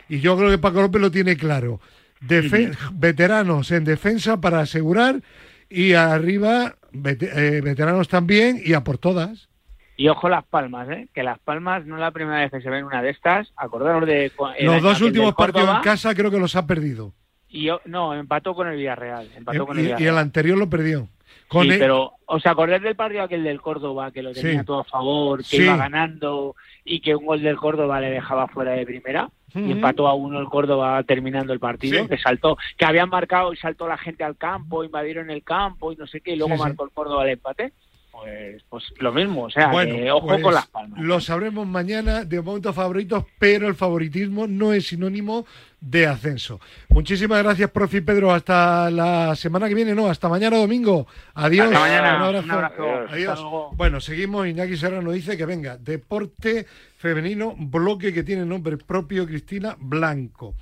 Y 0.08 0.20
yo 0.20 0.36
creo 0.36 0.50
que 0.50 0.58
Paco 0.58 0.80
López 0.82 1.00
lo 1.00 1.10
tiene 1.10 1.36
claro. 1.36 1.80
Defe- 2.20 2.76
Veteranos 2.92 3.70
en 3.70 3.84
defensa 3.84 4.40
para 4.40 4.60
asegurar 4.60 5.22
y 5.68 5.94
arriba 5.94 6.74
eh, 6.92 7.60
veteranos 7.62 8.08
también 8.08 8.60
y 8.64 8.74
a 8.74 8.82
por 8.84 8.98
todas. 8.98 9.48
Y 9.96 10.08
ojo 10.08 10.28
las 10.28 10.44
palmas, 10.44 10.88
¿eh? 10.90 11.08
que 11.14 11.22
las 11.22 11.38
palmas 11.38 11.84
no 11.86 11.94
es 11.96 12.00
la 12.00 12.10
primera 12.10 12.38
vez 12.40 12.50
que 12.50 12.60
se 12.60 12.70
ven 12.70 12.84
una 12.84 13.02
de 13.02 13.10
estas. 13.10 13.52
Acordaros 13.56 14.06
de. 14.06 14.32
Los 14.60 14.82
dos 14.82 15.00
últimos 15.02 15.34
partidos 15.34 15.76
en 15.76 15.82
casa 15.82 16.14
creo 16.14 16.30
que 16.30 16.38
los 16.38 16.56
ha 16.56 16.66
perdido. 16.66 17.12
Y 17.48 17.64
yo, 17.64 17.80
no, 17.84 18.14
empató 18.14 18.54
con 18.54 18.68
el 18.68 18.76
Villarreal. 18.76 19.28
Empató 19.36 19.66
con 19.66 19.76
Y, 19.76 19.80
el 19.80 19.86
y 19.86 19.90
el 19.90 19.96
Villarreal. 19.96 20.18
anterior 20.18 20.56
lo 20.58 20.70
perdió. 20.70 21.08
Con 21.48 21.64
Sí, 21.64 21.70
el- 21.72 21.78
pero 21.78 22.12
¿os 22.26 22.46
acordáis 22.46 22.82
del 22.82 22.94
partido 22.94 23.22
aquel 23.22 23.42
del 23.42 23.60
Córdoba 23.60 24.10
que 24.12 24.22
lo 24.22 24.32
tenía 24.32 24.60
Sí. 24.60 24.66
todo 24.66 24.80
a 24.80 24.84
favor, 24.84 25.38
que 25.40 25.56
Sí. 25.56 25.62
iba 25.64 25.76
ganando 25.76 26.54
y 26.84 27.00
que 27.00 27.16
un 27.16 27.26
gol 27.26 27.42
del 27.42 27.56
Córdoba 27.56 28.00
le 28.00 28.10
dejaba 28.10 28.46
fuera 28.48 28.72
de 28.72 28.86
primera? 28.86 29.28
Y 29.52 29.72
empató 29.72 30.06
a 30.06 30.14
uno 30.14 30.38
el 30.38 30.46
Córdoba 30.46 31.02
terminando 31.02 31.52
el 31.52 31.58
partido, 31.58 32.06
que 32.06 32.18
saltó, 32.18 32.56
que 32.78 32.84
habían 32.84 33.08
marcado 33.08 33.52
y 33.52 33.56
saltó 33.56 33.88
la 33.88 33.98
gente 33.98 34.22
al 34.22 34.36
campo, 34.36 34.84
invadieron 34.84 35.28
el 35.28 35.42
campo 35.42 35.90
y 35.92 35.96
no 35.96 36.06
sé 36.06 36.20
qué, 36.20 36.34
y 36.34 36.36
luego 36.36 36.56
marcó 36.56 36.84
el 36.84 36.90
Córdoba 36.92 37.24
el 37.24 37.30
empate. 37.30 37.72
Pues, 38.12 38.62
pues 38.68 38.84
lo 38.98 39.12
mismo, 39.12 39.44
o 39.44 39.50
sea, 39.50 39.68
Bueno, 39.68 39.94
que 39.94 40.10
ojo 40.10 40.26
pues, 40.26 40.42
con 40.42 40.54
las 40.54 40.66
palmas. 40.66 41.00
Lo 41.00 41.20
sabremos 41.20 41.66
mañana 41.66 42.24
de 42.24 42.40
momentos 42.42 42.74
favoritos, 42.74 43.24
pero 43.38 43.68
el 43.68 43.74
favoritismo 43.74 44.46
no 44.46 44.72
es 44.72 44.88
sinónimo 44.88 45.46
de 45.80 46.06
ascenso. 46.06 46.60
Muchísimas 46.88 47.42
gracias, 47.42 47.70
profe 47.70 48.02
Pedro. 48.02 48.32
Hasta 48.32 48.90
la 48.90 49.34
semana 49.36 49.68
que 49.68 49.74
viene, 49.74 49.94
no, 49.94 50.08
hasta 50.08 50.28
mañana 50.28 50.58
domingo. 50.58 51.06
Adiós. 51.34 51.68
Hasta 51.68 51.80
mañana. 51.80 52.16
Un 52.16 52.22
abrazo. 52.22 52.44
Un 52.44 52.50
abrazo. 52.50 52.84
Adiós. 53.08 53.30
Hasta 53.30 53.42
luego. 53.42 53.70
Bueno, 53.74 54.00
seguimos. 54.00 54.46
Iñaki 54.46 54.76
Serrano 54.76 55.12
dice 55.12 55.36
que 55.36 55.46
venga. 55.46 55.76
Deporte 55.78 56.66
femenino, 56.98 57.54
bloque 57.56 58.12
que 58.12 58.22
tiene 58.22 58.44
nombre 58.44 58.76
propio, 58.76 59.26
Cristina 59.26 59.76
Blanco. 59.78 60.54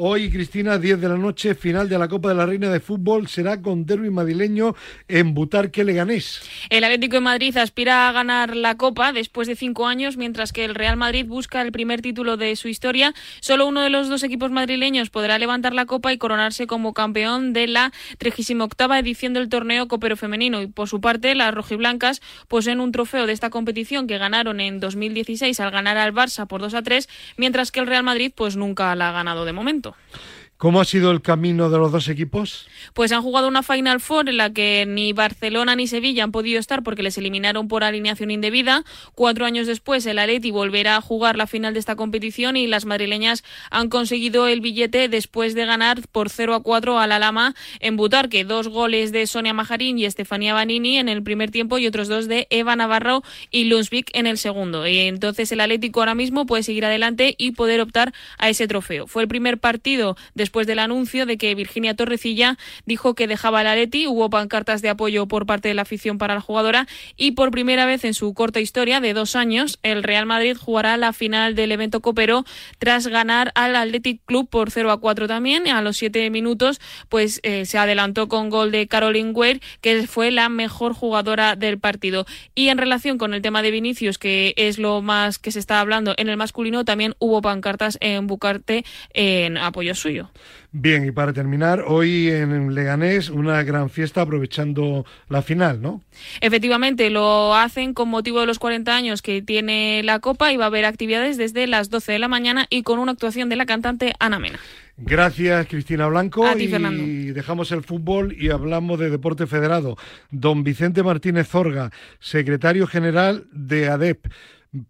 Hoy, 0.00 0.30
Cristina, 0.30 0.78
10 0.78 1.00
de 1.00 1.08
la 1.08 1.16
noche, 1.16 1.56
final 1.56 1.88
de 1.88 1.98
la 1.98 2.06
Copa 2.06 2.28
de 2.28 2.36
la 2.36 2.46
Reina 2.46 2.70
de 2.70 2.78
Fútbol, 2.78 3.26
será 3.26 3.60
con 3.60 3.84
derby 3.84 4.10
madrileño 4.10 4.76
en 5.08 5.34
Butarque 5.34 5.82
Leganés. 5.82 6.40
El 6.70 6.84
Atlético 6.84 7.14
de 7.14 7.20
Madrid 7.20 7.56
aspira 7.56 8.08
a 8.08 8.12
ganar 8.12 8.54
la 8.54 8.76
Copa 8.76 9.12
después 9.12 9.48
de 9.48 9.56
cinco 9.56 9.88
años, 9.88 10.16
mientras 10.16 10.52
que 10.52 10.64
el 10.64 10.76
Real 10.76 10.96
Madrid 10.96 11.26
busca 11.26 11.62
el 11.62 11.72
primer 11.72 12.00
título 12.00 12.36
de 12.36 12.54
su 12.54 12.68
historia. 12.68 13.12
Solo 13.40 13.66
uno 13.66 13.80
de 13.80 13.90
los 13.90 14.08
dos 14.08 14.22
equipos 14.22 14.52
madrileños 14.52 15.10
podrá 15.10 15.36
levantar 15.36 15.74
la 15.74 15.84
Copa 15.84 16.12
y 16.12 16.18
coronarse 16.18 16.68
como 16.68 16.94
campeón 16.94 17.52
de 17.52 17.66
la 17.66 17.92
38 18.18 18.94
edición 19.00 19.32
del 19.32 19.48
torneo 19.48 19.88
copero 19.88 20.16
femenino. 20.16 20.62
Y 20.62 20.68
por 20.68 20.88
su 20.88 21.00
parte, 21.00 21.34
las 21.34 21.52
rojiblancas 21.52 22.22
poseen 22.46 22.78
un 22.78 22.92
trofeo 22.92 23.26
de 23.26 23.32
esta 23.32 23.50
competición 23.50 24.06
que 24.06 24.18
ganaron 24.18 24.60
en 24.60 24.78
2016 24.78 25.58
al 25.58 25.72
ganar 25.72 25.96
al 25.96 26.14
Barça 26.14 26.46
por 26.46 26.60
2 26.60 26.74
a 26.74 26.82
3, 26.82 27.08
mientras 27.36 27.72
que 27.72 27.80
el 27.80 27.88
Real 27.88 28.04
Madrid 28.04 28.30
pues 28.32 28.54
nunca 28.54 28.94
la 28.94 29.08
ha 29.08 29.12
ganado 29.12 29.44
de 29.44 29.52
momento. 29.52 29.87
Exacto. 29.88 30.37
¿Cómo 30.58 30.80
ha 30.80 30.84
sido 30.84 31.12
el 31.12 31.22
camino 31.22 31.70
de 31.70 31.78
los 31.78 31.92
dos 31.92 32.08
equipos? 32.08 32.66
Pues 32.92 33.12
han 33.12 33.22
jugado 33.22 33.46
una 33.46 33.62
Final 33.62 34.00
Four 34.00 34.28
en 34.28 34.38
la 34.38 34.52
que 34.52 34.86
ni 34.88 35.12
Barcelona 35.12 35.76
ni 35.76 35.86
Sevilla 35.86 36.24
han 36.24 36.32
podido 36.32 36.58
estar 36.58 36.82
porque 36.82 37.04
les 37.04 37.16
eliminaron 37.16 37.68
por 37.68 37.84
alineación 37.84 38.32
indebida. 38.32 38.82
Cuatro 39.14 39.46
años 39.46 39.68
después, 39.68 40.04
el 40.06 40.18
Atleti 40.18 40.50
volverá 40.50 40.96
a 40.96 41.00
jugar 41.00 41.36
la 41.36 41.46
final 41.46 41.74
de 41.74 41.78
esta 41.78 41.94
competición 41.94 42.56
y 42.56 42.66
las 42.66 42.86
madrileñas 42.86 43.44
han 43.70 43.88
conseguido 43.88 44.48
el 44.48 44.60
billete 44.60 45.08
después 45.08 45.54
de 45.54 45.64
ganar 45.64 46.00
por 46.10 46.28
0 46.28 46.56
a 46.56 46.60
4 46.64 46.98
a 46.98 47.06
la 47.06 47.20
Lama 47.20 47.54
en 47.78 47.96
Butarque. 47.96 48.42
Dos 48.42 48.66
goles 48.66 49.12
de 49.12 49.28
Sonia 49.28 49.54
Majarín 49.54 49.96
y 50.00 50.06
Estefanía 50.06 50.54
Banini 50.54 50.98
en 50.98 51.08
el 51.08 51.22
primer 51.22 51.52
tiempo 51.52 51.78
y 51.78 51.86
otros 51.86 52.08
dos 52.08 52.26
de 52.26 52.48
Eva 52.50 52.74
Navarro 52.74 53.22
y 53.52 53.66
Lunsvik 53.66 54.10
en 54.12 54.26
el 54.26 54.38
segundo. 54.38 54.88
Y 54.88 54.98
entonces 54.98 55.52
el 55.52 55.60
Atlético 55.60 56.00
ahora 56.00 56.16
mismo 56.16 56.46
puede 56.46 56.64
seguir 56.64 56.84
adelante 56.84 57.36
y 57.38 57.52
poder 57.52 57.80
optar 57.80 58.12
a 58.38 58.48
ese 58.48 58.66
trofeo. 58.66 59.06
Fue 59.06 59.22
el 59.22 59.28
primer 59.28 59.58
partido 59.58 60.16
de 60.34 60.47
después 60.48 60.66
del 60.66 60.78
anuncio 60.78 61.26
de 61.26 61.36
que 61.36 61.54
Virginia 61.54 61.94
Torrecilla 61.94 62.56
dijo 62.86 63.14
que 63.14 63.26
dejaba 63.26 63.62
la 63.62 63.72
Atleti. 63.72 64.06
Hubo 64.06 64.30
pancartas 64.30 64.80
de 64.80 64.88
apoyo 64.88 65.28
por 65.28 65.44
parte 65.44 65.68
de 65.68 65.74
la 65.74 65.82
afición 65.82 66.16
para 66.16 66.34
la 66.34 66.40
jugadora 66.40 66.88
y 67.18 67.32
por 67.32 67.50
primera 67.50 67.84
vez 67.84 68.02
en 68.06 68.14
su 68.14 68.32
corta 68.32 68.58
historia 68.58 69.00
de 69.00 69.12
dos 69.12 69.36
años, 69.36 69.78
el 69.82 70.02
Real 70.02 70.24
Madrid 70.24 70.56
jugará 70.58 70.96
la 70.96 71.12
final 71.12 71.54
del 71.54 71.70
evento 71.70 72.00
copero 72.00 72.46
tras 72.78 73.08
ganar 73.08 73.52
al 73.56 73.76
Athletic 73.76 74.22
Club 74.24 74.48
por 74.48 74.70
0 74.70 74.90
a 74.90 75.00
4 75.00 75.28
también. 75.28 75.68
A 75.68 75.82
los 75.82 75.98
siete 75.98 76.30
minutos, 76.30 76.80
pues 77.10 77.40
eh, 77.42 77.66
se 77.66 77.76
adelantó 77.76 78.28
con 78.28 78.48
gol 78.48 78.70
de 78.70 78.88
Caroline 78.88 79.32
Weir, 79.32 79.60
que 79.82 80.06
fue 80.06 80.30
la 80.30 80.48
mejor 80.48 80.94
jugadora 80.94 81.56
del 81.56 81.78
partido. 81.78 82.24
Y 82.54 82.68
en 82.68 82.78
relación 82.78 83.18
con 83.18 83.34
el 83.34 83.42
tema 83.42 83.60
de 83.60 83.70
Vinicius, 83.70 84.16
que 84.16 84.54
es 84.56 84.78
lo 84.78 85.02
más 85.02 85.38
que 85.38 85.50
se 85.50 85.58
está 85.58 85.80
hablando 85.80 86.14
en 86.16 86.30
el 86.30 86.38
masculino, 86.38 86.86
también 86.86 87.14
hubo 87.18 87.42
pancartas 87.42 87.98
en 88.00 88.26
Bucarte 88.26 88.86
en 89.12 89.58
apoyo 89.58 89.94
suyo. 89.94 90.30
Bien, 90.70 91.06
y 91.06 91.12
para 91.12 91.32
terminar, 91.32 91.84
hoy 91.86 92.28
en 92.28 92.74
Leganés 92.74 93.30
una 93.30 93.62
gran 93.62 93.88
fiesta 93.88 94.20
aprovechando 94.20 95.06
la 95.28 95.40
final, 95.40 95.80
¿no? 95.80 96.02
Efectivamente, 96.40 97.08
lo 97.08 97.54
hacen 97.54 97.94
con 97.94 98.08
motivo 98.08 98.40
de 98.40 98.46
los 98.46 98.58
40 98.58 98.94
años 98.94 99.22
que 99.22 99.40
tiene 99.40 100.02
la 100.04 100.18
Copa 100.18 100.52
y 100.52 100.56
va 100.56 100.64
a 100.64 100.66
haber 100.66 100.84
actividades 100.84 101.38
desde 101.38 101.66
las 101.66 101.88
12 101.88 102.12
de 102.12 102.18
la 102.18 102.28
mañana 102.28 102.66
y 102.68 102.82
con 102.82 102.98
una 102.98 103.12
actuación 103.12 103.48
de 103.48 103.56
la 103.56 103.64
cantante 103.64 104.12
Ana 104.18 104.38
Mena. 104.38 104.58
Gracias, 104.98 105.68
Cristina 105.68 106.08
Blanco. 106.08 106.44
A 106.44 106.56
ti, 106.56 106.66
Fernando. 106.66 107.02
Y 107.02 107.30
dejamos 107.30 107.70
el 107.70 107.84
fútbol 107.84 108.34
y 108.36 108.50
hablamos 108.50 108.98
de 108.98 109.10
deporte 109.10 109.46
federado. 109.46 109.96
Don 110.30 110.64
Vicente 110.64 111.04
Martínez 111.04 111.48
Zorga, 111.48 111.92
secretario 112.18 112.86
general 112.86 113.46
de 113.52 113.88
ADEP 113.88 114.26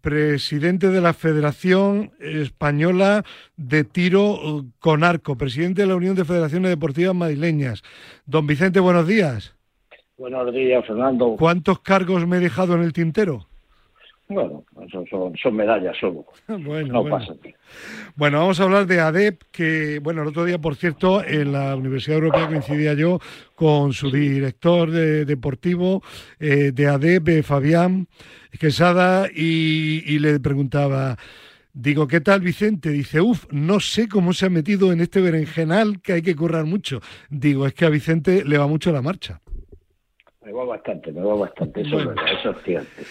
presidente 0.01 0.89
de 0.89 1.01
la 1.01 1.13
Federación 1.13 2.11
Española 2.19 3.23
de 3.57 3.83
Tiro 3.83 4.65
con 4.79 5.03
Arco, 5.03 5.37
presidente 5.37 5.81
de 5.81 5.87
la 5.87 5.95
Unión 5.95 6.15
de 6.15 6.25
Federaciones 6.25 6.69
Deportivas 6.69 7.15
Madrileñas. 7.15 7.83
Don 8.25 8.47
Vicente, 8.47 8.79
buenos 8.79 9.07
días. 9.07 9.55
Buenos 10.17 10.53
días, 10.53 10.85
Fernando. 10.85 11.35
¿Cuántos 11.37 11.79
cargos 11.79 12.27
me 12.27 12.37
he 12.37 12.41
dejado 12.41 12.75
en 12.75 12.81
el 12.81 12.93
tintero? 12.93 13.48
Bueno, 14.29 14.63
son, 15.09 15.35
son, 15.35 15.55
medallas 15.55 15.97
solo. 15.99 16.23
bueno, 16.47 16.93
no 16.93 17.01
bueno. 17.01 17.17
pasa. 17.17 17.33
Bueno, 18.15 18.37
vamos 18.37 18.59
a 18.59 18.63
hablar 18.63 18.85
de 18.85 18.99
ADEP, 18.99 19.41
que, 19.51 19.99
bueno, 20.03 20.21
el 20.21 20.27
otro 20.27 20.45
día, 20.45 20.59
por 20.59 20.75
cierto, 20.75 21.23
en 21.23 21.51
la 21.51 21.75
Universidad 21.75 22.17
Europea 22.17 22.47
coincidía 22.47 22.93
yo 22.93 23.19
con 23.55 23.91
su 23.91 24.11
director 24.11 24.91
de, 24.91 25.25
deportivo 25.25 26.03
eh, 26.39 26.71
de 26.71 26.87
ADEP, 26.87 27.27
eh, 27.29 27.43
Fabián 27.43 28.07
Quesada, 28.59 29.27
y, 29.33 30.03
y 30.05 30.19
le 30.19 30.39
preguntaba, 30.39 31.17
Digo, 31.73 32.07
¿qué 32.07 32.19
tal 32.19 32.41
Vicente? 32.41 32.89
Dice, 32.89 33.21
uff, 33.21 33.45
no 33.51 33.79
sé 33.79 34.09
cómo 34.09 34.33
se 34.33 34.47
ha 34.47 34.49
metido 34.49 34.91
en 34.91 35.01
este 35.01 35.21
berenjenal 35.21 36.01
que 36.01 36.13
hay 36.13 36.21
que 36.21 36.35
currar 36.35 36.65
mucho. 36.65 36.99
Digo, 37.29 37.65
es 37.65 37.73
que 37.73 37.85
a 37.85 37.89
Vicente 37.89 38.43
le 38.43 38.57
va 38.57 38.67
mucho 38.67 38.91
la 38.91 39.01
marcha. 39.01 39.39
Me 40.43 40.51
va 40.51 40.65
bastante, 40.65 41.11
me 41.11 41.21
va 41.21 41.35
bastante, 41.35 41.81
eso, 41.81 41.91
Bueno. 41.91 42.11
es 42.11 42.15
verdad, 42.15 42.39
eso 42.39 42.51
es 42.51 42.57
cierto. 42.63 43.01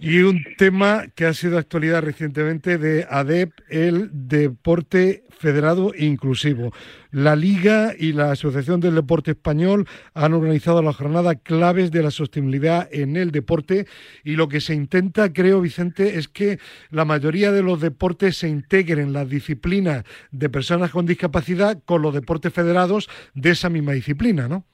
Y 0.00 0.20
un 0.20 0.44
tema 0.56 1.06
que 1.16 1.26
ha 1.26 1.34
sido 1.34 1.58
actualidad 1.58 2.02
recientemente 2.02 2.78
de 2.78 3.04
ADEP, 3.10 3.52
el 3.68 4.10
deporte 4.12 5.24
federado 5.38 5.92
inclusivo. 5.98 6.72
La 7.10 7.34
Liga 7.34 7.94
y 7.98 8.12
la 8.12 8.30
Asociación 8.30 8.78
del 8.80 8.94
Deporte 8.94 9.32
Español 9.32 9.88
han 10.14 10.34
organizado 10.34 10.82
la 10.82 10.92
jornada 10.92 11.34
claves 11.34 11.90
de 11.90 12.02
la 12.02 12.12
sostenibilidad 12.12 12.88
en 12.92 13.16
el 13.16 13.32
deporte 13.32 13.86
y 14.22 14.36
lo 14.36 14.48
que 14.48 14.60
se 14.60 14.74
intenta, 14.74 15.32
creo, 15.32 15.60
Vicente, 15.60 16.18
es 16.18 16.28
que 16.28 16.60
la 16.90 17.04
mayoría 17.04 17.50
de 17.50 17.62
los 17.62 17.80
deportes 17.80 18.36
se 18.36 18.48
integren 18.48 19.12
las 19.12 19.28
disciplinas 19.28 20.04
de 20.30 20.48
personas 20.48 20.92
con 20.92 21.06
discapacidad 21.06 21.82
con 21.84 22.02
los 22.02 22.14
deportes 22.14 22.52
federados 22.52 23.08
de 23.34 23.50
esa 23.50 23.68
misma 23.68 23.92
disciplina, 23.92 24.46
¿no? 24.46 24.64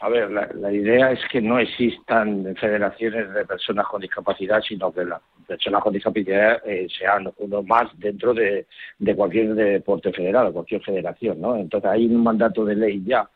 A 0.00 0.08
ver, 0.08 0.30
la, 0.30 0.72
idea 0.72 1.10
es 1.10 1.18
que 1.30 1.40
no 1.40 1.58
existan 1.58 2.54
federaciones 2.54 3.34
de 3.34 3.44
personas 3.44 3.84
con 3.86 4.00
discapacidad, 4.00 4.62
sino 4.62 4.92
que 4.92 5.04
las 5.04 5.20
personas 5.44 5.82
con 5.82 5.92
discapacidad 5.92 6.62
eh, 6.64 6.86
sean 6.96 7.28
uno 7.38 7.62
más 7.64 7.90
dentro 7.98 8.32
de, 8.32 8.66
cualquier 9.16 9.54
deporte 9.54 10.12
federal, 10.12 10.52
cualquier 10.52 10.82
federación, 10.82 11.40
¿no? 11.40 11.56
Entonces 11.56 11.90
hay 11.90 12.06
un 12.06 12.22
mandato 12.22 12.64
de 12.64 12.76
ley 12.76 13.02
ya 13.04 13.28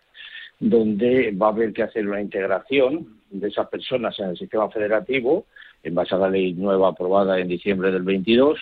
donde 0.61 1.33
va 1.33 1.49
a 1.49 1.51
haber 1.51 1.73
que 1.73 1.83
hacer 1.83 2.07
una 2.07 2.21
integración 2.21 3.19
de 3.31 3.49
esas 3.49 3.67
personas 3.69 4.17
en 4.21 4.29
el 4.29 4.39
sistema 4.39 4.71
federativo 4.71 5.47
en 5.83 5.97
base 5.97 6.15
a 6.15 6.19
la 6.19 6.31
ley 6.31 6.53
nueva 6.53 6.91
aprobada 6.91 7.41
en 7.41 7.49
diciembre 7.49 7.91
del 7.91 8.03
22 8.03 8.61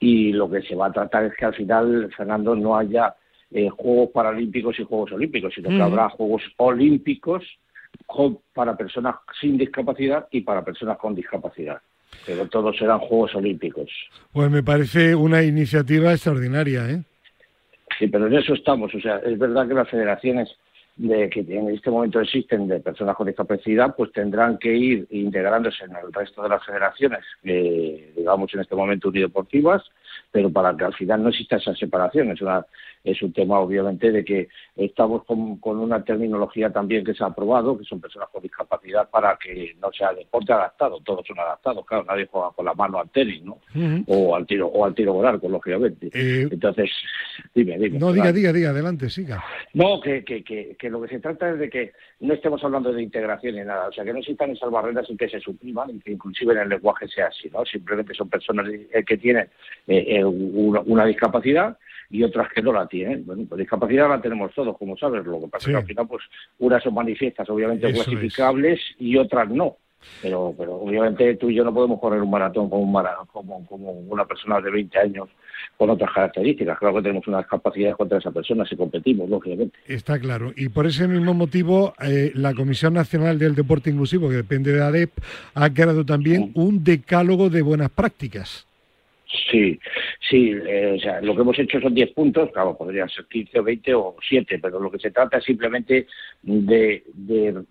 y 0.00 0.32
lo 0.32 0.50
que 0.50 0.62
se 0.62 0.74
va 0.74 0.86
a 0.86 0.92
tratar 0.92 1.24
es 1.26 1.34
que 1.36 1.44
al 1.44 1.54
final, 1.54 2.10
Fernando, 2.16 2.54
no 2.54 2.76
haya 2.76 3.14
eh, 3.54 3.68
Juegos 3.70 4.10
Paralímpicos 4.10 4.78
y 4.80 4.84
Juegos 4.84 5.12
Olímpicos, 5.12 5.54
sino 5.54 5.68
que 5.68 5.80
habrá 5.80 6.08
Juegos 6.08 6.42
Olímpicos 6.56 7.44
para 8.52 8.76
personas 8.76 9.14
sin 9.40 9.56
discapacidad 9.56 10.26
y 10.32 10.40
para 10.40 10.64
personas 10.64 10.98
con 10.98 11.14
discapacidad. 11.14 11.80
Pero 12.26 12.48
todos 12.48 12.76
serán 12.76 12.98
Juegos 12.98 13.32
Olímpicos. 13.36 13.88
Pues 14.32 14.50
me 14.50 14.64
parece 14.64 15.14
una 15.14 15.44
iniciativa 15.44 16.12
extraordinaria, 16.12 16.90
¿eh? 16.90 17.02
Sí, 17.96 18.08
pero 18.08 18.26
en 18.26 18.34
eso 18.34 18.54
estamos. 18.54 18.92
O 18.92 19.00
sea, 19.00 19.18
es 19.18 19.38
verdad 19.38 19.68
que 19.68 19.74
las 19.74 19.88
federaciones 19.88 20.48
de 20.96 21.28
que 21.28 21.40
en 21.40 21.68
este 21.70 21.90
momento 21.90 22.20
existen 22.20 22.68
de 22.68 22.80
personas 22.80 23.16
con 23.16 23.26
discapacidad, 23.26 23.94
pues 23.96 24.12
tendrán 24.12 24.58
que 24.58 24.74
ir 24.74 25.06
integrándose 25.10 25.84
en 25.84 25.94
el 25.96 26.12
resto 26.12 26.42
de 26.42 26.48
las 26.48 26.64
federaciones, 26.64 27.20
que 27.42 28.12
digamos 28.16 28.52
en 28.54 28.60
este 28.60 28.76
momento 28.76 29.08
unideportivas, 29.08 29.82
pero 30.30 30.50
para 30.50 30.76
que 30.76 30.84
al 30.84 30.94
final 30.94 31.22
no 31.22 31.30
exista 31.30 31.56
esa 31.56 31.74
separación. 31.74 32.30
Es, 32.30 32.40
una, 32.42 32.64
es 33.04 33.20
un 33.22 33.32
tema, 33.32 33.60
obviamente, 33.60 34.10
de 34.10 34.24
que 34.24 34.48
estamos 34.74 35.24
con, 35.24 35.58
con 35.58 35.78
una 35.78 36.02
terminología 36.02 36.70
también 36.70 37.04
que 37.04 37.12
se 37.14 37.22
ha 37.22 37.26
aprobado, 37.26 37.76
que 37.78 37.84
son 37.84 38.00
personas 38.00 38.30
con 38.30 38.42
discapacidad, 38.42 39.08
para 39.10 39.36
que 39.36 39.76
no 39.80 39.92
sea 39.92 40.14
deporte 40.14 40.52
adaptado. 40.54 40.98
Todos 41.00 41.26
son 41.26 41.38
adaptados, 41.38 41.84
claro, 41.84 42.04
nadie 42.04 42.26
juega 42.30 42.50
con 42.52 42.64
la 42.64 42.72
mano 42.72 42.98
al 42.98 43.10
tenis, 43.10 43.42
¿no? 43.42 43.58
O 44.06 44.34
al 44.34 44.46
tiro, 44.46 44.68
o 44.68 44.84
al 44.86 44.94
tiro 44.94 45.14
con 45.14 45.26
arco, 45.26 45.48
lógicamente. 45.48 46.08
Eh, 46.14 46.48
Entonces, 46.50 46.90
dime, 47.54 47.78
dime. 47.78 47.98
no, 47.98 48.10
diga, 48.12 48.32
diga, 48.32 48.52
diga, 48.52 48.70
adelante, 48.70 49.10
siga. 49.10 49.44
No, 49.74 50.00
que, 50.00 50.24
que, 50.24 50.42
que, 50.42 50.74
que 50.78 50.88
lo 50.88 51.02
que 51.02 51.08
se 51.08 51.20
trata 51.20 51.50
es 51.50 51.58
de 51.58 51.68
que 51.68 51.92
no 52.20 52.32
estemos 52.32 52.64
hablando 52.64 52.90
de 52.90 53.02
integración 53.02 53.56
ni 53.56 53.64
nada, 53.64 53.88
o 53.88 53.92
sea, 53.92 54.04
que 54.04 54.14
no 54.14 54.20
existan 54.20 54.50
esas 54.50 54.70
barreras 54.70 55.04
y 55.10 55.16
que 55.16 55.28
se 55.28 55.40
supriman 55.40 55.90
y 55.90 56.00
que 56.00 56.12
inclusive 56.12 56.54
en 56.54 56.60
el 56.60 56.68
lenguaje 56.70 57.06
sea 57.08 57.26
así, 57.26 57.50
¿no? 57.52 57.66
Simplemente 57.66 58.14
son 58.14 58.30
personas 58.30 58.66
eh, 58.68 59.04
que 59.06 59.18
tienen 59.18 59.48
eh, 59.88 60.24
una, 60.24 60.80
una 60.80 61.04
discapacidad 61.04 61.76
y 62.14 62.22
otras 62.22 62.48
que 62.54 62.62
no 62.62 62.72
la 62.72 62.86
tienen. 62.86 63.26
Bueno, 63.26 63.44
pues 63.48 63.58
discapacidad 63.58 64.08
la 64.08 64.20
tenemos 64.20 64.52
todos, 64.54 64.78
como 64.78 64.96
sabes, 64.96 65.24
lo 65.26 65.40
que 65.40 65.48
pasa 65.48 65.66
Sí. 65.66 65.72
que 65.72 65.76
al 65.78 65.84
final, 65.86 66.06
pues, 66.06 66.22
unas 66.60 66.80
son 66.82 66.94
manifiestas, 66.94 67.48
obviamente 67.50 67.88
Eso 67.88 68.00
es. 68.02 68.06
clasificables 68.06 68.80
y 69.00 69.16
otras 69.16 69.48
no. 69.50 69.76
Pero, 70.20 70.54
pero 70.56 70.74
obviamente 70.76 71.34
tú 71.36 71.48
y 71.48 71.54
yo 71.54 71.64
no 71.64 71.72
podemos 71.72 71.98
correr 71.98 72.20
un 72.20 72.30
maratón 72.30 72.68
como, 72.68 72.82
un 72.82 72.92
mara- 72.92 73.16
como, 73.32 73.66
como 73.66 73.90
una 73.90 74.26
persona 74.26 74.60
de 74.60 74.70
20 74.70 74.98
años 74.98 75.30
con 75.78 75.88
otras 75.88 76.10
características. 76.12 76.78
Claro 76.78 76.96
que 76.96 77.02
tenemos 77.02 77.26
unas 77.26 77.46
capacidades 77.46 77.96
contra 77.96 78.18
esa 78.18 78.30
persona 78.30 78.66
si 78.66 78.76
competimos, 78.76 79.28
lógicamente. 79.30 79.78
Está 79.88 80.18
claro. 80.18 80.52
Y 80.56 80.68
por 80.68 80.86
ese 80.86 81.08
mismo 81.08 81.32
motivo, 81.32 81.94
eh, 82.06 82.32
la 82.34 82.52
Comisión 82.52 82.92
Nacional 82.92 83.38
del 83.38 83.54
Deporte 83.54 83.88
Inclusivo, 83.90 84.28
que 84.28 84.36
depende 84.36 84.72
de 84.72 84.82
ADEP, 84.82 85.10
ha 85.54 85.70
creado 85.72 86.04
también 86.04 86.52
un 86.54 86.84
decálogo 86.84 87.48
de 87.48 87.62
buenas 87.62 87.88
prácticas. 87.90 88.66
Sí, 89.50 89.78
sí, 90.28 90.52
eh, 90.66 90.94
o 90.96 91.00
sea, 91.00 91.20
lo 91.20 91.34
que 91.34 91.42
hemos 91.42 91.58
hecho 91.58 91.80
son 91.80 91.94
10 91.94 92.12
puntos, 92.12 92.50
claro, 92.52 92.76
podrían 92.76 93.08
ser 93.08 93.26
15 93.26 93.58
o 93.58 93.62
20 93.64 93.94
o 93.94 94.16
7, 94.28 94.58
pero 94.60 94.80
lo 94.80 94.90
que 94.90 94.98
se 94.98 95.10
trata 95.10 95.38
es 95.38 95.44
simplemente 95.44 96.06
de, 96.42 97.04
de 97.12 97.64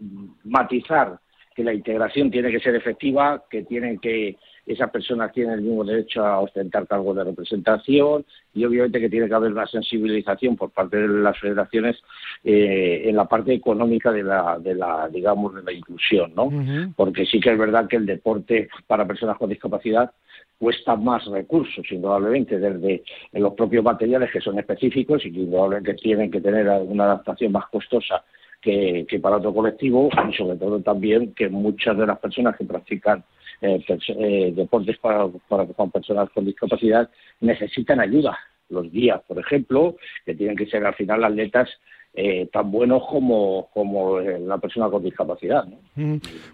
matizar 0.43 1.19
que 1.55 1.63
la 1.63 1.73
integración 1.73 2.31
tiene 2.31 2.51
que 2.51 2.59
ser 2.59 2.75
efectiva, 2.75 3.43
que 3.49 3.63
tienen 3.63 3.99
que 3.99 4.37
esas 4.65 4.89
personas 4.91 5.31
tienen 5.33 5.55
el 5.55 5.61
mismo 5.61 5.83
derecho 5.83 6.25
a 6.25 6.39
ostentar 6.39 6.87
cargos 6.87 7.15
de 7.17 7.25
representación 7.25 8.25
y 8.53 8.63
obviamente 8.63 8.99
que 8.99 9.09
tiene 9.09 9.27
que 9.27 9.33
haber 9.33 9.51
una 9.51 9.67
sensibilización 9.67 10.55
por 10.55 10.71
parte 10.71 10.97
de 10.97 11.07
las 11.07 11.37
federaciones 11.37 12.01
eh, 12.43 13.03
en 13.05 13.15
la 13.15 13.25
parte 13.25 13.53
económica 13.53 14.11
de 14.11 14.23
la, 14.23 14.57
de 14.59 14.73
la, 14.75 15.09
digamos, 15.09 15.53
de 15.55 15.63
la 15.63 15.73
inclusión, 15.73 16.33
¿no? 16.33 16.49
Porque 16.95 17.25
sí 17.25 17.39
que 17.39 17.51
es 17.51 17.57
verdad 17.57 17.87
que 17.87 17.97
el 17.97 18.05
deporte 18.05 18.69
para 18.87 19.05
personas 19.05 19.37
con 19.37 19.49
discapacidad 19.49 20.11
cuesta 20.57 20.95
más 20.95 21.25
recursos, 21.25 21.85
indudablemente, 21.91 22.59
desde 22.59 23.03
los 23.33 23.53
propios 23.53 23.83
materiales 23.83 24.31
que 24.31 24.41
son 24.41 24.59
específicos 24.59 25.25
y 25.25 25.31
que 25.31 25.39
indudablemente 25.39 25.95
tienen 25.95 26.31
que 26.31 26.41
tener 26.41 26.67
una 26.67 27.05
adaptación 27.05 27.51
más 27.51 27.67
costosa 27.67 28.23
que, 28.61 29.19
para 29.21 29.37
otro 29.37 29.53
colectivo 29.53 30.09
y 30.29 30.33
sobre 30.33 30.57
todo 30.57 30.79
también 30.79 31.33
que 31.33 31.49
muchas 31.49 31.97
de 31.97 32.07
las 32.07 32.19
personas 32.19 32.55
que 32.55 32.63
practican 32.63 33.23
eh, 33.61 33.83
eh, 33.87 34.53
deportes 34.55 34.97
para, 34.99 35.27
para, 35.47 35.65
con 35.65 35.91
personas 35.91 36.29
con 36.29 36.45
discapacidad 36.45 37.09
necesitan 37.41 37.99
ayuda. 37.99 38.37
Los 38.69 38.89
guías, 38.89 39.21
por 39.27 39.37
ejemplo, 39.37 39.97
que 40.25 40.33
tienen 40.33 40.55
que 40.55 40.65
ser 40.65 40.85
al 40.85 40.95
final 40.95 41.23
atletas 41.23 41.69
eh, 42.15 42.47
tan 42.51 42.71
buenos 42.71 43.03
como, 43.09 43.69
como 43.73 44.19
la 44.19 44.59
persona 44.59 44.87
con 44.89 45.03
discapacidad. 45.03 45.65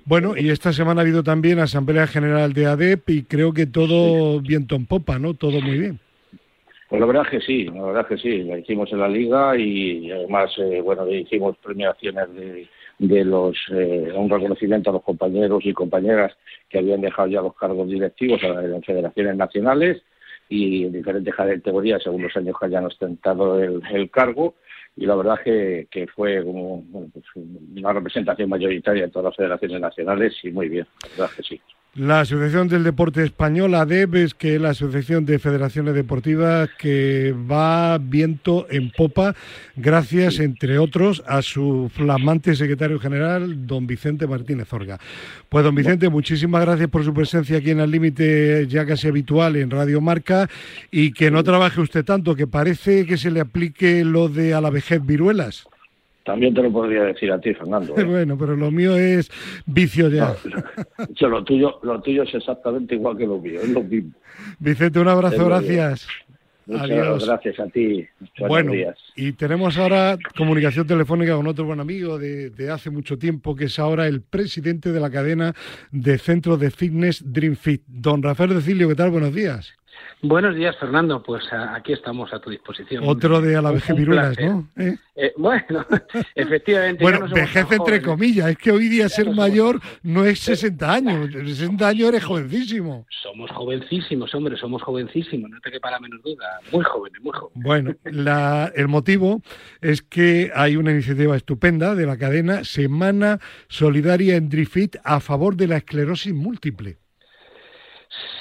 Bueno, 0.06 0.38
y 0.38 0.50
esta 0.50 0.72
semana 0.72 1.02
ha 1.02 1.04
habido 1.04 1.22
también 1.22 1.60
Asamblea 1.60 2.08
General 2.08 2.54
de 2.54 2.66
ADEP 2.66 3.10
y 3.10 3.24
creo 3.24 3.52
que 3.52 3.66
todo 3.66 4.40
viento 4.40 4.76
en 4.76 4.86
popa, 4.86 5.20
¿no? 5.20 5.34
Todo 5.34 5.60
muy 5.60 5.78
bien. 5.78 6.00
Pues 6.88 7.00
la 7.02 7.06
verdad 7.06 7.24
es 7.26 7.30
que 7.30 7.42
sí, 7.42 7.66
la 7.66 7.84
verdad 7.84 8.02
es 8.02 8.08
que 8.08 8.18
sí, 8.18 8.44
la 8.44 8.58
hicimos 8.58 8.92
en 8.92 9.00
la 9.00 9.08
liga 9.08 9.56
y 9.58 10.10
además, 10.12 10.52
eh, 10.58 10.82
bueno, 10.82 11.08
hicimos 11.12 11.56
premiaciones 11.58 12.34
de, 12.34 12.68
de 12.98 13.26
los, 13.26 13.56
eh, 13.72 14.12
un 14.16 14.30
reconocimiento 14.30 14.90
a 14.90 14.94
los 14.94 15.04
compañeros 15.04 15.62
y 15.66 15.74
compañeras 15.74 16.36
que 16.70 16.80
habían 16.80 17.02
dejado 17.02 17.28
ya 17.28 17.42
los 17.42 17.56
cargos 17.56 17.88
directivos 17.88 18.42
en 18.44 18.82
federaciones 18.82 19.36
nacionales 19.36 20.02
y 20.48 20.86
en 20.86 20.94
diferentes 20.94 21.36
categorías 21.36 22.02
según 22.02 22.24
los 22.24 22.36
años 22.36 22.56
que 22.60 22.66
hayan 22.66 22.86
ostentado 22.86 23.62
el, 23.62 23.82
el 23.92 24.10
cargo 24.10 24.56
y 25.00 25.06
la 25.06 25.16
verdad 25.16 25.40
que, 25.42 25.88
que 25.90 26.08
fue 26.08 26.44
pues, 26.44 27.26
una 27.36 27.94
representación 27.94 28.50
mayoritaria 28.50 29.04
de 29.04 29.10
todas 29.10 29.28
las 29.28 29.36
federaciones 29.38 29.80
nacionales 29.80 30.34
y 30.44 30.52
muy 30.52 30.68
bien, 30.68 30.86
la 31.04 31.10
verdad 31.24 31.36
que 31.38 31.44
sí. 31.44 31.62
La 31.96 32.20
Asociación 32.20 32.68
del 32.68 32.84
Deporte 32.84 33.24
Español, 33.24 33.74
ADEB, 33.74 34.18
es 34.18 34.36
que 34.36 34.54
es 34.54 34.62
la 34.62 34.70
Asociación 34.70 35.26
de 35.26 35.40
Federaciones 35.40 35.96
Deportivas 35.96 36.70
que 36.78 37.34
va 37.52 37.98
viento 37.98 38.68
en 38.70 38.92
popa, 38.92 39.36
gracias, 39.76 40.38
entre 40.40 40.78
otros, 40.78 41.24
a 41.26 41.42
su 41.42 41.90
flamante 41.92 42.56
secretario 42.56 43.00
general, 43.00 43.66
don 43.66 43.88
Vicente 43.88 44.28
Martínez 44.28 44.72
Orga. 44.72 45.00
Pues, 45.50 45.66
don 45.66 45.74
Vicente, 45.74 46.10
muchísimas 46.10 46.62
gracias 46.62 46.90
por 46.90 47.04
su 47.04 47.12
presencia 47.12 47.58
aquí 47.58 47.72
en 47.72 47.80
el 47.80 47.90
límite 47.90 48.68
ya 48.68 48.86
casi 48.86 49.08
habitual 49.08 49.56
en 49.56 49.72
Radio 49.72 50.00
Marca 50.00 50.48
y 50.92 51.12
que 51.12 51.32
no 51.32 51.44
trabaje 51.44 51.82
usted 51.82 52.06
tanto, 52.06 52.36
que 52.36 52.46
parece 52.46 53.08
que 53.08 53.18
se 53.18 53.32
le 53.32 53.40
aplique 53.40 54.06
lo 54.06 54.30
de 54.30 54.54
a 54.54 54.62
la 54.62 54.70
vejez 54.70 55.04
viruelas. 55.04 55.66
También 56.30 56.54
te 56.54 56.62
lo 56.62 56.72
podría 56.72 57.06
decir 57.06 57.32
a 57.32 57.42
ti, 57.42 57.56
Fernando. 57.56 57.98
¿eh? 57.98 58.04
Bueno, 58.08 58.38
pero 58.38 58.56
lo 58.56 58.70
mío 58.70 58.96
es 58.96 59.32
vicio 59.66 60.10
ya. 60.10 60.36
lo, 61.22 61.44
tuyo, 61.44 61.80
lo 61.82 62.00
tuyo 62.02 62.22
es 62.22 62.36
exactamente 62.36 62.94
igual 62.94 63.18
que 63.18 63.26
lo 63.26 63.40
mío, 63.40 63.60
es 63.60 63.70
lo 63.70 63.82
mismo. 63.82 64.12
Vicente, 64.60 65.00
un 65.00 65.08
abrazo, 65.08 65.44
gracias. 65.48 66.08
Muchas 66.68 67.26
gracias 67.26 67.60
a 67.60 67.68
ti. 67.70 68.06
bueno, 68.48 68.74
y 69.16 69.32
tenemos 69.32 69.76
ahora 69.80 70.20
comunicación 70.38 70.86
telefónica 70.86 71.36
con 71.36 71.48
otro 71.48 71.66
buen 71.66 71.80
amigo 71.80 72.20
de, 72.20 72.52
de, 72.52 72.70
hace 72.70 72.92
mucho 72.92 73.18
tiempo, 73.18 73.56
que 73.56 73.66
es 73.66 73.80
ahora 73.80 74.06
el 74.06 74.22
presidente 74.22 74.92
de 74.92 75.00
la 75.00 75.10
cadena 75.10 75.56
de 75.90 76.20
centros 76.20 76.60
de 76.60 76.70
fitness 76.70 77.24
Dream 77.26 77.56
Fit. 77.56 77.82
Don 77.88 78.22
Rafael 78.22 78.54
Decilio, 78.54 78.88
¿qué 78.88 78.94
tal? 78.94 79.10
Buenos 79.10 79.34
días. 79.34 79.79
Buenos 80.22 80.56
días, 80.56 80.76
Fernando. 80.78 81.24
Pues 81.24 81.44
aquí 81.52 81.94
estamos 81.94 82.34
a 82.34 82.40
tu 82.40 82.50
disposición. 82.50 83.04
Otro 83.08 83.40
de 83.40 83.56
a 83.56 83.62
la 83.62 83.72
vejez 83.72 83.96
virulas, 83.96 84.38
¿no? 84.40 84.68
¿Eh? 84.76 84.98
Eh, 85.16 85.34
bueno, 85.38 85.86
efectivamente. 86.36 87.04
bueno, 87.04 87.28
vejez 87.28 87.72
entre 87.72 88.02
comillas. 88.02 88.50
Es 88.50 88.58
que 88.58 88.72
hoy 88.72 88.90
día 88.90 89.08
ser 89.08 89.32
mayor 89.32 89.80
no 90.04 90.26
es 90.26 90.40
60 90.40 90.94
años. 90.94 91.32
60 91.32 91.88
años 91.88 92.10
eres 92.10 92.24
jovencísimo. 92.24 93.06
Somos 93.24 93.50
jovencísimos, 93.52 94.34
hombre, 94.36 94.58
somos 94.58 94.82
jovencísimos. 94.82 95.50
No 95.50 95.60
te 95.62 95.72
quepa 95.72 95.92
la 95.92 96.00
menor 96.00 96.22
duda. 96.22 96.60
Muy 96.72 96.84
jóvenes, 96.84 97.22
muy 97.22 97.34
jóvenes. 97.34 97.64
Bueno, 97.64 97.96
la, 98.04 98.72
el 98.76 98.88
motivo 98.88 99.42
es 99.82 100.02
que 100.02 100.52
hay 100.54 100.76
una 100.76 100.92
iniciativa 100.92 101.36
estupenda 101.36 101.96
de 101.96 102.06
la 102.06 102.18
cadena 102.18 102.64
Semana 102.64 103.40
Solidaria 103.68 104.36
en 104.36 104.50
Drifit 104.50 104.98
a 105.04 105.20
favor 105.20 105.56
de 105.56 105.68
la 105.68 105.78
esclerosis 105.78 106.34
múltiple. 106.34 106.98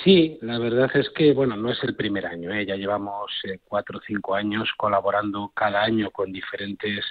Sí, 0.02 0.38
la 0.40 0.58
verdad 0.58 0.90
es 0.94 1.10
que, 1.10 1.34
bueno, 1.34 1.54
no 1.56 1.70
es 1.70 1.82
el 1.84 1.94
primer 1.94 2.24
año, 2.26 2.52
¿eh? 2.52 2.64
ya 2.64 2.76
llevamos 2.76 3.30
eh, 3.44 3.58
cuatro 3.62 3.98
o 3.98 4.00
cinco 4.00 4.34
años 4.34 4.70
colaborando 4.78 5.52
cada 5.54 5.82
año 5.82 6.10
con 6.10 6.32
diferentes 6.32 7.04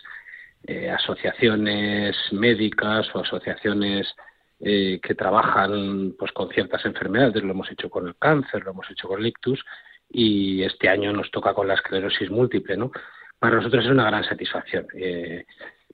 eh, 0.66 0.90
asociaciones 0.90 2.16
médicas 2.32 3.14
o 3.14 3.20
asociaciones 3.20 4.12
eh, 4.60 5.00
que 5.04 5.14
trabajan 5.14 6.16
pues 6.18 6.32
con 6.32 6.50
ciertas 6.50 6.84
enfermedades, 6.86 7.44
lo 7.44 7.52
hemos 7.52 7.72
hecho 7.72 7.92
con 7.92 8.08
el 8.08 8.16
cáncer, 8.18 8.64
lo 8.64 8.72
hemos 8.72 8.90
hecho 8.90 9.08
con 9.08 9.20
el 9.20 9.28
ictus 9.28 9.64
y 10.10 10.64
este 10.64 10.90
año 10.90 11.14
nos 11.14 11.30
toca 11.30 11.54
con 11.54 11.68
la 11.68 11.76
esclerosis 11.76 12.32
múltiple, 12.32 12.76
¿no? 12.76 12.92
Para 13.38 13.58
nosotros 13.58 13.86
es 13.86 13.92
una 13.92 14.06
gran 14.06 14.24
satisfacción. 14.24 14.88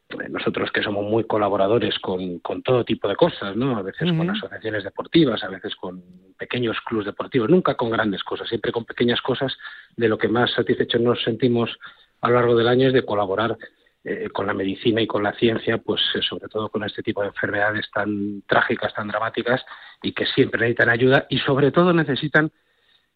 Eh, 0.09 0.29
nosotros 0.29 0.71
que 0.71 0.83
somos 0.83 1.03
muy 1.05 1.25
colaboradores 1.25 1.97
con, 1.99 2.39
con 2.39 2.61
todo 2.61 2.83
tipo 2.85 3.07
de 3.07 3.15
cosas, 3.15 3.55
¿no? 3.55 3.77
A 3.77 3.81
veces 3.81 4.11
con 4.11 4.29
asociaciones 4.29 4.83
deportivas, 4.83 5.43
a 5.43 5.49
veces 5.49 5.75
con 5.75 6.03
pequeños 6.37 6.77
clubes 6.81 7.05
deportivos, 7.05 7.49
nunca 7.49 7.75
con 7.75 7.89
grandes 7.89 8.23
cosas, 8.23 8.47
siempre 8.47 8.71
con 8.71 8.85
pequeñas 8.85 9.21
cosas. 9.21 9.55
De 9.95 10.07
lo 10.07 10.17
que 10.17 10.27
más 10.27 10.51
satisfechos 10.51 11.01
nos 11.01 11.23
sentimos 11.23 11.77
a 12.21 12.29
lo 12.29 12.35
largo 12.35 12.55
del 12.55 12.67
año 12.67 12.87
es 12.87 12.93
de 12.93 13.05
colaborar 13.05 13.57
eh, 14.05 14.29
con 14.33 14.45
la 14.47 14.53
medicina 14.53 15.01
y 15.01 15.07
con 15.07 15.23
la 15.23 15.33
ciencia, 15.33 15.77
pues 15.77 16.01
eh, 16.15 16.21
sobre 16.21 16.49
todo 16.49 16.69
con 16.69 16.83
este 16.83 17.01
tipo 17.01 17.21
de 17.21 17.29
enfermedades 17.29 17.89
tan 17.91 18.41
trágicas, 18.47 18.93
tan 18.93 19.07
dramáticas 19.07 19.63
y 20.01 20.11
que 20.11 20.25
siempre 20.25 20.59
necesitan 20.59 20.89
ayuda 20.89 21.25
y 21.29 21.39
sobre 21.39 21.71
todo 21.71 21.93
necesitan 21.93 22.51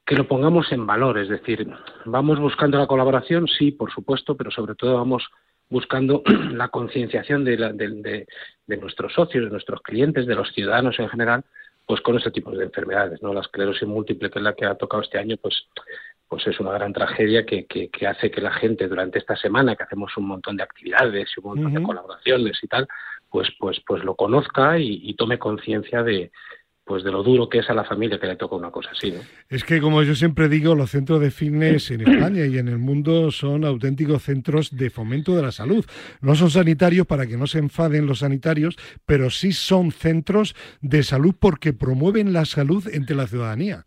que 0.05 0.15
lo 0.15 0.25
pongamos 0.25 0.71
en 0.71 0.87
valor, 0.87 1.17
es 1.17 1.27
decir, 1.27 1.69
vamos 2.05 2.39
buscando 2.39 2.77
la 2.77 2.87
colaboración, 2.87 3.49
sí, 3.49 3.73
por 3.73 3.91
supuesto, 3.91 4.37
pero 4.37 4.49
sobre 4.49 4.75
todo 4.75 4.95
vamos 4.95 5.29
buscando 5.69 6.23
la 6.51 6.69
concienciación 6.69 7.43
de, 7.43 7.57
de, 7.57 8.77
nuestros 8.77 9.13
socios, 9.13 9.45
de 9.45 9.51
nuestros 9.51 9.81
clientes, 9.81 10.25
de 10.25 10.35
los 10.35 10.51
ciudadanos 10.53 10.99
en 10.99 11.09
general, 11.09 11.43
pues 11.85 12.01
con 12.01 12.17
ese 12.17 12.31
tipo 12.31 12.51
de 12.51 12.65
enfermedades, 12.65 13.21
¿no? 13.21 13.33
La 13.33 13.41
esclerosis 13.41 13.87
múltiple, 13.87 14.29
que 14.29 14.39
es 14.39 14.43
la 14.43 14.53
que 14.53 14.65
ha 14.65 14.75
tocado 14.75 15.03
este 15.03 15.17
año, 15.17 15.37
pues, 15.37 15.67
pues 16.27 16.45
es 16.47 16.59
una 16.59 16.73
gran 16.73 16.91
tragedia 16.91 17.45
que, 17.45 17.65
que, 17.65 18.07
hace 18.07 18.29
que 18.29 18.41
la 18.41 18.51
gente 18.51 18.87
durante 18.87 19.19
esta 19.19 19.37
semana, 19.37 19.75
que 19.75 19.83
hacemos 19.83 20.15
un 20.17 20.27
montón 20.27 20.57
de 20.57 20.63
actividades 20.63 21.29
y 21.35 21.39
un 21.39 21.55
montón 21.55 21.73
de 21.73 21.83
colaboraciones 21.83 22.57
y 22.61 22.67
tal, 22.67 22.87
pues, 23.29 23.47
pues, 23.57 23.81
pues 23.85 24.03
lo 24.03 24.15
conozca 24.15 24.77
y 24.77 25.13
tome 25.13 25.39
conciencia 25.39 26.03
de, 26.03 26.31
pues 26.87 27.03
de 27.03 27.11
lo 27.11 27.21
duro 27.21 27.49
que 27.49 27.59
es 27.59 27.69
a 27.69 27.73
la 27.73 27.83
familia 27.83 28.19
que 28.19 28.27
le 28.27 28.35
toca 28.35 28.55
una 28.55 28.71
cosa 28.71 28.91
así, 28.91 29.11
¿no? 29.11 29.19
Es 29.49 29.63
que 29.63 29.81
como 29.81 30.01
yo 30.03 30.15
siempre 30.15 30.47
digo, 30.47 30.73
los 30.73 30.91
centros 30.91 31.19
de 31.19 31.31
fitness 31.31 31.91
en 31.91 32.01
España 32.01 32.45
y 32.45 32.57
en 32.57 32.67
el 32.67 32.77
mundo 32.77 33.29
son 33.31 33.65
auténticos 33.65 34.23
centros 34.23 34.75
de 34.75 34.89
fomento 34.89 35.35
de 35.35 35.41
la 35.41 35.51
salud. 35.51 35.85
No 36.21 36.35
son 36.35 36.49
sanitarios 36.49 37.05
para 37.05 37.27
que 37.27 37.37
no 37.37 37.45
se 37.45 37.59
enfaden 37.59 38.07
los 38.07 38.19
sanitarios, 38.19 38.77
pero 39.05 39.29
sí 39.29 39.51
son 39.51 39.91
centros 39.91 40.55
de 40.81 41.03
salud 41.03 41.35
porque 41.37 41.73
promueven 41.73 42.33
la 42.33 42.45
salud 42.45 42.87
entre 42.91 43.15
la 43.15 43.27
ciudadanía. 43.27 43.85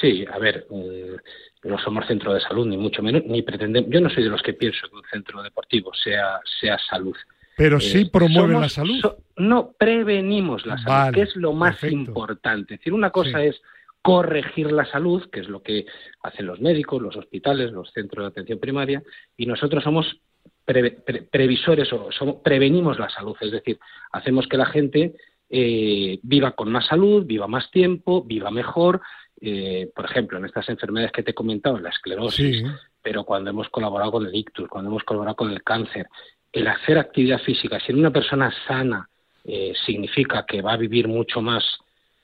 Sí, 0.00 0.24
a 0.32 0.38
ver, 0.38 0.66
mm, 0.70 1.68
no 1.68 1.78
somos 1.78 2.06
centro 2.06 2.34
de 2.34 2.40
salud 2.40 2.66
ni 2.66 2.76
mucho 2.76 3.02
menos, 3.02 3.22
ni 3.26 3.42
pretendemos. 3.42 3.90
Yo 3.90 4.00
no 4.00 4.10
soy 4.10 4.24
de 4.24 4.30
los 4.30 4.42
que 4.42 4.52
pienso 4.52 4.88
que 4.88 4.96
un 4.96 5.02
centro 5.10 5.42
deportivo 5.42 5.92
sea 5.94 6.40
sea 6.60 6.78
salud. 6.78 7.16
Pero 7.56 7.80
sí 7.80 8.02
eh, 8.02 8.10
promueve 8.10 8.54
la 8.54 8.68
salud. 8.68 9.02
no, 9.36 9.72
prevenimos 9.78 10.64
la 10.66 10.78
salud, 10.78 11.14
que 11.14 11.22
es 11.22 11.36
lo 11.36 11.52
más 11.52 11.82
importante. 11.84 12.74
Es 12.74 12.80
decir, 12.80 12.92
una 12.92 13.10
cosa 13.10 13.42
es 13.44 13.60
corregir 14.02 14.72
la 14.72 14.84
salud, 14.84 15.28
que 15.30 15.40
es 15.40 15.48
lo 15.48 15.62
que 15.62 15.86
hacen 16.22 16.46
los 16.46 16.60
médicos, 16.60 17.00
los 17.00 17.16
hospitales, 17.16 17.70
los 17.72 17.92
centros 17.92 18.24
de 18.24 18.28
atención 18.28 18.58
primaria, 18.58 19.02
y 19.36 19.46
nosotros 19.46 19.84
somos 19.84 20.20
previsores 20.64 21.92
o 21.92 22.10
somos, 22.12 22.36
prevenimos 22.42 22.98
la 22.98 23.08
salud, 23.08 23.36
es 23.40 23.52
decir, 23.52 23.78
hacemos 24.12 24.46
que 24.46 24.56
la 24.56 24.66
gente 24.66 25.14
eh, 25.54 26.18
viva 26.22 26.52
con 26.52 26.72
más 26.72 26.86
salud, 26.86 27.24
viva 27.26 27.46
más 27.46 27.70
tiempo, 27.70 28.22
viva 28.24 28.50
mejor. 28.50 29.00
Eh, 29.40 29.90
por 29.94 30.04
ejemplo, 30.04 30.38
en 30.38 30.46
estas 30.46 30.68
enfermedades 30.68 31.12
que 31.12 31.22
te 31.22 31.32
he 31.32 31.34
comentado, 31.34 31.78
la 31.78 31.90
esclerosis, 31.90 32.64
pero 33.02 33.24
cuando 33.24 33.50
hemos 33.50 33.68
colaborado 33.68 34.12
con 34.12 34.26
el 34.26 34.34
ictus, 34.34 34.68
cuando 34.68 34.90
hemos 34.90 35.04
colaborado 35.04 35.36
con 35.36 35.50
el 35.50 35.62
cáncer, 35.62 36.08
el 36.52 36.68
hacer 36.68 36.98
actividad 36.98 37.40
física, 37.40 37.80
si 37.80 37.92
en 37.92 37.98
una 37.98 38.10
persona 38.10 38.52
sana 38.66 39.08
eh, 39.44 39.72
significa 39.86 40.44
que 40.46 40.62
va 40.62 40.74
a 40.74 40.76
vivir 40.76 41.08
mucho 41.08 41.40
más 41.40 41.64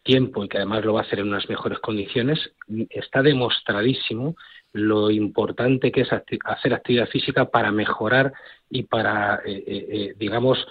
tiempo 0.02 0.44
y 0.44 0.48
que 0.48 0.58
además 0.58 0.84
lo 0.84 0.94
va 0.94 1.00
a 1.00 1.02
hacer 1.04 1.18
en 1.18 1.28
unas 1.28 1.48
mejores 1.48 1.78
condiciones, 1.80 2.38
está 2.90 3.22
demostradísimo 3.22 4.36
lo 4.72 5.10
importante 5.10 5.90
que 5.90 6.02
es 6.02 6.08
hacer 6.12 6.74
actividad 6.74 7.08
física 7.08 7.46
para 7.46 7.72
mejorar 7.72 8.32
y 8.70 8.84
para, 8.84 9.40
eh, 9.44 9.64
eh, 9.66 10.14
digamos, 10.18 10.66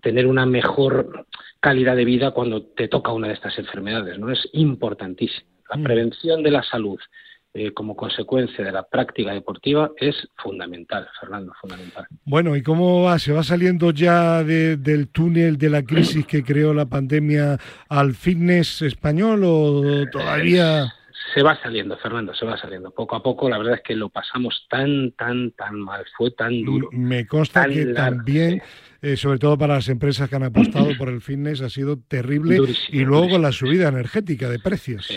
tener 0.00 0.26
una 0.26 0.46
mejor 0.46 1.26
calidad 1.60 1.94
de 1.94 2.06
vida 2.06 2.30
cuando 2.30 2.62
te 2.62 2.88
toca 2.88 3.12
una 3.12 3.28
de 3.28 3.34
estas 3.34 3.58
enfermedades. 3.58 4.18
¿no? 4.18 4.30
Es 4.30 4.48
importantísimo. 4.54 5.46
La 5.68 5.76
mm. 5.76 5.84
prevención 5.84 6.42
de 6.42 6.50
la 6.50 6.62
salud 6.62 6.98
como 7.74 7.96
consecuencia 7.96 8.64
de 8.64 8.72
la 8.72 8.82
práctica 8.82 9.32
deportiva 9.32 9.90
es 9.96 10.14
fundamental, 10.36 11.08
Fernando, 11.20 11.52
fundamental. 11.60 12.06
Bueno, 12.24 12.56
¿y 12.56 12.62
cómo 12.62 13.02
va? 13.02 13.18
¿Se 13.18 13.32
va 13.32 13.42
saliendo 13.42 13.90
ya 13.90 14.42
del 14.44 15.08
túnel 15.08 15.58
de 15.58 15.70
la 15.70 15.82
crisis 15.82 16.26
que 16.26 16.42
creó 16.42 16.72
la 16.74 16.86
pandemia 16.86 17.58
al 17.88 18.14
fitness 18.14 18.82
español 18.82 19.42
o 19.44 20.06
todavía...? 20.10 20.92
Se 21.34 21.42
va 21.42 21.60
saliendo, 21.60 21.96
Fernando, 21.98 22.34
se 22.34 22.44
va 22.44 22.56
saliendo. 22.56 22.90
Poco 22.90 23.16
a 23.16 23.22
poco, 23.22 23.48
la 23.48 23.58
verdad 23.58 23.74
es 23.74 23.82
que 23.82 23.94
lo 23.94 24.08
pasamos 24.08 24.66
tan, 24.68 25.12
tan, 25.12 25.52
tan 25.52 25.80
mal, 25.80 26.04
fue 26.16 26.30
tan 26.30 26.64
duro. 26.64 26.88
Me 26.92 27.26
consta 27.26 27.66
que 27.68 27.86
también, 27.86 28.62
eh, 29.02 29.16
sobre 29.16 29.38
todo 29.38 29.58
para 29.58 29.74
las 29.74 29.88
empresas 29.88 30.28
que 30.28 30.36
han 30.36 30.44
apostado 30.44 30.88
por 30.98 31.08
el 31.08 31.20
fitness, 31.20 31.60
ha 31.62 31.70
sido 31.70 31.98
terrible. 31.98 32.58
y 32.90 33.00
luego 33.00 33.38
la 33.38 33.52
subida 33.52 33.88
energética 33.88 34.48
de 34.48 34.58
precios. 34.58 35.08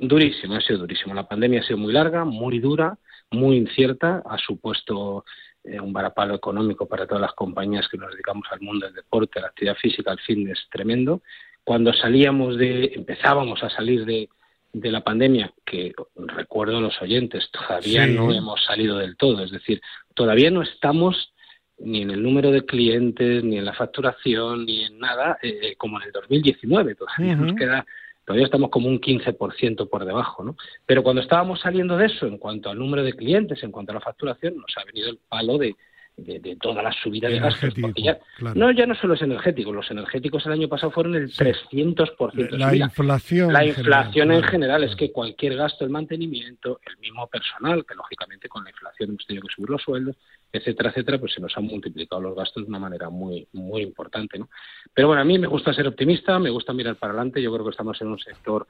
durísimo, 0.00 0.54
ha 0.54 0.60
sido 0.60 0.80
durísimo. 0.80 1.14
La 1.14 1.28
pandemia 1.28 1.60
ha 1.60 1.64
sido 1.64 1.78
muy 1.78 1.92
larga, 1.92 2.24
muy 2.24 2.58
dura, 2.58 2.98
muy 3.30 3.56
incierta, 3.56 4.22
ha 4.24 4.38
supuesto 4.38 5.24
eh, 5.64 5.80
un 5.80 5.92
varapalo 5.92 6.34
económico 6.34 6.86
para 6.86 7.06
todas 7.06 7.20
las 7.20 7.34
compañías 7.34 7.88
que 7.88 7.96
nos 7.96 8.10
dedicamos 8.10 8.46
al 8.50 8.60
mundo 8.60 8.86
del 8.86 8.96
deporte, 8.96 9.38
a 9.38 9.42
la 9.42 9.48
actividad 9.48 9.76
física, 9.76 10.10
al 10.10 10.18
fitness 10.20 10.66
tremendo. 10.70 11.22
Cuando 11.64 11.92
salíamos 11.92 12.58
de, 12.58 12.92
empezábamos 12.94 13.62
a 13.62 13.70
salir 13.70 14.04
de 14.04 14.28
de 14.72 14.90
la 14.90 15.02
pandemia, 15.02 15.52
que 15.64 15.92
recuerdo 16.16 16.78
a 16.78 16.80
los 16.80 17.00
oyentes, 17.02 17.50
todavía 17.50 18.06
no 18.06 18.32
hemos 18.32 18.64
salido 18.64 18.98
del 18.98 19.16
todo, 19.16 19.44
es 19.44 19.50
decir, 19.50 19.80
todavía 20.14 20.50
no 20.50 20.62
estamos 20.62 21.32
ni 21.78 22.02
en 22.02 22.10
el 22.10 22.22
número 22.22 22.50
de 22.50 22.64
clientes, 22.64 23.42
ni 23.44 23.58
en 23.58 23.64
la 23.64 23.74
facturación, 23.74 24.64
ni 24.64 24.84
en 24.84 24.98
nada, 24.98 25.38
eh, 25.42 25.58
eh, 25.62 25.76
como 25.76 26.00
en 26.00 26.06
el 26.06 26.12
2019, 26.12 26.94
todavía 26.94 27.36
nos 27.36 27.54
queda, 27.54 27.84
todavía 28.24 28.46
estamos 28.46 28.70
como 28.70 28.88
un 28.88 29.00
15% 29.00 29.88
por 29.88 30.04
debajo, 30.04 30.44
¿no? 30.44 30.56
Pero 30.86 31.02
cuando 31.02 31.22
estábamos 31.22 31.60
saliendo 31.60 31.96
de 31.96 32.06
eso, 32.06 32.26
en 32.26 32.38
cuanto 32.38 32.70
al 32.70 32.78
número 32.78 33.02
de 33.02 33.14
clientes, 33.14 33.62
en 33.62 33.72
cuanto 33.72 33.92
a 33.92 33.96
la 33.96 34.00
facturación, 34.00 34.56
nos 34.56 34.72
ha 34.76 34.84
venido 34.84 35.10
el 35.10 35.18
palo 35.28 35.58
de, 35.58 35.74
de, 36.16 36.56
toda 36.60 36.82
la 36.82 36.92
subida 36.92 37.28
de 37.28 37.38
gastos. 37.38 37.74
Ya, 37.96 38.18
No, 38.54 38.70
ya 38.70 38.86
no 38.86 38.94
solo 38.94 39.14
es 39.14 39.22
energético, 39.22 39.72
los 39.72 39.90
energéticos 39.90 40.44
el 40.46 40.52
año 40.52 40.68
pasado 40.68 40.92
fueron 40.92 41.14
el 41.14 41.30
300%. 41.30 42.50
La, 42.56 42.74
inflación. 42.76 43.52
La 43.52 43.64
inflación 43.64 44.32
en 44.32 44.42
general, 44.42 44.84
es 44.84 44.94
que 44.96 45.10
cualquier 45.10 45.56
gasto, 45.56 45.84
el 45.84 45.90
mantenimiento, 45.90 46.80
el 46.86 46.98
mismo 46.98 47.26
personal, 47.28 47.84
que 47.86 47.94
lógicamente 47.94 48.48
con 48.48 48.64
la 48.64 48.70
inflación 48.70 49.10
hemos 49.10 49.26
tenido 49.26 49.46
que 49.46 49.54
subir 49.54 49.70
los 49.70 49.82
sueldos, 49.82 50.16
etcétera, 50.52 50.90
etcétera, 50.90 51.18
pues 51.18 51.32
se 51.32 51.40
nos 51.40 51.56
han 51.56 51.64
multiplicado 51.64 52.20
los 52.20 52.36
gastos 52.36 52.64
de 52.64 52.68
una 52.68 52.78
manera 52.78 53.08
muy, 53.08 53.46
muy 53.52 53.82
importante. 53.82 54.38
¿no? 54.38 54.48
Pero 54.92 55.08
bueno, 55.08 55.22
a 55.22 55.24
mí 55.24 55.38
me 55.38 55.46
gusta 55.46 55.72
ser 55.72 55.86
optimista, 55.86 56.38
me 56.38 56.50
gusta 56.50 56.72
mirar 56.72 56.96
para 56.96 57.12
adelante, 57.12 57.42
yo 57.42 57.52
creo 57.52 57.64
que 57.64 57.70
estamos 57.70 58.00
en 58.00 58.08
un 58.08 58.18
sector 58.18 58.66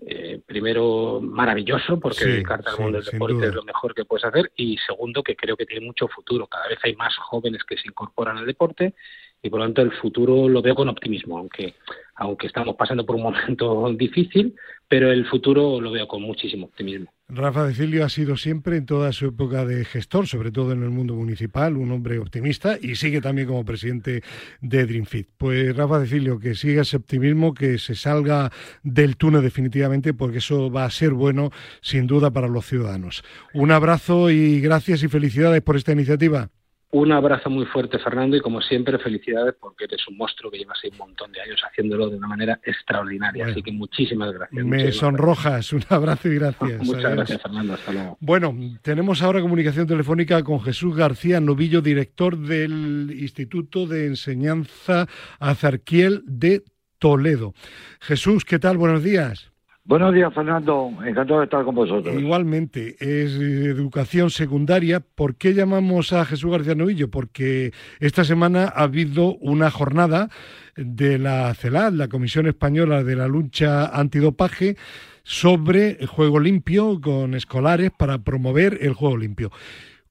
eh, 0.00 0.40
primero 0.44 1.20
maravilloso 1.22 1.98
porque 1.98 2.24
dedicarte 2.24 2.70
al 2.70 2.78
mundo 2.78 2.98
del 2.98 3.06
deporte 3.06 3.46
es 3.46 3.54
lo 3.54 3.64
mejor 3.64 3.94
que 3.94 4.04
puedes 4.04 4.24
hacer. 4.24 4.52
Y 4.56 4.76
segundo 4.78 5.22
que 5.22 5.36
creo 5.36 5.56
que 5.56 5.66
tiene 5.66 5.86
mucho 5.86 6.08
futuro. 6.08 6.46
Cada 6.46 6.68
vez 6.68 6.78
hay 6.82 6.94
más 6.96 7.16
jóvenes 7.16 7.64
que 7.64 7.76
se 7.76 7.88
incorporan 7.88 8.38
al 8.38 8.46
deporte 8.46 8.94
y 9.42 9.50
por 9.50 9.60
lo 9.60 9.66
tanto 9.66 9.82
el 9.82 9.92
futuro 9.92 10.48
lo 10.48 10.62
veo 10.62 10.74
con 10.74 10.88
optimismo 10.88 11.38
aunque 11.38 11.74
aunque 12.16 12.46
estamos 12.46 12.74
pasando 12.76 13.04
por 13.04 13.16
un 13.16 13.22
momento 13.22 13.92
difícil 13.96 14.54
pero 14.88 15.10
el 15.10 15.26
futuro 15.26 15.80
lo 15.80 15.90
veo 15.90 16.08
con 16.08 16.22
muchísimo 16.22 16.66
optimismo 16.66 17.12
Rafa 17.28 17.66
de 17.66 18.02
ha 18.04 18.08
sido 18.08 18.36
siempre 18.36 18.76
en 18.76 18.86
toda 18.86 19.12
su 19.12 19.26
época 19.26 19.64
de 19.64 19.84
gestor, 19.84 20.28
sobre 20.28 20.52
todo 20.52 20.70
en 20.70 20.84
el 20.84 20.90
mundo 20.90 21.16
municipal, 21.16 21.76
un 21.76 21.90
hombre 21.90 22.20
optimista 22.20 22.78
y 22.80 22.94
sigue 22.94 23.20
también 23.20 23.48
como 23.48 23.64
presidente 23.64 24.22
de 24.60 24.86
DreamFit. 24.86 25.28
Pues 25.36 25.76
Rafa 25.76 25.98
de 25.98 26.38
que 26.40 26.54
siga 26.54 26.82
ese 26.82 26.96
optimismo, 26.96 27.52
que 27.52 27.78
se 27.78 27.96
salga 27.96 28.52
del 28.84 29.16
túnel 29.16 29.42
definitivamente, 29.42 30.14
porque 30.14 30.38
eso 30.38 30.70
va 30.70 30.84
a 30.84 30.90
ser 30.90 31.14
bueno 31.14 31.50
sin 31.80 32.06
duda 32.06 32.30
para 32.30 32.46
los 32.46 32.64
ciudadanos. 32.64 33.24
Un 33.54 33.72
abrazo 33.72 34.30
y 34.30 34.60
gracias 34.60 35.02
y 35.02 35.08
felicidades 35.08 35.62
por 35.62 35.76
esta 35.76 35.90
iniciativa. 35.90 36.50
Un 36.92 37.10
abrazo 37.10 37.50
muy 37.50 37.66
fuerte, 37.66 37.98
Fernando, 37.98 38.36
y 38.36 38.40
como 38.40 38.60
siempre, 38.60 38.98
felicidades 38.98 39.54
porque 39.60 39.84
eres 39.84 40.06
un 40.08 40.16
monstruo 40.16 40.50
que 40.50 40.58
llevas 40.58 40.78
un 40.90 40.96
montón 40.96 41.32
de 41.32 41.40
años 41.40 41.60
haciéndolo 41.68 42.08
de 42.08 42.16
una 42.16 42.28
manera 42.28 42.60
extraordinaria. 42.64 43.46
Así 43.46 43.62
que 43.62 43.72
muchísimas 43.72 44.32
gracias. 44.32 44.64
Me 44.64 44.92
sonrojas. 44.92 45.72
Un 45.72 45.82
abrazo 45.88 46.28
y 46.28 46.36
gracias. 46.36 46.86
Muchas 46.86 47.12
gracias, 47.12 47.42
Fernando. 47.42 47.74
Hasta 47.74 47.92
luego. 47.92 48.16
Bueno, 48.20 48.56
tenemos 48.82 49.20
ahora 49.22 49.40
comunicación 49.40 49.86
telefónica 49.86 50.42
con 50.44 50.60
Jesús 50.62 50.96
García 50.96 51.40
Novillo, 51.40 51.82
director 51.82 52.38
del 52.38 53.14
Instituto 53.18 53.86
de 53.86 54.06
Enseñanza 54.06 55.08
Azarquiel 55.40 56.22
de 56.24 56.62
Toledo. 56.98 57.52
Jesús, 58.00 58.44
¿qué 58.44 58.58
tal? 58.58 58.78
Buenos 58.78 59.02
días. 59.02 59.50
Buenos 59.86 60.12
días, 60.12 60.34
Fernando. 60.34 60.90
Encantado 61.04 61.38
de 61.38 61.44
estar 61.44 61.64
con 61.64 61.76
vosotros. 61.76 62.12
Igualmente, 62.12 62.96
es 62.98 63.38
educación 63.38 64.30
secundaria. 64.30 64.98
¿Por 64.98 65.36
qué 65.36 65.54
llamamos 65.54 66.12
a 66.12 66.24
Jesús 66.24 66.50
García 66.50 66.74
Novillo? 66.74 67.08
Porque 67.08 67.70
esta 68.00 68.24
semana 68.24 68.64
ha 68.64 68.82
habido 68.82 69.36
una 69.36 69.70
jornada 69.70 70.28
de 70.76 71.20
la 71.20 71.54
CELAD, 71.54 71.92
la 71.92 72.08
Comisión 72.08 72.48
Española 72.48 73.04
de 73.04 73.14
la 73.14 73.28
Lucha 73.28 73.86
Antidopaje, 73.86 74.74
sobre 75.22 75.90
el 76.00 76.08
juego 76.08 76.40
limpio 76.40 77.00
con 77.00 77.34
escolares 77.34 77.92
para 77.96 78.18
promover 78.18 78.78
el 78.80 78.92
juego 78.92 79.16
limpio. 79.16 79.50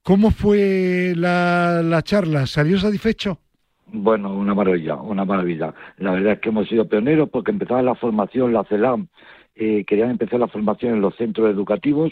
¿Cómo 0.04 0.32
fue 0.32 1.14
la, 1.18 1.82
la 1.84 2.02
charla? 2.02 2.46
¿Salió 2.46 2.78
satisfecho? 2.78 3.40
Bueno, 3.88 4.34
una 4.34 4.54
maravilla, 4.54 4.96
una 4.96 5.26
maravilla. 5.26 5.74
La 5.98 6.12
verdad 6.12 6.34
es 6.34 6.40
que 6.40 6.50
hemos 6.50 6.68
sido 6.70 6.88
pioneros 6.88 7.30
porque 7.30 7.52
empezaba 7.52 7.82
la 7.82 7.96
formación, 7.96 8.54
la 8.54 8.64
CELAM, 8.64 9.08
eh, 9.56 9.84
querían 9.86 10.12
empezar 10.12 10.39
la 10.39 10.47
formación 10.47 10.93
en 10.93 11.01
los 11.01 11.16
centros 11.16 11.49
educativos 11.49 12.12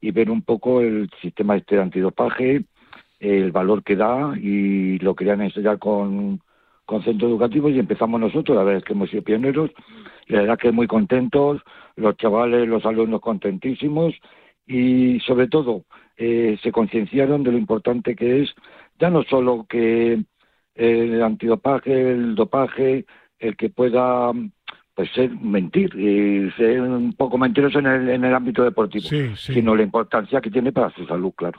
y 0.00 0.10
ver 0.10 0.30
un 0.30 0.42
poco 0.42 0.80
el 0.80 1.10
sistema 1.20 1.56
este 1.56 1.76
de 1.76 1.82
antidopaje, 1.82 2.64
el 3.18 3.52
valor 3.52 3.82
que 3.82 3.96
da 3.96 4.34
y 4.36 4.98
lo 4.98 5.14
querían 5.14 5.42
enseñar 5.42 5.78
con, 5.78 6.40
con 6.86 7.04
centros 7.04 7.30
educativos 7.30 7.72
y 7.72 7.78
empezamos 7.78 8.20
nosotros, 8.20 8.56
la 8.56 8.64
verdad 8.64 8.78
es 8.78 8.84
que 8.84 8.94
hemos 8.94 9.10
sido 9.10 9.22
pioneros, 9.22 9.70
la 10.26 10.40
verdad 10.40 10.58
que 10.58 10.72
muy 10.72 10.86
contentos, 10.86 11.60
los 11.96 12.16
chavales, 12.16 12.66
los 12.66 12.84
alumnos 12.86 13.20
contentísimos 13.20 14.14
y 14.66 15.20
sobre 15.20 15.48
todo 15.48 15.84
eh, 16.16 16.58
se 16.62 16.72
concienciaron 16.72 17.42
de 17.42 17.52
lo 17.52 17.58
importante 17.58 18.16
que 18.16 18.42
es 18.42 18.54
ya 18.98 19.10
no 19.10 19.22
solo 19.24 19.66
que 19.68 20.22
el 20.74 21.22
antidopaje, 21.22 22.12
el 22.12 22.34
dopaje, 22.34 23.04
el 23.38 23.56
que 23.56 23.70
pueda 23.70 24.32
pues 25.00 25.12
ser 25.14 25.30
mentir 25.30 25.94
y 25.94 26.50
ser 26.58 26.82
un 26.82 27.14
poco 27.14 27.38
mentiroso 27.38 27.78
en 27.78 27.86
el, 27.86 28.08
en 28.10 28.22
el 28.22 28.34
ámbito 28.34 28.62
deportivo, 28.62 29.08
sino 29.34 29.74
la 29.74 29.82
importancia 29.82 30.42
que 30.42 30.50
tiene 30.50 30.72
para 30.72 30.90
su 30.90 31.06
salud, 31.06 31.32
claro. 31.34 31.58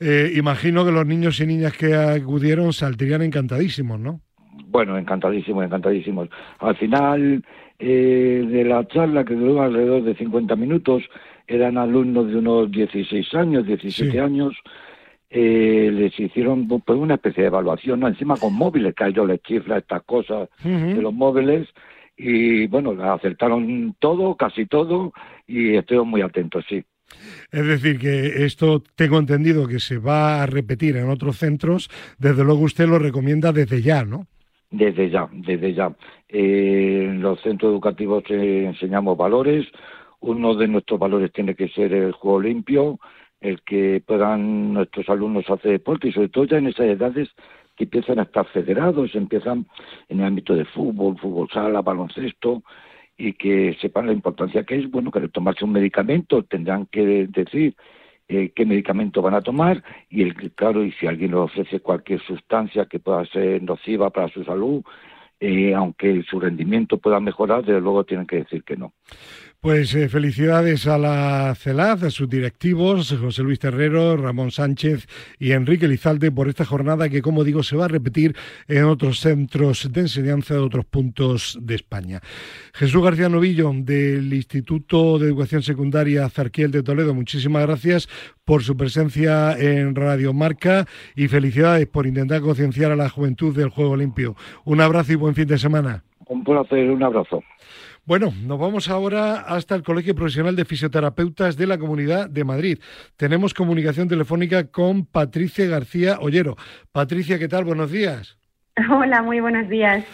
Eh, 0.00 0.32
imagino 0.34 0.84
que 0.84 0.90
los 0.90 1.06
niños 1.06 1.38
y 1.38 1.46
niñas 1.46 1.76
que 1.76 1.94
acudieron 1.94 2.72
saldrían 2.72 3.22
encantadísimos, 3.22 4.00
¿no? 4.00 4.20
Bueno, 4.66 4.98
encantadísimos, 4.98 5.64
encantadísimos. 5.64 6.28
Al 6.58 6.76
final 6.76 7.44
eh, 7.78 8.44
de 8.44 8.64
la 8.64 8.84
charla, 8.88 9.24
que 9.24 9.34
duró 9.34 9.62
alrededor 9.62 10.02
de 10.02 10.16
50 10.16 10.56
minutos, 10.56 11.04
eran 11.46 11.78
alumnos 11.78 12.26
de 12.26 12.38
unos 12.38 12.72
16 12.72 13.34
años, 13.34 13.66
17 13.66 14.18
años, 14.18 14.52
eh, 15.30 15.90
les 15.92 16.18
hicieron 16.18 16.66
pues, 16.66 16.98
una 16.98 17.14
especie 17.14 17.42
de 17.42 17.48
evaluación, 17.48 18.02
encima 18.02 18.36
con 18.36 18.52
móviles, 18.52 18.96
que 18.96 19.04
a 19.04 19.08
ellos 19.08 19.28
les 19.28 19.40
chifla 19.42 19.78
estas 19.78 20.02
cosas 20.02 20.48
de 20.64 21.00
los 21.00 21.14
móviles, 21.14 21.68
y 22.16 22.66
bueno, 22.66 22.92
acertaron 23.12 23.96
todo, 23.98 24.36
casi 24.36 24.66
todo, 24.66 25.12
y 25.46 25.76
estoy 25.76 26.04
muy 26.04 26.22
atento, 26.22 26.60
sí. 26.62 26.84
Es 27.50 27.66
decir, 27.66 27.98
que 27.98 28.44
esto 28.44 28.82
tengo 28.96 29.18
entendido 29.18 29.68
que 29.68 29.80
se 29.80 29.98
va 29.98 30.42
a 30.42 30.46
repetir 30.46 30.96
en 30.96 31.08
otros 31.08 31.38
centros, 31.38 31.90
desde 32.18 32.44
luego 32.44 32.60
usted 32.60 32.86
lo 32.86 32.98
recomienda 32.98 33.52
desde 33.52 33.82
ya, 33.82 34.04
¿no? 34.04 34.26
Desde 34.70 35.10
ya, 35.10 35.28
desde 35.32 35.74
ya. 35.74 35.94
Eh, 36.28 37.06
en 37.10 37.22
los 37.22 37.40
centros 37.42 37.70
educativos 37.70 38.24
enseñamos 38.28 39.16
valores, 39.16 39.66
uno 40.20 40.54
de 40.54 40.66
nuestros 40.66 40.98
valores 40.98 41.32
tiene 41.32 41.54
que 41.54 41.68
ser 41.68 41.92
el 41.92 42.12
juego 42.12 42.40
limpio, 42.40 42.98
el 43.40 43.62
que 43.62 44.02
puedan 44.04 44.72
nuestros 44.72 45.08
alumnos 45.08 45.48
hacer 45.48 45.72
deporte 45.72 46.08
y 46.08 46.12
sobre 46.12 46.30
todo 46.30 46.46
ya 46.46 46.58
en 46.58 46.68
esas 46.68 46.86
edades 46.86 47.28
que 47.76 47.84
empiezan 47.84 48.18
a 48.18 48.22
estar 48.22 48.46
federados, 48.46 49.14
empiezan 49.14 49.66
en 50.08 50.20
el 50.20 50.26
ámbito 50.26 50.54
de 50.54 50.64
fútbol, 50.64 51.18
fútbol 51.18 51.48
sala, 51.52 51.82
baloncesto, 51.82 52.62
y 53.16 53.34
que 53.34 53.76
sepan 53.80 54.06
la 54.06 54.12
importancia 54.12 54.64
que 54.64 54.76
es, 54.76 54.90
bueno, 54.90 55.10
que 55.10 55.20
al 55.20 55.30
tomarse 55.30 55.64
un 55.64 55.72
medicamento 55.72 56.42
tendrán 56.42 56.86
que 56.86 57.26
decir 57.28 57.74
eh, 58.28 58.52
qué 58.54 58.64
medicamento 58.64 59.22
van 59.22 59.34
a 59.34 59.42
tomar 59.42 59.82
y, 60.08 60.22
el, 60.22 60.34
claro, 60.52 60.84
y 60.84 60.92
si 60.92 61.06
alguien 61.06 61.32
les 61.32 61.40
ofrece 61.40 61.80
cualquier 61.80 62.20
sustancia 62.22 62.86
que 62.86 62.98
pueda 62.98 63.24
ser 63.26 63.62
nociva 63.62 64.10
para 64.10 64.28
su 64.28 64.44
salud, 64.44 64.82
eh, 65.40 65.74
aunque 65.74 66.22
su 66.22 66.40
rendimiento 66.40 66.98
pueda 66.98 67.20
mejorar, 67.20 67.64
desde 67.64 67.80
luego 67.80 68.04
tienen 68.04 68.26
que 68.26 68.36
decir 68.36 68.64
que 68.64 68.76
no. 68.76 68.94
Pues 69.64 69.94
eh, 69.94 70.10
felicidades 70.10 70.86
a 70.86 70.98
la 70.98 71.54
CELAD, 71.54 72.04
a 72.04 72.10
sus 72.10 72.28
directivos, 72.28 73.16
José 73.18 73.42
Luis 73.42 73.58
Terrero, 73.58 74.14
Ramón 74.14 74.50
Sánchez 74.50 75.06
y 75.38 75.52
Enrique 75.52 75.88
Lizalde, 75.88 76.30
por 76.30 76.48
esta 76.50 76.66
jornada 76.66 77.08
que, 77.08 77.22
como 77.22 77.44
digo, 77.44 77.62
se 77.62 77.74
va 77.74 77.86
a 77.86 77.88
repetir 77.88 78.36
en 78.68 78.84
otros 78.84 79.20
centros 79.20 79.90
de 79.90 80.02
enseñanza 80.02 80.52
de 80.52 80.60
otros 80.60 80.84
puntos 80.84 81.58
de 81.62 81.76
España. 81.76 82.20
Jesús 82.74 83.02
García 83.02 83.30
Novillo, 83.30 83.72
del 83.74 84.34
Instituto 84.34 85.18
de 85.18 85.28
Educación 85.28 85.62
Secundaria 85.62 86.28
Zarquiel 86.28 86.70
de 86.70 86.82
Toledo, 86.82 87.14
muchísimas 87.14 87.62
gracias 87.62 88.06
por 88.44 88.62
su 88.62 88.76
presencia 88.76 89.58
en 89.58 89.94
Radio 89.94 90.34
Marca 90.34 90.84
y 91.16 91.26
felicidades 91.28 91.86
por 91.86 92.06
intentar 92.06 92.42
concienciar 92.42 92.92
a 92.92 92.96
la 92.96 93.08
juventud 93.08 93.56
del 93.56 93.70
Juego 93.70 93.96
Limpio. 93.96 94.36
Un 94.66 94.82
abrazo 94.82 95.14
y 95.14 95.16
buen 95.16 95.34
fin 95.34 95.46
de 95.46 95.56
semana. 95.56 96.04
Un 96.26 96.44
placer, 96.44 96.90
un 96.90 97.02
abrazo. 97.02 97.42
Bueno, 98.06 98.34
nos 98.42 98.58
vamos 98.58 98.90
ahora 98.90 99.40
hasta 99.40 99.74
el 99.74 99.82
Colegio 99.82 100.14
Profesional 100.14 100.54
de 100.54 100.66
Fisioterapeutas 100.66 101.56
de 101.56 101.66
la 101.66 101.78
Comunidad 101.78 102.28
de 102.28 102.44
Madrid. 102.44 102.78
Tenemos 103.16 103.54
comunicación 103.54 104.08
telefónica 104.08 104.66
con 104.66 105.06
Patricia 105.06 105.64
García 105.64 106.18
Ollero. 106.20 106.54
Patricia, 106.92 107.38
¿qué 107.38 107.48
tal? 107.48 107.64
Buenos 107.64 107.90
días. 107.90 108.36
Hola, 108.90 109.22
muy 109.22 109.40
buenos 109.40 109.70
días. 109.70 110.04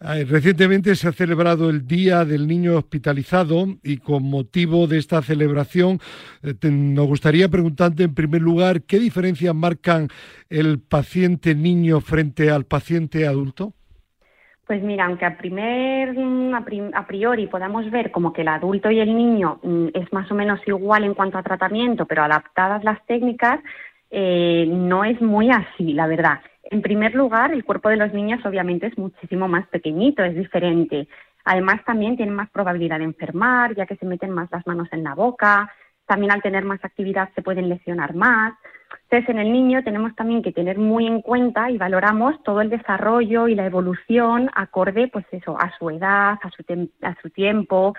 Recientemente 0.00 0.96
se 0.96 1.06
ha 1.06 1.12
celebrado 1.12 1.70
el 1.70 1.86
Día 1.86 2.24
del 2.24 2.48
Niño 2.48 2.76
Hospitalizado 2.78 3.78
y 3.84 3.98
con 3.98 4.24
motivo 4.24 4.88
de 4.88 4.98
esta 4.98 5.22
celebración 5.22 6.00
eh, 6.42 6.54
nos 6.68 7.06
gustaría 7.06 7.48
preguntarte 7.48 8.02
en 8.02 8.14
primer 8.14 8.42
lugar 8.42 8.82
qué 8.82 8.98
diferencias 8.98 9.54
marcan 9.54 10.08
el 10.48 10.80
paciente 10.80 11.54
niño 11.54 12.00
frente 12.00 12.50
al 12.50 12.64
paciente 12.64 13.24
adulto. 13.24 13.75
Pues 14.66 14.82
mira, 14.82 15.06
aunque 15.06 15.24
a 15.24 15.38
primer 15.38 16.12
mm, 16.12 16.54
a 16.94 17.06
priori 17.06 17.46
podamos 17.46 17.88
ver 17.90 18.10
como 18.10 18.32
que 18.32 18.42
el 18.42 18.48
adulto 18.48 18.90
y 18.90 18.98
el 18.98 19.16
niño 19.16 19.60
mm, 19.62 19.88
es 19.94 20.12
más 20.12 20.30
o 20.30 20.34
menos 20.34 20.60
igual 20.66 21.04
en 21.04 21.14
cuanto 21.14 21.38
a 21.38 21.42
tratamiento, 21.42 22.04
pero 22.06 22.24
adaptadas 22.24 22.82
las 22.82 23.04
técnicas, 23.06 23.60
eh, 24.10 24.66
no 24.68 25.04
es 25.04 25.20
muy 25.20 25.50
así, 25.50 25.92
la 25.92 26.08
verdad. 26.08 26.40
En 26.64 26.82
primer 26.82 27.14
lugar, 27.14 27.52
el 27.52 27.64
cuerpo 27.64 27.88
de 27.88 27.96
los 27.96 28.12
niños 28.12 28.44
obviamente 28.44 28.88
es 28.88 28.98
muchísimo 28.98 29.46
más 29.46 29.68
pequeñito, 29.68 30.24
es 30.24 30.34
diferente. 30.34 31.06
Además, 31.44 31.84
también 31.84 32.16
tienen 32.16 32.34
más 32.34 32.50
probabilidad 32.50 32.98
de 32.98 33.04
enfermar, 33.04 33.76
ya 33.76 33.86
que 33.86 33.94
se 33.96 34.04
meten 34.04 34.30
más 34.30 34.50
las 34.50 34.66
manos 34.66 34.88
en 34.90 35.04
la 35.04 35.14
boca. 35.14 35.72
También 36.06 36.32
al 36.32 36.42
tener 36.42 36.64
más 36.64 36.84
actividad 36.84 37.28
se 37.36 37.42
pueden 37.42 37.68
lesionar 37.68 38.14
más. 38.16 38.54
Entonces, 39.04 39.28
en 39.28 39.38
el 39.38 39.52
niño 39.52 39.84
tenemos 39.84 40.14
también 40.16 40.42
que 40.42 40.52
tener 40.52 40.78
muy 40.78 41.06
en 41.06 41.22
cuenta 41.22 41.70
y 41.70 41.78
valoramos 41.78 42.42
todo 42.42 42.60
el 42.60 42.70
desarrollo 42.70 43.46
y 43.48 43.54
la 43.54 43.66
evolución 43.66 44.50
acorde, 44.54 45.08
pues 45.08 45.24
eso, 45.30 45.56
a 45.60 45.72
su 45.78 45.90
edad, 45.90 46.38
a 46.42 46.50
su, 46.50 46.88
a 47.02 47.14
su 47.22 47.30
tiempo, 47.30 47.94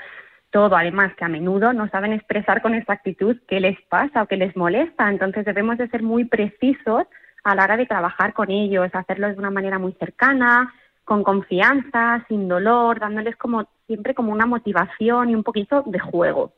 todo. 0.51 0.75
Además, 0.75 1.13
que 1.15 1.25
a 1.25 1.29
menudo 1.29 1.71
no 1.73 1.87
saben 1.89 2.13
expresar 2.13 2.61
con 2.61 2.73
exactitud 2.73 3.37
qué 3.47 3.59
les 3.59 3.79
pasa 3.83 4.23
o 4.23 4.27
qué 4.27 4.37
les 4.37 4.55
molesta. 4.55 5.09
Entonces, 5.09 5.45
debemos 5.45 5.77
de 5.77 5.87
ser 5.87 6.03
muy 6.03 6.25
precisos 6.25 7.03
a 7.43 7.55
la 7.55 7.63
hora 7.63 7.77
de 7.77 7.85
trabajar 7.85 8.33
con 8.33 8.51
ellos, 8.51 8.89
hacerlo 8.93 9.27
de 9.29 9.35
una 9.35 9.51
manera 9.51 9.79
muy 9.79 9.93
cercana, 9.93 10.73
con 11.07 11.23
confianza, 11.23 12.25
sin 12.27 12.49
dolor, 12.49 12.99
dándoles 12.99 13.37
como 13.37 13.65
siempre 13.85 14.13
como 14.13 14.33
una 14.33 14.45
motivación 14.45 15.29
y 15.29 15.35
un 15.35 15.43
poquito 15.43 15.81
de 15.85 15.99
juego. 15.99 16.51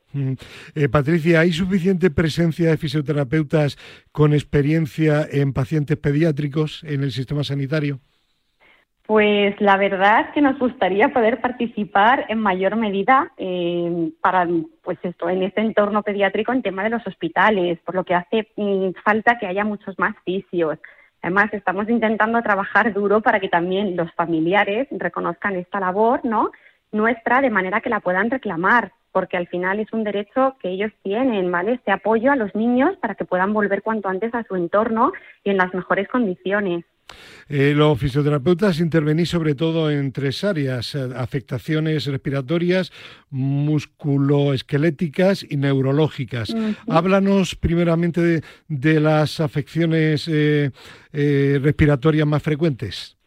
Eh, 0.73 0.89
Patricia, 0.89 1.41
¿hay 1.41 1.51
suficiente 1.51 2.09
presencia 2.09 2.71
de 2.71 2.77
fisioterapeutas 2.77 3.77
con 4.11 4.33
experiencia 4.33 5.27
en 5.31 5.53
pacientes 5.53 5.97
pediátricos 5.97 6.83
en 6.83 7.03
el 7.03 7.11
sistema 7.11 7.43
sanitario? 7.43 7.99
Pues 9.05 9.53
la 9.61 9.77
verdad 9.77 10.21
es 10.21 10.33
que 10.33 10.41
nos 10.41 10.57
gustaría 10.57 11.09
poder 11.09 11.41
participar 11.41 12.25
en 12.29 12.39
mayor 12.39 12.75
medida 12.75 13.31
eh, 13.37 14.11
para, 14.19 14.47
pues 14.81 14.97
esto, 15.03 15.29
en 15.29 15.43
este 15.43 15.61
entorno 15.61 16.01
pediátrico 16.01 16.53
en 16.53 16.63
tema 16.63 16.83
de 16.83 16.89
los 16.89 17.05
hospitales, 17.05 17.77
por 17.85 17.93
lo 17.93 18.03
que 18.03 18.15
hace 18.15 18.47
mm, 18.55 18.93
falta 19.03 19.37
que 19.37 19.45
haya 19.45 19.63
muchos 19.63 19.97
más 19.99 20.15
fisios, 20.25 20.79
Además, 21.21 21.53
estamos 21.53 21.89
intentando 21.89 22.41
trabajar 22.41 22.93
duro 22.93 23.21
para 23.21 23.39
que 23.39 23.49
también 23.49 23.95
los 23.95 24.11
familiares 24.13 24.87
reconozcan 24.91 25.55
esta 25.55 25.79
labor, 25.79 26.21
¿no? 26.23 26.51
Nuestra, 26.91 27.41
de 27.41 27.49
manera 27.49 27.81
que 27.81 27.89
la 27.89 27.99
puedan 27.99 28.29
reclamar, 28.29 28.93
porque 29.11 29.37
al 29.37 29.47
final 29.47 29.79
es 29.79 29.91
un 29.91 30.03
derecho 30.03 30.55
que 30.61 30.69
ellos 30.69 30.91
tienen, 31.03 31.51
¿vale? 31.51 31.73
Este 31.73 31.91
apoyo 31.91 32.31
a 32.31 32.35
los 32.35 32.53
niños 32.55 32.95
para 32.97 33.15
que 33.15 33.25
puedan 33.25 33.53
volver 33.53 33.81
cuanto 33.81 34.07
antes 34.07 34.33
a 34.33 34.43
su 34.43 34.55
entorno 34.55 35.11
y 35.43 35.49
en 35.49 35.57
las 35.57 35.73
mejores 35.73 36.07
condiciones. 36.07 36.85
Eh, 37.49 37.73
los 37.75 37.99
fisioterapeutas 37.99 38.79
intervenís 38.79 39.29
sobre 39.29 39.55
todo 39.55 39.89
en 39.89 40.11
tres 40.11 40.43
áreas, 40.43 40.93
eh, 40.93 41.09
afectaciones 41.15 42.05
respiratorias, 42.05 42.91
musculoesqueléticas 43.31 45.43
y 45.49 45.57
neurológicas. 45.57 46.55
Háblanos 46.87 47.55
primeramente 47.55 48.43
de, 48.67 48.99
las 48.99 49.39
afecciones 49.39 50.29
eh, 50.31 50.69
respiratorias 51.11 52.27
más 52.27 52.43
frecuentes. 52.43 53.17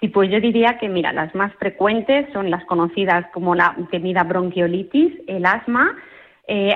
Sí, 0.00 0.08
pues 0.08 0.28
yo 0.30 0.40
diría 0.40 0.76
que, 0.80 0.88
mira, 0.88 1.12
las 1.12 1.32
más 1.36 1.54
frecuentes 1.56 2.26
son 2.32 2.50
las 2.50 2.64
conocidas 2.64 3.26
como 3.32 3.54
la 3.54 3.76
temida 3.92 4.24
bronquiolitis, 4.24 5.12
el 5.28 5.46
asma, 5.46 5.94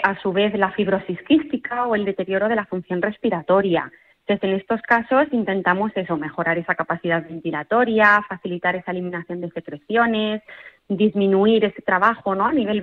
a 0.05 0.21
su 0.21 0.33
vez 0.33 0.57
la 0.57 0.71
fibrosis 0.71 1.21
quística 1.27 1.89
o 1.89 1.97
el 1.97 2.05
deterioro 2.05 2.49
de 2.49 2.55
la 2.55 2.67
función 2.67 3.03
respiratoria. 3.03 3.91
Entonces, 4.27 4.49
en 4.49 4.57
estos 4.57 4.81
casos 4.83 5.27
intentamos 5.33 5.93
eso, 5.97 6.17
mejorar 6.17 6.57
esa 6.57 6.75
capacidad 6.75 7.23
ventilatoria, 7.23 8.25
facilitar 8.27 8.75
esa 8.75 8.93
eliminación 8.93 9.43
de 9.43 9.51
secreciones, 9.51 10.43
disminuir 10.89 11.65
ese 11.67 11.83
trabajo 11.83 12.35
¿no? 12.35 12.47
a 12.47 12.53
nivel 12.53 12.81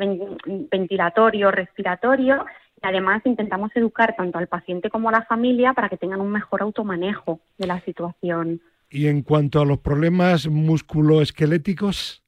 ventilatorio, 0.71 1.49
respiratorio. 1.49 2.45
Y 2.83 2.87
además 2.87 3.23
intentamos 3.25 3.71
educar 3.75 4.15
tanto 4.15 4.37
al 4.37 4.47
paciente 4.47 4.91
como 4.91 5.09
a 5.09 5.13
la 5.13 5.25
familia 5.25 5.73
para 5.73 5.89
que 5.89 5.97
tengan 5.97 6.21
un 6.21 6.31
mejor 6.31 6.61
automanejo 6.61 7.39
de 7.57 7.67
la 7.67 7.81
situación. 7.81 8.61
¿Y 8.91 9.07
en 9.07 9.23
cuanto 9.23 9.61
a 9.61 9.65
los 9.65 9.79
problemas 9.79 10.47
musculoesqueléticos? 10.47 12.23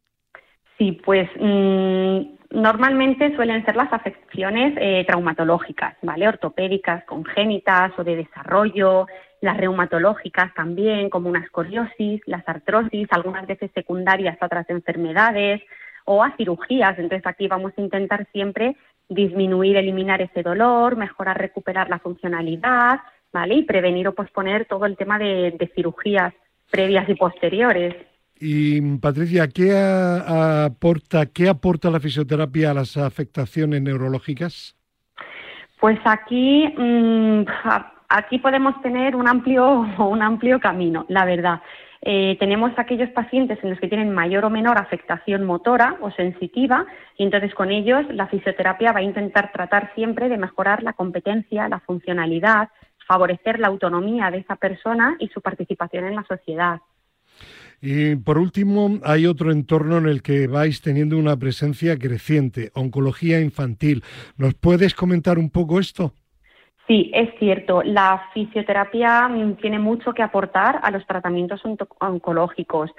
Sí, 0.79 0.93
pues 1.05 1.29
mm, 1.39 2.42
normalmente 2.53 3.35
suelen 3.35 3.65
ser 3.65 3.75
las 3.75 3.91
afecciones 3.91 4.75
eh, 4.77 5.03
traumatológicas, 5.07 5.95
¿vale? 6.01 6.27
Ortopédicas, 6.27 7.03
congénitas 7.05 7.91
o 7.97 8.03
de 8.03 8.15
desarrollo, 8.15 9.07
las 9.41 9.57
reumatológicas 9.57 10.53
también, 10.53 11.09
como 11.09 11.29
una 11.29 11.39
escoliosis, 11.39 12.21
las 12.27 12.47
artrosis, 12.47 13.07
algunas 13.11 13.45
veces 13.47 13.71
secundarias 13.73 14.37
a 14.39 14.45
otras 14.45 14.69
enfermedades 14.69 15.61
o 16.05 16.23
a 16.23 16.35
cirugías. 16.37 16.97
Entonces 16.99 17.25
aquí 17.25 17.47
vamos 17.47 17.73
a 17.75 17.81
intentar 17.81 18.27
siempre 18.31 18.77
disminuir, 19.09 19.75
eliminar 19.75 20.21
ese 20.21 20.43
dolor, 20.43 20.95
mejorar, 20.95 21.37
recuperar 21.37 21.89
la 21.89 21.99
funcionalidad, 21.99 22.99
¿vale? 23.33 23.55
Y 23.55 23.63
prevenir 23.63 24.07
o 24.07 24.13
posponer 24.13 24.65
todo 24.65 24.85
el 24.85 24.95
tema 24.95 25.17
de 25.17 25.71
cirugías 25.75 26.33
previas 26.71 27.09
y 27.09 27.15
posteriores. 27.15 27.95
Y 28.45 28.97
Patricia, 28.97 29.47
¿qué 29.47 29.71
aporta, 29.73 31.27
¿qué 31.27 31.47
aporta 31.47 31.89
la 31.89 32.01
fisioterapia 32.01 32.71
a 32.71 32.73
las 32.73 32.97
afectaciones 32.97 33.81
neurológicas? 33.81 34.75
Pues 35.79 35.97
aquí, 36.03 36.67
mm, 36.77 37.45
aquí 38.09 38.39
podemos 38.39 38.81
tener 38.81 39.15
un 39.15 39.29
amplio, 39.29 39.87
un 39.97 40.21
amplio 40.21 40.59
camino, 40.59 41.05
la 41.07 41.23
verdad. 41.23 41.61
Eh, 42.01 42.35
tenemos 42.37 42.73
aquellos 42.75 43.09
pacientes 43.11 43.59
en 43.63 43.69
los 43.69 43.79
que 43.79 43.87
tienen 43.87 44.13
mayor 44.13 44.43
o 44.43 44.49
menor 44.49 44.77
afectación 44.77 45.45
motora 45.45 45.95
o 46.01 46.11
sensitiva 46.11 46.85
y 47.17 47.23
entonces 47.23 47.55
con 47.55 47.71
ellos 47.71 48.05
la 48.09 48.27
fisioterapia 48.27 48.91
va 48.91 48.99
a 48.99 49.03
intentar 49.03 49.53
tratar 49.53 49.93
siempre 49.95 50.27
de 50.27 50.37
mejorar 50.37 50.83
la 50.83 50.91
competencia, 50.91 51.69
la 51.69 51.79
funcionalidad, 51.79 52.67
favorecer 53.07 53.59
la 53.59 53.67
autonomía 53.67 54.31
de 54.31 54.39
esa 54.39 54.57
persona 54.57 55.15
y 55.19 55.29
su 55.29 55.39
participación 55.39 56.03
en 56.03 56.15
la 56.15 56.23
sociedad. 56.23 56.81
Y 57.85 58.15
por 58.15 58.37
último, 58.37 58.91
hay 59.03 59.25
otro 59.25 59.51
entorno 59.51 59.97
en 59.97 60.05
el 60.05 60.21
que 60.21 60.47
vais 60.47 60.81
teniendo 60.81 61.17
una 61.17 61.35
presencia 61.35 61.99
creciente, 61.99 62.71
oncología 62.75 63.41
infantil. 63.41 64.03
¿Nos 64.37 64.53
puedes 64.53 64.95
comentar 64.95 65.37
un 65.37 65.49
poco 65.49 65.81
esto? 65.81 66.13
Sí, 66.87 67.11
es 67.13 67.37
cierto. 67.39 67.83
La 67.83 68.29
fisioterapia 68.33 69.27
mm, 69.27 69.55
tiene 69.55 69.79
mucho 69.79 70.13
que 70.13 70.23
aportar 70.23 70.79
a 70.81 70.91
los 70.91 71.05
tratamientos 71.05 71.61
oncológicos. 71.99 72.89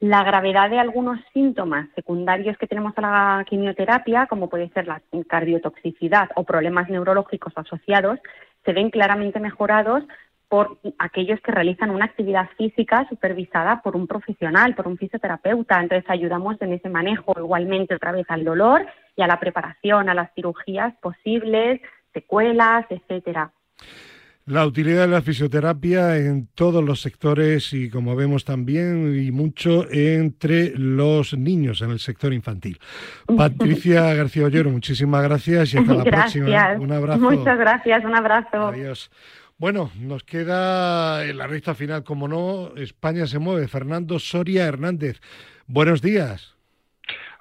La 0.00 0.24
gravedad 0.24 0.70
de 0.70 0.80
algunos 0.80 1.20
síntomas 1.32 1.88
secundarios 1.94 2.58
que 2.58 2.66
tenemos 2.66 2.94
a 2.96 3.00
la 3.00 3.44
quimioterapia, 3.48 4.26
como 4.26 4.48
puede 4.48 4.70
ser 4.70 4.88
la 4.88 5.00
cardiotoxicidad 5.28 6.30
o 6.34 6.42
problemas 6.42 6.90
neurológicos 6.90 7.52
asociados, 7.54 8.18
se 8.64 8.72
ven 8.72 8.90
claramente 8.90 9.38
mejorados 9.38 10.02
por 10.52 10.78
aquellos 10.98 11.40
que 11.40 11.50
realizan 11.50 11.88
una 11.88 12.04
actividad 12.04 12.46
física 12.58 13.06
supervisada 13.08 13.80
por 13.80 13.96
un 13.96 14.06
profesional, 14.06 14.74
por 14.74 14.86
un 14.86 14.98
fisioterapeuta. 14.98 15.80
Entonces 15.80 16.04
ayudamos 16.10 16.60
en 16.60 16.74
ese 16.74 16.90
manejo 16.90 17.32
igualmente 17.38 17.94
otra 17.94 18.12
vez 18.12 18.26
al 18.28 18.44
dolor 18.44 18.84
y 19.16 19.22
a 19.22 19.26
la 19.26 19.40
preparación, 19.40 20.10
a 20.10 20.14
las 20.14 20.30
cirugías 20.34 20.92
posibles, 21.00 21.80
secuelas, 22.12 22.84
etcétera. 22.90 23.50
La 24.44 24.66
utilidad 24.66 25.06
de 25.06 25.14
la 25.14 25.22
fisioterapia 25.22 26.18
en 26.18 26.48
todos 26.48 26.84
los 26.84 27.00
sectores 27.00 27.72
y 27.72 27.88
como 27.88 28.14
vemos 28.14 28.44
también 28.44 29.18
y 29.18 29.30
mucho 29.30 29.90
entre 29.90 30.72
los 30.76 31.32
niños 31.32 31.80
en 31.80 31.92
el 31.92 31.98
sector 31.98 32.34
infantil. 32.34 32.78
Patricia 33.38 34.12
García 34.12 34.44
Ollero, 34.44 34.68
muchísimas 34.68 35.22
gracias 35.22 35.72
y 35.72 35.78
hasta 35.78 35.94
la 35.94 36.04
próxima. 36.04 36.74
Un 36.78 36.92
abrazo. 36.92 37.20
Muchas 37.20 37.58
gracias, 37.58 38.04
un 38.04 38.14
abrazo. 38.14 38.66
Adiós. 38.66 39.10
Bueno, 39.62 39.92
nos 39.96 40.24
queda 40.24 41.24
en 41.24 41.38
la 41.38 41.46
recta 41.46 41.76
final, 41.76 42.02
como 42.02 42.26
no, 42.26 42.72
España 42.74 43.28
se 43.28 43.38
mueve. 43.38 43.68
Fernando 43.68 44.18
Soria 44.18 44.64
Hernández. 44.64 45.20
Buenos 45.68 46.02
días. 46.02 46.56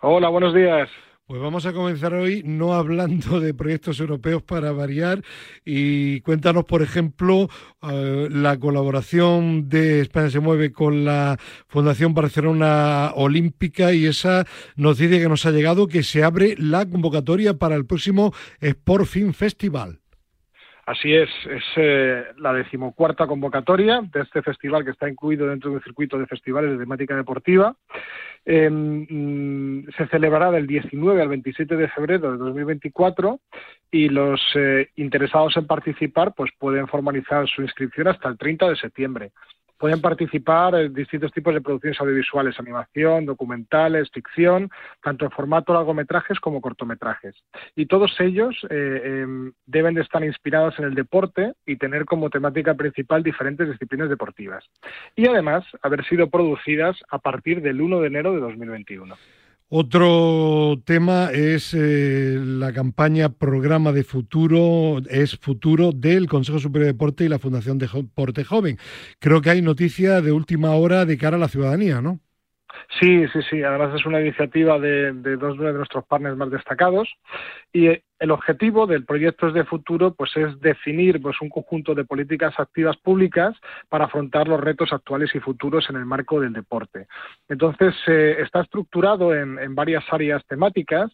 Hola, 0.01 0.29
buenos 0.29 0.53
días. 0.53 0.87
Pues 1.25 1.41
vamos 1.41 1.65
a 1.65 1.73
comenzar 1.73 2.13
hoy 2.13 2.43
no 2.45 2.75
hablando 2.75 3.39
de 3.39 3.55
proyectos 3.55 3.99
europeos 3.99 4.43
para 4.43 4.71
variar 4.71 5.23
y 5.65 6.21
cuéntanos, 6.21 6.65
por 6.65 6.83
ejemplo, 6.83 7.49
eh, 7.81 8.27
la 8.29 8.55
colaboración 8.59 9.67
de 9.67 10.01
España 10.01 10.29
se 10.29 10.41
mueve 10.41 10.71
con 10.71 11.03
la 11.03 11.39
Fundación 11.65 12.13
Barcelona 12.13 13.13
Olímpica 13.15 13.93
y 13.93 14.05
esa 14.05 14.45
nos 14.75 14.99
dice 14.99 15.19
que 15.19 15.27
nos 15.27 15.47
ha 15.47 15.51
llegado 15.51 15.87
que 15.87 16.03
se 16.03 16.23
abre 16.23 16.53
la 16.59 16.85
convocatoria 16.85 17.55
para 17.55 17.73
el 17.73 17.87
próximo 17.87 18.31
Sport 18.59 19.05
Film 19.07 19.33
Festival. 19.33 20.00
Así 20.91 21.13
es, 21.15 21.29
es 21.49 21.63
eh, 21.77 22.25
la 22.39 22.51
decimocuarta 22.51 23.25
convocatoria 23.25 24.01
de 24.11 24.23
este 24.23 24.41
festival 24.41 24.83
que 24.83 24.91
está 24.91 25.07
incluido 25.07 25.47
dentro 25.47 25.71
del 25.71 25.81
circuito 25.81 26.17
de 26.17 26.27
festivales 26.27 26.71
de 26.71 26.79
temática 26.79 27.15
deportiva. 27.15 27.73
Em, 28.43 29.07
mm, 29.09 29.87
se 29.95 30.07
celebrará 30.07 30.51
del 30.51 30.67
19 30.67 31.21
al 31.21 31.29
27 31.29 31.77
de 31.77 31.87
febrero 31.87 32.33
de 32.33 32.37
2024 32.39 33.39
y 33.89 34.09
los 34.09 34.41
eh, 34.55 34.89
interesados 34.97 35.55
en 35.55 35.65
participar 35.65 36.33
pues 36.35 36.51
pueden 36.59 36.89
formalizar 36.89 37.47
su 37.47 37.61
inscripción 37.61 38.09
hasta 38.09 38.27
el 38.27 38.37
30 38.37 38.67
de 38.67 38.75
septiembre 38.75 39.31
pueden 39.81 39.99
participar 39.99 40.75
en 40.75 40.93
distintos 40.93 41.31
tipos 41.31 41.55
de 41.55 41.59
producciones 41.59 41.99
audiovisuales, 41.99 42.59
animación, 42.59 43.25
documentales, 43.25 44.11
ficción, 44.11 44.69
tanto 45.01 45.25
en 45.25 45.31
formato 45.31 45.73
largometrajes 45.73 46.39
como 46.39 46.61
cortometrajes. 46.61 47.35
Y 47.75 47.87
todos 47.87 48.15
ellos 48.19 48.55
eh, 48.69 49.01
em, 49.23 49.51
deben 49.65 49.95
de 49.95 50.01
estar 50.01 50.23
inspirados 50.23 50.77
en 50.77 50.85
el 50.85 50.93
deporte 50.93 51.53
y 51.65 51.77
tener 51.77 52.05
como 52.05 52.29
temática 52.29 52.75
principal 52.75 53.23
diferentes 53.23 53.67
disciplinas 53.71 54.07
deportivas. 54.07 54.63
Y 55.15 55.27
además 55.27 55.65
haber 55.81 56.05
sido 56.05 56.29
producidas 56.29 56.97
a 57.09 57.17
partir 57.17 57.63
del 57.63 57.81
1 57.81 58.01
de 58.01 58.07
enero 58.07 58.33
de 58.33 58.39
2021. 58.39 59.15
Otro 59.73 60.81
tema 60.83 61.29
es 61.31 61.73
eh, 61.73 62.37
la 62.43 62.73
campaña 62.73 63.29
Programa 63.29 63.93
de 63.93 64.03
Futuro, 64.03 64.97
es 65.09 65.37
Futuro 65.37 65.93
del 65.93 66.27
Consejo 66.27 66.59
Superior 66.59 66.87
de 66.87 66.91
Deporte 66.91 67.23
y 67.23 67.29
la 67.29 67.39
Fundación 67.39 67.77
de 67.77 67.87
Deporte 67.87 68.43
Joven. 68.43 68.77
Creo 69.19 69.41
que 69.41 69.49
hay 69.49 69.61
noticia 69.61 70.19
de 70.19 70.33
última 70.33 70.71
hora 70.75 71.05
de 71.05 71.17
cara 71.17 71.37
a 71.37 71.39
la 71.39 71.47
ciudadanía, 71.47 72.01
¿no? 72.01 72.19
Sí, 72.99 73.27
sí, 73.29 73.39
sí. 73.49 73.63
Además 73.63 73.95
es 73.95 74.05
una 74.05 74.21
iniciativa 74.21 74.79
de, 74.79 75.13
dos 75.13 75.57
de 75.57 75.73
nuestros 75.73 76.05
partners 76.05 76.37
más 76.37 76.51
destacados 76.51 77.09
y 77.71 77.87
el 77.87 78.31
objetivo 78.31 78.85
del 78.85 79.05
proyecto 79.05 79.51
de 79.51 79.63
futuro 79.63 80.13
pues 80.13 80.35
es 80.37 80.59
definir 80.59 81.21
pues 81.21 81.39
un 81.41 81.49
conjunto 81.49 81.95
de 81.95 82.05
políticas 82.05 82.53
activas 82.59 82.97
públicas 82.97 83.55
para 83.89 84.05
afrontar 84.05 84.47
los 84.47 84.59
retos 84.61 84.93
actuales 84.93 85.33
y 85.33 85.39
futuros 85.39 85.89
en 85.89 85.95
el 85.95 86.05
marco 86.05 86.39
del 86.39 86.53
deporte. 86.53 87.07
Entonces 87.49 87.95
eh, 88.07 88.37
está 88.39 88.61
estructurado 88.61 89.33
en, 89.33 89.57
en 89.59 89.73
varias 89.73 90.03
áreas 90.11 90.45
temáticas. 90.47 91.11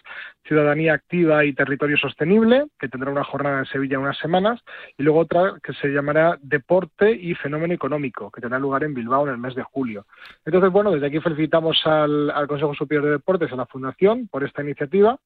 ciudadanía 0.45 0.93
activa 0.93 1.43
y 1.43 1.53
territorio 1.53 1.97
sostenible, 1.97 2.67
que 2.79 2.87
tendrá 2.87 3.09
una 3.11 3.23
jornada 3.23 3.57
en 3.59 3.65
Sevilla 3.65 3.97
unas 3.99 4.19
semanas, 4.19 4.61
y 4.97 5.03
luego 5.03 5.19
otra 5.19 5.55
que 5.63 5.73
se 5.73 5.89
llamará 5.89 6.37
deporte 6.41 7.11
y 7.11 7.35
fenómeno 7.35 7.73
económico, 7.73 8.31
que 8.31 8.41
tendrá 8.41 8.59
lugar 8.59 8.83
en 8.83 8.93
Bilbao 8.93 9.27
en 9.27 9.33
el 9.33 9.39
mes 9.39 9.55
de 9.55 9.63
julio. 9.63 10.05
Entonces, 10.45 10.71
bueno, 10.71 10.91
desde 10.91 11.07
aquí 11.07 11.19
felicitamos 11.19 11.81
al 11.85 12.47
Consejo 12.47 12.75
Superior 12.75 13.05
de 13.05 13.11
Deportes, 13.11 13.51
a 13.51 13.55
la 13.55 13.65
Fundación, 13.65 14.27
por 14.27 14.43
esta 14.43 14.61
iniciativa 14.61 15.17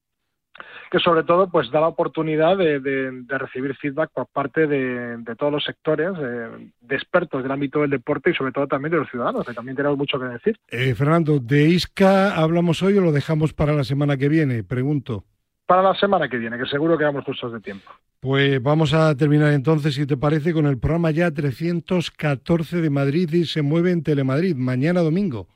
que 0.92 1.00
sobre 1.00 1.24
todo 1.24 1.50
pues 1.50 1.70
da 1.72 1.82
la 1.82 1.88
oportunidad 1.88 2.58
de, 2.58 3.24
recibir 3.28 3.76
feedback 3.76 4.12
por 4.14 4.28
parte 4.28 4.68
de, 4.68 5.18
todos 5.38 5.52
los 5.52 5.64
sectores, 5.64 6.12
de, 6.18 6.96
expertos 6.96 7.44
del 7.44 7.52
ámbito 7.52 7.82
del 7.82 7.90
deporte 7.90 8.32
y 8.32 8.34
sobre 8.34 8.52
todo 8.52 8.68
también 8.68 8.92
de 8.92 8.98
los 9.00 9.10
ciudadanos, 9.10 9.46
que 9.46 9.54
también 9.54 9.76
tenemos 9.76 9.98
mucho 9.98 10.20
que 10.20 10.26
decir. 10.26 10.58
Eh, 10.70 10.94
Fernando, 10.96 11.40
¿de 11.40 11.64
ISCA 11.70 12.36
hablamos 12.36 12.82
hoy 12.84 12.98
o 12.98 13.02
lo 13.02 13.12
dejamos 13.12 13.54
para 13.54 13.74
la 13.74 13.84
semana 13.84 14.18
que 14.18 14.30
viene? 14.30 14.64
Pregunto. 14.64 15.24
Para 15.66 15.82
la 15.82 15.96
semana 15.96 16.30
que 16.30 16.38
viene, 16.38 16.58
que 16.58 16.66
seguro 16.66 16.98
que 16.98 17.06
vamos 17.06 17.26
justos 17.26 17.52
de 17.52 17.60
tiempo. 17.60 17.92
Pues 18.20 18.62
vamos 18.62 18.94
a 18.94 19.16
terminar 19.16 19.54
entonces, 19.54 19.96
si 19.96 20.06
te 20.06 20.18
parece, 20.18 20.54
con 20.54 20.68
el 20.68 20.80
programa 20.80 21.12
ya 21.12 21.32
314 21.32 22.82
de 22.82 22.90
Madrid 22.90 23.32
y 23.34 23.46
se 23.46 23.62
mueve 23.62 23.92
en 23.92 24.04
Telemadrid, 24.04 24.56
mañana 24.56 25.02
domingo. 25.02 25.48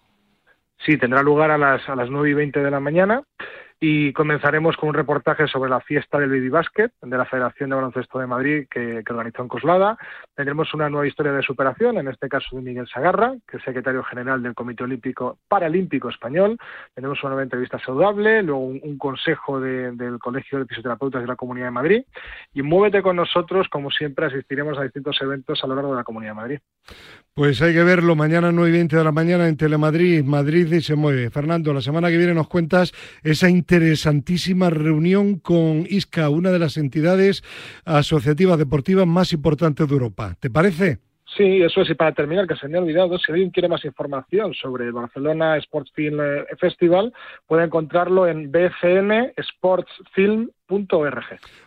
Sí, 0.85 0.97
tendrá 0.97 1.21
lugar 1.21 1.51
a 1.51 1.57
las, 1.57 1.87
a 1.89 1.95
las 1.95 2.09
9 2.09 2.29
y 2.29 2.33
20 2.33 2.59
de 2.61 2.71
la 2.71 2.79
mañana 2.79 3.23
y 3.81 4.11
comenzaremos 4.11 4.75
con 4.75 4.89
un 4.89 4.95
reportaje 4.95 5.47
sobre 5.47 5.69
la 5.69 5.79
fiesta 5.79 6.19
del 6.19 6.29
baby 6.29 6.49
basket 6.49 6.91
de 7.01 7.17
la 7.17 7.25
Federación 7.25 7.69
de 7.69 7.77
Baloncesto 7.77 8.19
de 8.19 8.27
Madrid 8.27 8.67
que, 8.69 9.03
organizó 9.09 9.41
en 9.41 9.47
Coslada. 9.47 9.97
Tendremos 10.35 10.73
una 10.73 10.89
nueva 10.89 11.07
historia 11.07 11.31
de 11.31 11.41
superación, 11.41 11.97
en 11.97 12.09
este 12.09 12.27
caso 12.27 12.57
de 12.57 12.61
Miguel 12.61 12.87
Sagarra, 12.87 13.35
que 13.47 13.57
es 13.57 13.63
secretario 13.63 14.03
general 14.03 14.43
del 14.43 14.53
Comité 14.53 14.83
Olímpico 14.83 15.37
Paralímpico 15.47 16.09
Español. 16.09 16.57
Tendremos 16.93 17.23
una 17.23 17.29
nueva 17.29 17.43
entrevista 17.43 17.79
saludable, 17.79 18.43
luego 18.43 18.65
un, 18.65 18.97
consejo 18.97 19.61
del 19.61 20.19
Colegio 20.19 20.59
de 20.59 20.65
Fisioterapeutas 20.65 21.21
de 21.21 21.27
la 21.27 21.37
Comunidad 21.37 21.67
de 21.67 21.71
Madrid. 21.71 22.03
Y 22.53 22.61
muévete 22.61 23.01
con 23.01 23.15
nosotros, 23.15 23.67
como 23.69 23.91
siempre, 23.91 24.25
asistiremos 24.25 24.77
a 24.77 24.83
distintos 24.83 25.17
eventos 25.21 25.63
a 25.63 25.67
lo 25.67 25.75
largo 25.75 25.91
de 25.91 25.97
la 25.97 26.03
Comunidad 26.03 26.31
de 26.31 26.35
Madrid. 26.35 26.59
Pues 27.33 27.61
hay 27.61 27.73
que 27.73 27.83
verlo 27.83 28.17
mañana 28.17 28.51
9 28.51 28.69
y 28.69 28.73
20 28.73 28.97
de 28.97 29.03
la 29.05 29.13
mañana 29.13 29.47
en 29.47 29.55
Telemadrid, 29.55 30.25
Madrid 30.25 30.69
y 30.73 30.81
se 30.81 30.95
mueve. 30.95 31.29
Fernando, 31.29 31.73
la 31.73 31.79
semana 31.79 32.09
que 32.09 32.17
viene 32.17 32.33
nos 32.33 32.49
cuentas 32.49 32.91
esa 33.23 33.47
interesantísima 33.69 34.71
reunión 34.71 35.37
con 35.37 35.85
ISCA, 35.87 36.29
una 36.29 36.49
de 36.49 36.57
las 36.57 36.77
entidades 36.77 37.43
asociativas 37.85 38.57
deportivas 38.57 39.05
más 39.05 39.31
importantes 39.31 39.87
de 39.87 39.93
Europa. 39.93 40.35
¿Te 40.39 40.49
parece? 40.49 40.97
Sí, 41.37 41.61
eso 41.61 41.81
es. 41.81 41.91
Y 41.91 41.93
para 41.93 42.13
terminar, 42.13 42.47
que 42.47 42.55
se 42.55 42.67
me 42.67 42.79
ha 42.79 42.81
olvidado, 42.81 43.19
si 43.19 43.31
alguien 43.31 43.51
quiere 43.51 43.69
más 43.69 43.85
información 43.85 44.55
sobre 44.55 44.85
el 44.85 44.91
Barcelona 44.91 45.55
Sports 45.57 45.91
Film 45.93 46.19
eh, 46.19 46.47
Festival, 46.59 47.13
puede 47.45 47.65
encontrarlo 47.65 48.25
en 48.25 48.51
bcnsportsfilm.org. 48.51 51.25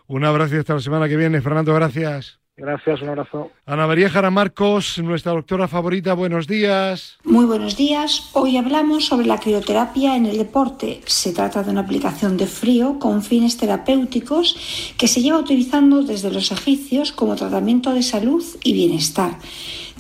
Un 0.09 0.25
abrazo 0.25 0.59
hasta 0.59 0.75
la 0.75 0.81
semana 0.81 1.09
que 1.09 1.17
viene. 1.17 1.41
Fernando, 1.41 1.73
gracias. 1.73 2.42
Gracias, 2.63 3.03
un 3.03 3.09
abrazo. 3.09 3.51
Ana 3.67 3.89
María 3.89 4.09
Jara 4.09 4.31
Marcos, 4.31 4.97
nuestra 4.99 5.33
doctora 5.33 5.67
favorita, 5.67 6.15
buenos 6.15 6.47
días. 6.47 7.19
Muy 7.25 7.45
buenos 7.45 7.77
días. 7.77 8.31
Hoy 8.35 8.57
hablamos 8.57 9.07
sobre 9.07 9.27
la 9.27 9.39
crioterapia 9.39 10.15
en 10.15 10.27
el 10.27 10.39
deporte. 10.39 11.01
Se 11.05 11.33
trata 11.33 11.65
de 11.65 11.73
una 11.73 11.81
aplicación 11.81 12.37
de 12.37 12.47
frío 12.47 13.01
con 13.01 13.25
fines 13.25 13.57
terapéuticos 13.57 14.95
que 14.97 15.09
se 15.09 15.23
lleva 15.23 15.39
utilizando 15.39 16.05
desde 16.05 16.31
los 16.31 16.53
egipcios 16.53 17.11
como 17.11 17.35
tratamiento 17.35 17.93
de 17.95 18.05
salud 18.05 18.45
y 18.63 18.73
bienestar. 18.75 19.39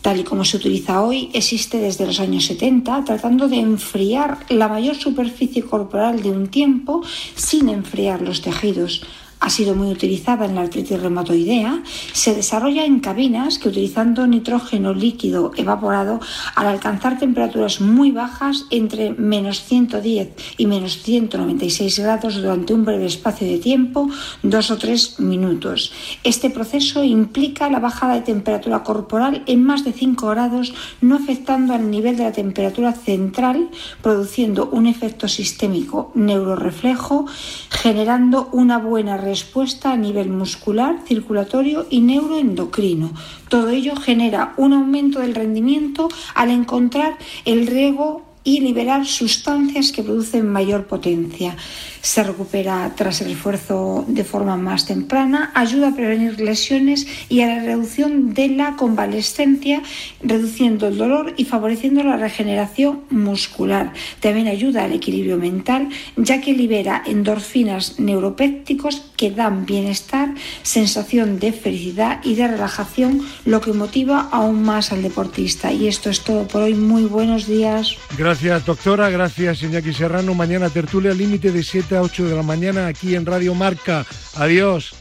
Tal 0.01 0.21
y 0.21 0.25
como 0.25 0.45
se 0.45 0.57
utiliza 0.57 1.03
hoy, 1.03 1.31
existe 1.33 1.79
desde 1.79 2.07
los 2.07 2.21
años 2.21 2.47
70 2.47 3.03
tratando 3.03 3.49
de 3.49 3.57
enfriar 3.57 4.39
la 4.51 4.69
mayor 4.69 4.95
superficie 4.95 5.65
corporal 5.65 6.23
de 6.23 6.31
un 6.31 6.47
tiempo 6.47 7.03
sin 7.35 7.69
enfriar 7.69 8.23
los 8.23 8.41
tejidos 8.41 9.05
ha 9.43 9.51
sido 9.51 9.74
muy 9.74 9.90
utilizada 9.90 10.47
en 10.47 10.55
la 10.55 10.61
artritis 10.61 11.03
reumatoidea, 11.03 11.82
se 12.12 12.32
desarrolla 12.32 12.84
en 12.84 13.01
cabinas 13.01 13.59
que 13.59 13.70
utilizando 13.70 14.24
nitrógeno 14.28 14.95
líquido 14.95 15.51
evaporado 15.57 16.20
al 16.55 16.68
alcanzar 16.68 17.18
temperaturas 17.18 17.80
muy 17.80 18.12
bajas 18.12 18.66
entre 18.70 19.11
menos 19.11 19.64
110 19.64 20.36
y 20.59 20.66
menos 20.66 21.03
196 21.03 21.99
grados 21.99 22.36
durante 22.36 22.72
un 22.72 22.84
breve 22.84 23.07
espacio 23.07 23.49
de 23.49 23.59
tiempo, 23.59 24.09
dos 24.45 24.70
o 24.70 24.78
tres 24.78 25.18
minutos. 25.18 25.93
Este 26.22 26.49
proceso 26.49 27.03
implica 27.03 27.68
la 27.68 27.80
bajada 27.80 28.14
de 28.14 28.20
temperatura 28.20 28.84
corporal 28.84 29.43
en 29.47 29.64
más 29.64 29.84
de 29.84 29.93
5 29.93 30.28
grados, 30.28 30.72
no 31.01 31.16
afectando 31.16 31.74
al 31.74 31.90
nivel 31.90 32.16
de 32.16 32.24
la 32.24 32.32
temperatura 32.32 32.93
central, 32.93 33.70
produciendo 34.03 34.68
un 34.70 34.86
efecto 34.86 35.26
sistémico 35.26 36.12
neuroreflejo, 36.14 37.26
generando 37.70 38.49
una 38.53 38.78
buena 38.78 39.16
reacción 39.16 39.32
respuesta 39.33 39.93
a 39.93 39.97
nivel 39.97 40.28
muscular, 40.28 40.97
circulatorio 41.07 41.87
y 41.89 42.01
neuroendocrino. 42.01 43.12
Todo 43.49 43.70
ello 43.70 43.97
genera 43.97 44.53
un 44.59 44.74
aumento 44.74 45.20
del 45.20 45.35
rendimiento 45.35 46.11
al 46.35 46.51
encontrar 46.51 47.16
el 47.47 47.66
riego 47.66 48.32
y 48.45 48.61
liberar 48.61 49.07
sustancias 49.07 49.93
que 49.93 50.03
producen 50.03 50.51
mayor 50.51 50.86
potencia 50.86 51.57
se 52.03 52.24
recupera 52.24 52.93
tras 52.97 53.20
el 53.20 53.30
esfuerzo 53.30 54.05
de 54.09 54.24
forma 54.24 54.57
más 54.57 54.86
temprana, 54.86 55.53
ayuda 55.55 55.88
a 55.88 55.95
prevenir 55.95 56.40
lesiones 56.40 57.07
y 57.28 57.40
a 57.43 57.47
la 57.47 57.62
reducción 57.62 58.34
de 58.34 58.49
la 58.49 58.74
convalescencia, 58.76 59.82
reduciendo 60.20 60.88
el 60.88 60.99
dolor 60.99 61.32
y 61.36 61.45
favoreciendo 61.45 62.03
la 62.03 62.16
regeneración 62.16 63.03
muscular. 63.11 63.93
También 64.18 64.49
ayuda 64.49 64.84
al 64.84 64.93
equilibrio 64.93 65.36
mental, 65.36 65.90
ya 66.16 66.40
que 66.40 66.53
libera 66.53 67.03
endorfinas 67.07 68.01
neuropépticos 68.01 69.03
que 69.16 69.30
dan 69.30 69.64
bienestar, 69.64 70.34
sensación 70.64 71.38
de 71.38 71.53
felicidad 71.53 72.20
y 72.24 72.34
de 72.34 72.49
relajación, 72.49 73.20
lo 73.45 73.61
que 73.61 73.72
motiva 73.72 74.28
aún 74.32 74.64
más 74.64 74.90
al 74.90 75.03
deportista. 75.03 75.72
Y 75.72 75.86
esto 75.86 76.11
es 76.11 76.22
todo 76.22 76.49
por 76.49 76.62
hoy. 76.62 76.74
Muy 76.74 77.05
buenos 77.05 77.47
días. 77.47 77.97
Gracias, 78.33 78.64
doctora. 78.64 79.11
Gracias, 79.11 79.62
Iñaki 79.62 79.93
Serrano. 79.93 80.33
Mañana 80.33 80.70
tertulia 80.70 81.12
límite 81.12 81.53
de 81.53 81.62
7 81.62 81.97
a 81.99 82.01
8 82.01 82.28
de 82.28 82.35
la 82.35 82.43
mañana 82.43 82.87
aquí 82.87 83.14
en 83.14 83.26
Radio 83.26 83.55
Marca. 83.55 84.07
Adiós. 84.37 84.95